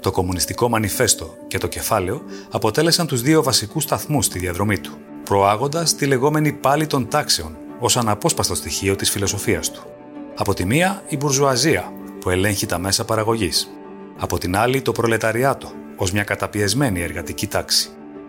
Το 0.04 0.10
Κομμουνιστικό 0.10 0.68
Μανιφέστο 0.68 1.34
και 1.46 1.58
το 1.58 1.66
Κεφάλαιο 1.66 2.22
αποτέλεσαν 2.50 3.06
τους 3.06 3.22
δύο 3.22 3.42
βασικούς 3.42 3.82
σταθμούς 3.82 4.24
στη 4.24 4.38
διαδρομή 4.38 4.78
του, 4.78 4.98
προάγοντας 5.24 5.94
τη 5.94 6.06
λεγόμενη 6.06 6.52
πάλη 6.52 6.86
των 6.86 7.08
τάξεων 7.08 7.56
ως 7.78 7.96
αναπόσπαστο 7.96 8.54
στοιχείο 8.54 8.96
της 8.96 9.10
φιλοσοφίας 9.10 9.70
του. 9.70 9.82
Από 10.36 10.54
τη 10.54 10.64
μία 10.64 11.02
η 11.08 11.16
μπουρζουαζία, 11.16 11.92
που 12.20 12.30
ελέγχει 12.30 12.66
τα 12.66 12.78
μέσα 12.78 13.04
παραγωγής. 13.04 13.70
Από 14.18 14.38
την 14.38 14.56
άλλη 14.56 14.82
το 14.82 14.92
προλεταριάτο, 14.92 15.72
ως 15.96 16.12
μια 16.12 16.24
καταπιεσμένη 16.24 17.00
εργατική 17.00 17.46
τάξη. 17.46 17.88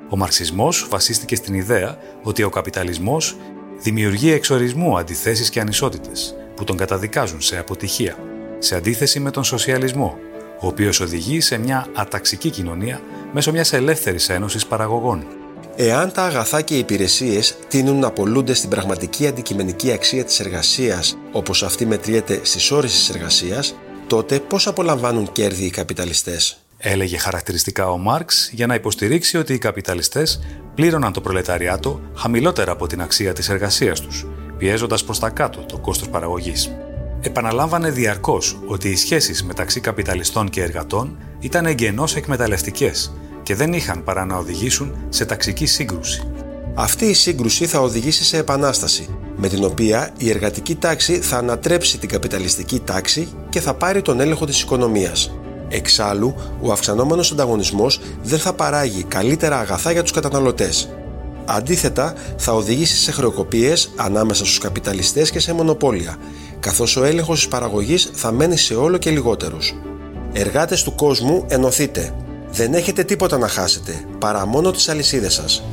Ο 0.10 0.18
μαρξισμός 0.18 0.88
βασίστηκε 0.90 1.36
στην 1.36 1.54
ιδέα 1.54 1.98
ότι 2.24 2.44
ο 2.44 2.50
καπιταλισμός 2.50 3.36
δημιουργεί 3.78 4.32
εξορισμού 4.32 4.98
αντιθέσεις 4.98 5.50
και 5.50 5.60
ανισότητες, 5.60 6.36
που 6.56 6.64
τον 6.64 6.78
καταδικάζουν 6.78 7.42
σε 7.42 7.58
αποτυχία, 7.58 8.18
σε 8.60 8.76
αντίθεση 8.76 9.20
με 9.20 9.32
τον 9.32 9.44
σοσιαλισμό, 9.44 10.18
ο 10.66 10.68
οποίος 10.68 11.00
οδηγεί 11.00 11.42
σε 11.42 11.58
μια 11.58 11.88
αταξική 11.94 12.50
κοινωνία 12.50 13.02
μέσω 13.32 13.52
μιας 13.52 13.74
ελεύθερης 13.74 14.30
ένωσης 14.30 14.66
παραγωγών. 14.66 15.26
Εάν 15.76 16.12
τα 16.12 16.24
αγαθά 16.24 16.62
και 16.62 16.76
οι 16.76 16.80
υπηρεσίες 16.80 17.58
τείνουν 17.68 18.00
να 18.00 18.12
πολλούνται 18.12 18.54
στην 18.54 18.70
πραγματική 18.70 19.28
αντικειμενική 19.28 19.92
αξία 19.92 20.24
της 20.24 20.40
εργασίας, 20.40 21.18
όπως 21.32 21.64
αυτή 21.64 21.86
μετριέται 21.86 22.40
στις 22.44 22.72
ώρες 22.72 22.92
της 22.92 23.10
εργασίας, 23.10 23.76
τότε 24.08 24.40
πώς 24.40 24.68
απολαμβάνουν 24.68 25.32
κέρδη 25.32 25.66
οι 25.66 25.70
καπιταλιστές; 25.70 26.58
Έλεγε 26.78 27.18
χαρακτηριστικά 27.18 27.90
ο 27.90 27.98
Μάρξ 27.98 28.50
για 28.54 28.68
να 28.68 28.76
υποστηρίξει 28.76 29.38
ότι 29.38 29.54
οι 29.54 29.58
καπιταλιστές 29.58 30.40
πλήρωναν 30.76 31.14
το 31.14 31.22
προλεταριάτο 31.22 32.02
χαμηλότερα 32.16 32.72
από 32.72 32.88
την 32.88 33.02
αξία 33.02 33.34
της 33.34 33.50
εργασίας 33.50 34.00
τους, 34.00 34.26
πιέζοντας 34.58 35.04
προς 35.04 35.20
τα 35.20 35.30
κάτω 35.30 35.60
το 35.60 35.78
κόστος 35.78 36.10
παραγωγής 36.10 36.70
επαναλάμβανε 37.22 37.90
διαρκώς 37.90 38.60
ότι 38.68 38.90
οι 38.90 38.96
σχέσεις 38.96 39.44
μεταξύ 39.44 39.80
καπιταλιστών 39.80 40.50
και 40.50 40.62
εργατών 40.62 41.18
ήταν 41.40 41.66
εγγενώς 41.66 42.16
εκμεταλλευτικές 42.16 43.14
και 43.44 43.56
δεν 43.56 43.74
είχαν 43.74 44.04
παρά 44.04 44.26
να 44.26 44.36
οδηγήσουν 44.36 44.96
σε 45.10 45.26
ταξική 45.26 45.66
σύγκρουση. 45.66 46.28
Αυτή 46.74 47.06
η 47.06 47.14
σύγκρουση 47.14 47.66
θα 47.66 47.80
οδηγήσει 47.80 48.24
σε 48.24 48.38
επανάσταση, 48.38 49.18
με 49.36 49.48
την 49.48 49.64
οποία 49.64 50.14
η 50.18 50.30
εργατική 50.30 50.76
τάξη 50.76 51.20
θα 51.20 51.38
ανατρέψει 51.38 51.98
την 51.98 52.10
καπιταλιστική 52.10 52.80
τάξη 52.80 53.28
και 53.50 53.60
θα 53.60 53.74
πάρει 53.74 54.02
τον 54.02 54.20
έλεγχο 54.20 54.46
της 54.46 54.62
οικονομίας. 54.62 55.32
Εξάλλου, 55.68 56.36
ο 56.62 56.72
αυξανόμενος 56.72 57.32
ανταγωνισμός 57.32 58.00
δεν 58.24 58.40
θα 58.40 58.54
παράγει 58.54 59.04
καλύτερα 59.04 59.60
αγαθά 59.60 59.92
για 59.92 60.02
τους 60.02 60.12
καταναλωτές. 60.12 60.90
Αντίθετα, 61.46 62.14
θα 62.38 62.54
οδηγήσει 62.54 62.96
σε 62.96 63.12
χρεοκοπίες 63.12 63.92
ανάμεσα 63.96 64.46
στους 64.46 64.58
καπιταλιστές 64.58 65.32
και 65.32 65.40
σε 65.40 65.54
μονοπόλια, 65.54 66.18
καθώς 66.66 66.98
ο 66.98 67.04
έλεγχος 67.04 67.38
της 67.38 67.48
παραγωγής 67.48 68.12
θα 68.14 68.32
μένει 68.32 68.58
σε 68.58 68.76
όλο 68.76 68.98
και 68.98 69.10
λιγότερους. 69.10 69.76
Εργάτες 70.34 70.84
του 70.84 70.96
κόσμου, 70.96 71.46
ενωθείτε. 71.48 72.16
Δεν 72.52 72.74
έχετε 72.74 73.04
τίποτα 73.04 73.38
να 73.38 73.48
χάσετε, 73.48 74.06
παρά 74.20 74.46
μόνο 74.46 74.72
τις 74.72 74.90
αλυσίδες 74.90 75.34
σας. 75.34 75.64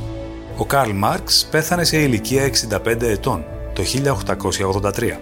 Ο 0.57 0.65
Καρλ 0.65 0.91
Μάρξ 0.91 1.47
πέθανε 1.51 1.83
σε 1.83 1.97
ηλικία 1.97 2.43
65 2.43 3.01
ετών 3.01 3.45
το 3.73 3.83
1883. 3.83 5.19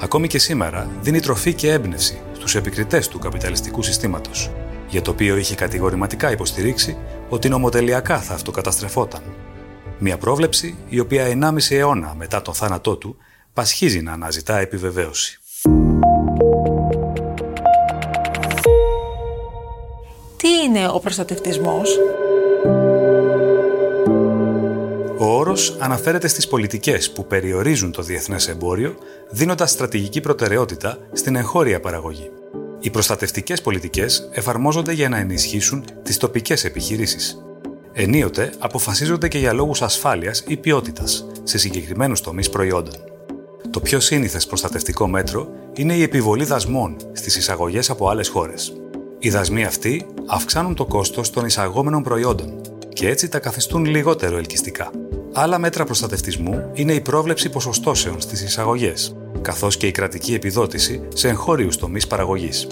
Ακόμη 0.00 0.26
και 0.26 0.38
σήμερα 0.38 0.90
δίνει 1.00 1.20
τροφή 1.20 1.54
και 1.54 1.72
έμπνευση 1.72 2.20
στους 2.32 2.54
επικριτές 2.54 3.08
του 3.08 3.18
καπιταλιστικού 3.18 3.82
συστήματος, 3.82 4.50
για 4.88 5.02
το 5.02 5.10
οποίο 5.10 5.36
είχε 5.36 5.54
κατηγορηματικά 5.54 6.30
υποστηρίξει 6.30 6.96
ότι 7.28 7.48
νομοτελειακά 7.48 8.18
θα 8.18 8.34
αυτοκαταστρεφόταν. 8.34 9.22
Μια 9.98 10.18
πρόβλεψη 10.18 10.76
η 10.88 10.98
οποία 11.00 11.26
1,5 11.26 11.76
αιώνα 11.76 12.14
μετά 12.18 12.42
τον 12.42 12.54
θάνατό 12.54 12.96
του 12.96 13.16
πασχίζει 13.54 14.00
να 14.00 14.12
αναζητά 14.12 14.58
επιβεβαίωση. 14.58 15.38
Τι 20.36 20.48
είναι 20.64 20.88
ο 20.88 20.98
προστατευτισμός; 21.00 21.98
Ο 25.18 25.24
όρος 25.24 25.76
αναφέρεται 25.78 26.28
στις 26.28 26.48
πολιτικές 26.48 27.10
που 27.10 27.26
περιορίζουν 27.26 27.92
το 27.92 28.02
διεθνές 28.02 28.48
εμπόριο, 28.48 28.94
δίνοντας 29.30 29.70
στρατηγική 29.70 30.20
προτεραιότητα 30.20 30.98
στην 31.12 31.36
εγχώρια 31.36 31.80
παραγωγή. 31.80 32.30
Οι 32.80 32.90
προστατευτικές 32.90 33.60
πολιτικές 33.60 34.28
εφαρμόζονται 34.32 34.92
για 34.92 35.08
να 35.08 35.18
ενισχύσουν 35.18 35.84
τις 36.02 36.16
τοπικές 36.16 36.64
επιχειρήσεις. 36.64 37.44
Ενίοτε 37.92 38.52
αποφασίζονται 38.58 39.28
και 39.28 39.38
για 39.38 39.52
λόγους 39.52 39.82
ασφάλειας 39.82 40.44
ή 40.46 40.56
ποιότητας 40.56 41.26
σε 41.42 41.58
συγκεκριμένους 41.58 42.20
τομείς 42.20 42.50
προϊόντων. 42.50 43.13
Το 43.70 43.80
πιο 43.80 44.00
σύνηθες 44.00 44.46
προστατευτικό 44.46 45.08
μέτρο 45.08 45.48
είναι 45.72 45.94
η 45.94 46.02
επιβολή 46.02 46.44
δασμών 46.44 46.96
στις 47.12 47.36
εισαγωγές 47.36 47.90
από 47.90 48.08
άλλες 48.08 48.28
χώρες. 48.28 48.72
Οι 49.18 49.30
δασμοί 49.30 49.64
αυτοί 49.64 50.06
αυξάνουν 50.26 50.74
το 50.74 50.84
κόστος 50.84 51.30
των 51.30 51.44
εισαγόμενων 51.44 52.02
προϊόντων 52.02 52.60
και 52.88 53.08
έτσι 53.08 53.28
τα 53.28 53.38
καθιστούν 53.38 53.84
λιγότερο 53.84 54.36
ελκυστικά. 54.36 54.90
Άλλα 55.32 55.58
μέτρα 55.58 55.84
προστατευτισμού 55.84 56.70
είναι 56.72 56.92
η 56.92 57.00
πρόβλεψη 57.00 57.50
ποσοστώσεων 57.50 58.20
στις 58.20 58.42
εισαγωγές. 58.42 59.16
καθώς 59.42 59.76
και 59.76 59.86
η 59.86 59.90
κρατική 59.90 60.34
επιδότηση 60.34 61.08
σε 61.14 61.28
εγχώριους 61.28 61.76
τομείς 61.76 62.06
παραγωγής. 62.06 62.66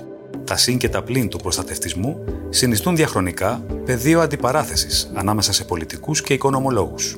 Τα 0.45 0.57
συν 0.57 0.78
και 0.78 0.88
τα 0.88 1.03
πλήν 1.03 1.28
του 1.28 1.38
προστατευτισμού 1.38 2.24
συνιστούν 2.51 2.97
διαχρονικά 2.97 3.64
πεδίο 3.84 4.20
αντιπαράθεσης 4.20 5.11
ανάμεσα 5.14 5.53
σε 5.53 5.64
πολιτικούς 5.64 6.22
και 6.22 6.34
οικονομολόγους. 6.34 7.16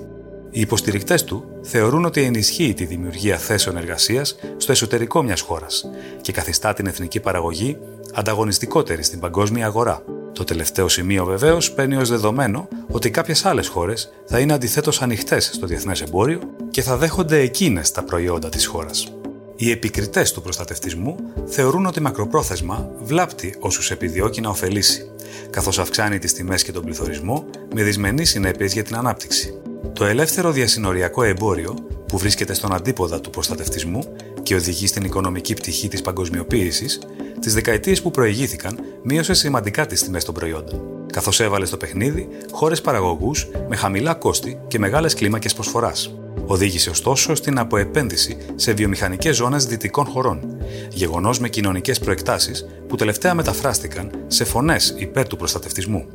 Οι 0.56 0.60
υποστηρικτές 0.60 1.24
του 1.24 1.44
θεωρούν 1.62 2.04
ότι 2.04 2.22
ενισχύει 2.22 2.74
τη 2.74 2.84
δημιουργία 2.84 3.36
θέσεων 3.36 3.76
εργασίας 3.76 4.36
στο 4.56 4.72
εσωτερικό 4.72 5.22
μιας 5.22 5.40
χώρας 5.40 5.84
και 6.20 6.32
καθιστά 6.32 6.74
την 6.74 6.86
εθνική 6.86 7.20
παραγωγή 7.20 7.78
ανταγωνιστικότερη 8.14 9.02
στην 9.02 9.20
παγκόσμια 9.20 9.66
αγορά. 9.66 10.02
Το 10.32 10.44
τελευταίο 10.44 10.88
σημείο 10.88 11.24
βεβαίως 11.24 11.72
παίρνει 11.72 11.96
ως 11.96 12.08
δεδομένο 12.08 12.68
ότι 12.90 13.10
κάποιες 13.10 13.44
άλλες 13.44 13.68
χώρες 13.68 14.12
θα 14.26 14.38
είναι 14.38 14.52
αντιθέτως 14.52 15.02
ανοιχτές 15.02 15.50
στο 15.54 15.66
διεθνές 15.66 16.00
εμπόριο 16.00 16.40
και 16.70 16.82
θα 16.82 16.96
δέχονται 16.96 17.38
εκείνες 17.38 17.90
τα 17.90 18.02
προϊόντα 18.02 18.48
της 18.48 18.66
χώρας. 18.66 19.12
Οι 19.56 19.70
επικριτές 19.70 20.32
του 20.32 20.42
προστατευτισμού 20.42 21.16
θεωρούν 21.46 21.86
ότι 21.86 22.00
μακροπρόθεσμα 22.00 22.90
βλάπτει 23.02 23.56
όσους 23.58 23.90
επιδιώκει 23.90 24.40
να 24.40 24.48
ωφελήσει, 24.48 25.10
καθώς 25.50 25.78
αυξάνει 25.78 26.18
τις 26.18 26.32
τιμές 26.32 26.62
και 26.62 26.72
τον 26.72 26.84
πληθωρισμό 26.84 27.44
με 27.74 27.82
δυσμενείς 27.82 28.30
συνέπειες 28.30 28.72
για 28.72 28.82
την 28.82 28.96
ανάπτυξη. 28.96 29.58
Το 29.92 30.04
ελεύθερο 30.04 30.50
διασυνοριακό 30.52 31.22
εμπόριο, 31.22 31.74
που 32.06 32.18
βρίσκεται 32.18 32.54
στον 32.54 32.74
αντίποδα 32.74 33.20
του 33.20 33.30
προστατευτισμού 33.30 34.02
και 34.42 34.54
οδηγεί 34.54 34.86
στην 34.86 35.04
οικονομική 35.04 35.54
πτυχή 35.54 35.88
της 35.88 36.02
παγκοσμιοποίησης, 36.02 36.98
τις 37.40 37.54
δεκαετίες 37.54 38.02
που 38.02 38.10
προηγήθηκαν 38.10 38.78
μείωσε 39.02 39.34
σημαντικά 39.34 39.86
τις 39.86 40.02
τιμές 40.02 40.24
των 40.24 40.34
προϊόντων, 40.34 40.82
καθώς 41.12 41.40
έβαλε 41.40 41.64
στο 41.64 41.76
παιχνίδι 41.76 42.28
χώρες 42.50 42.80
παραγωγούς 42.80 43.48
με 43.68 43.76
χαμηλά 43.76 44.14
κόστη 44.14 44.60
και 44.68 44.78
μεγάλες 44.78 45.14
κλίμακες 45.14 45.54
προσφοράς. 45.54 46.14
Οδήγησε 46.46 46.90
ωστόσο 46.90 47.34
στην 47.34 47.58
αποεπένδυση 47.58 48.36
σε 48.54 48.72
βιομηχανικές 48.72 49.36
ζώνες 49.36 49.66
δυτικών 49.66 50.04
χωρών, 50.04 50.56
γεγονός 50.92 51.38
με 51.38 51.48
κοινωνικές 51.48 51.98
προεκτάσεις 51.98 52.66
που 52.88 52.96
τελευταία 52.96 53.34
μεταφράστηκαν 53.34 54.10
σε 54.26 54.44
φωνές 54.44 54.94
υπέρ 54.98 55.26
του 55.26 55.36
προστατευτισμού. 55.36 56.06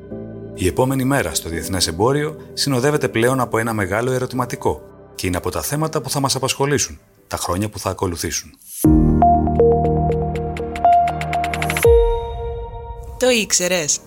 Η 0.61 0.67
επόμενη 0.67 1.03
μέρα 1.03 1.33
στο 1.33 1.49
διεθνές 1.49 1.87
εμπόριο 1.87 2.35
συνοδεύεται 2.53 3.07
πλέον 3.07 3.39
από 3.39 3.57
ένα 3.57 3.73
μεγάλο 3.73 4.11
ερωτηματικό 4.11 4.81
και 5.15 5.27
είναι 5.27 5.37
από 5.37 5.51
τα 5.51 5.61
θέματα 5.61 6.01
που 6.01 6.09
θα 6.09 6.19
μας 6.19 6.35
απασχολήσουν 6.35 6.99
τα 7.27 7.37
χρόνια 7.37 7.69
που 7.69 7.79
θα 7.79 7.89
ακολουθήσουν. 7.89 8.51
Το 13.19 13.29
ήξερες. 13.29 13.99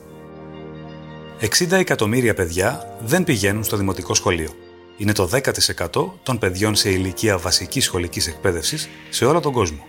60 1.40 1.70
εκατομμύρια 1.70 2.34
παιδιά 2.34 2.98
δεν 3.04 3.24
πηγαίνουν 3.24 3.64
στο 3.64 3.76
δημοτικό 3.76 4.14
σχολείο. 4.14 4.50
Είναι 4.96 5.12
το 5.12 5.28
10% 5.32 6.12
των 6.22 6.38
παιδιών 6.38 6.74
σε 6.74 6.90
ηλικία 6.90 7.38
βασικής 7.38 7.84
σχολικής 7.84 8.26
εκπαίδευσης 8.26 8.88
σε 9.10 9.24
όλο 9.24 9.40
τον 9.40 9.52
κόσμο. 9.52 9.84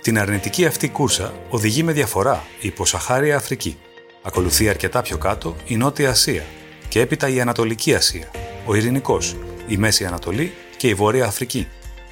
Την 0.00 0.18
αρνητική 0.18 0.66
αυτή 0.66 0.88
κούρσα 0.88 1.34
οδηγεί 1.50 1.82
με 1.82 1.92
διαφορά 1.92 2.44
η 2.60 2.66
υποσαχάρια 2.68 3.36
Αφρική, 3.36 3.78
Ακολουθεί 4.28 4.68
αρκετά 4.68 5.02
πιο 5.02 5.18
κάτω 5.18 5.56
η 5.66 5.76
Νότια 5.76 6.10
Ασία 6.10 6.44
και 6.88 7.00
έπειτα 7.00 7.28
η 7.28 7.40
Ανατολική 7.40 7.94
Ασία, 7.94 8.30
ο 8.66 8.74
Ειρηνικός, 8.74 9.36
η 9.66 9.76
Μέση 9.76 10.04
Ανατολή 10.04 10.52
και 10.76 10.88
η 10.88 10.94
Βόρεια 10.94 11.26
Αφρική. 11.26 11.68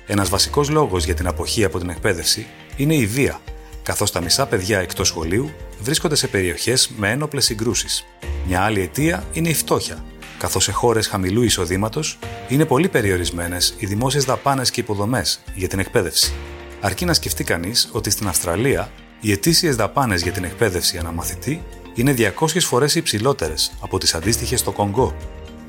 Ένας 0.06 0.28
βασικός 0.28 0.68
λόγος 0.68 1.04
για 1.04 1.14
την 1.14 1.26
αποχή 1.26 1.64
από 1.64 1.78
την 1.78 1.88
εκπαίδευση 1.88 2.46
είναι 2.76 2.94
η 2.94 3.06
βία, 3.06 3.40
καθώς 3.82 4.10
τα 4.10 4.20
μισά 4.20 4.46
παιδιά 4.46 4.78
εκτός 4.78 5.08
σχολείου 5.08 5.50
βρίσκονται 5.80 6.14
σε 6.14 6.26
περιοχές 6.26 6.90
με 6.96 7.10
ένοπλες 7.10 7.44
συγκρούσεις. 7.44 8.04
Μια 8.46 8.60
άλλη 8.60 8.80
αιτία 8.80 9.24
είναι 9.32 9.48
η 9.48 9.54
φτώχεια, 9.54 10.04
καθώς 10.38 10.64
σε 10.64 10.72
χώρες 10.72 11.06
χαμηλού 11.06 11.42
εισοδήματος 11.42 12.18
είναι 12.48 12.64
πολύ 12.64 12.88
περιορισμένες 12.88 13.74
οι 13.78 13.86
δημόσιες 13.86 14.24
δαπάνες 14.24 14.70
και 14.70 14.80
υποδομές 14.80 15.40
για 15.54 15.68
την 15.68 15.78
εκπαίδευση. 15.78 16.32
Αρκεί 16.80 17.04
να 17.04 17.14
σκεφτεί 17.14 17.44
κανείς 17.44 17.88
ότι 17.92 18.10
στην 18.10 18.28
Αυστραλία 18.28 18.90
οι 19.20 19.32
ετήσιες 19.32 19.76
δαπάνες 19.76 20.22
για 20.22 20.32
την 20.32 20.44
εκπαίδευση 20.44 20.98
αναμαθητή 20.98 21.62
είναι 21.96 22.14
200 22.38 22.60
φορές 22.60 22.94
υψηλότερες 22.94 23.72
από 23.80 23.98
τις 23.98 24.14
αντίστοιχες 24.14 24.60
στο 24.60 24.72
Κονγκό. 24.72 25.16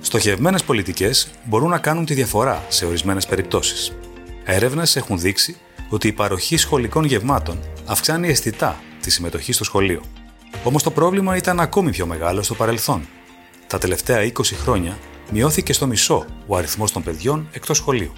Στοχευμένες 0.02 0.64
πολιτικές 0.64 1.30
μπορούν 1.44 1.70
να 1.70 1.78
κάνουν 1.78 2.06
τη 2.06 2.14
διαφορά 2.14 2.66
σε 2.68 2.86
ορισμένες 2.86 3.26
περιπτώσεις. 3.26 3.92
Έρευνες 4.44 4.96
έχουν 4.96 5.20
δείξει 5.20 5.58
ότι 5.90 6.08
η 6.08 6.12
παροχή 6.12 6.58
σχολικών 6.58 7.04
γευμάτων 7.04 7.60
αυξάνει 7.86 8.28
αισθητά 8.28 8.82
τη 9.02 9.12
συμμετοχή 9.12 9.54
στο 9.54 9.64
σχολείο. 9.64 10.02
Όμως 10.64 10.84
το 10.84 10.92
πρόβλημα 10.92 11.36
ήταν 11.36 11.60
ακόμη 11.60 11.92
πιο 11.92 12.06
μεγάλο 12.06 12.42
στο 12.42 12.56
παρελθόν. 12.56 13.08
Τα 13.68 13.78
τελευταία 13.78 14.24
20 14.24 14.42
χρόνια 14.44 14.98
μειώθηκε 15.32 15.74
στο 15.74 15.88
μισό 15.88 16.26
ο 16.48 16.58
αριθμός 16.58 16.92
των 16.92 17.04
παιδιών 17.04 17.48
εκτός 17.52 17.78
σχολείου. 17.78 18.14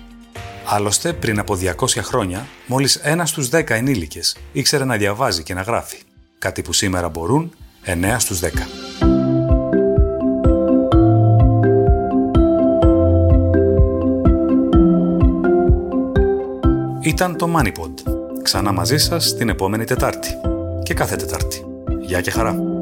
Άλλωστε, 0.66 1.14
πριν 1.14 1.40
από 1.40 1.56
200 1.56 2.02
χρόνια, 2.02 2.48
μόλις 2.68 2.96
ένας 2.96 3.30
στους 3.30 3.50
10 3.50 3.70
ενήλικες 3.70 4.38
ήξερε 4.52 4.86
να 4.86 4.98
διαβάζει 4.98 5.44
και 5.44 5.54
να 5.54 5.62
γράφει. 5.62 5.98
Κάτι 6.40 6.62
που 6.62 6.74
σήμερα 6.74 7.10
μπορούν 7.10 7.54
9 7.86 8.20
στους 8.20 8.40
10. 8.40 8.50
Ήταν 17.02 17.38
το 17.38 17.50
MoneyPod. 17.58 17.94
Ξανά 18.44 18.72
μαζί 18.72 18.98
σας 18.98 19.36
την 19.36 19.50
επόμενη 19.50 19.84
Τετάρτη. 19.84 20.30
Και 20.84 20.94
κάθε 20.94 21.16
Τετάρτη. 21.16 21.66
Γεια 22.02 22.22
και 22.22 22.32
χαρά. 22.32 22.79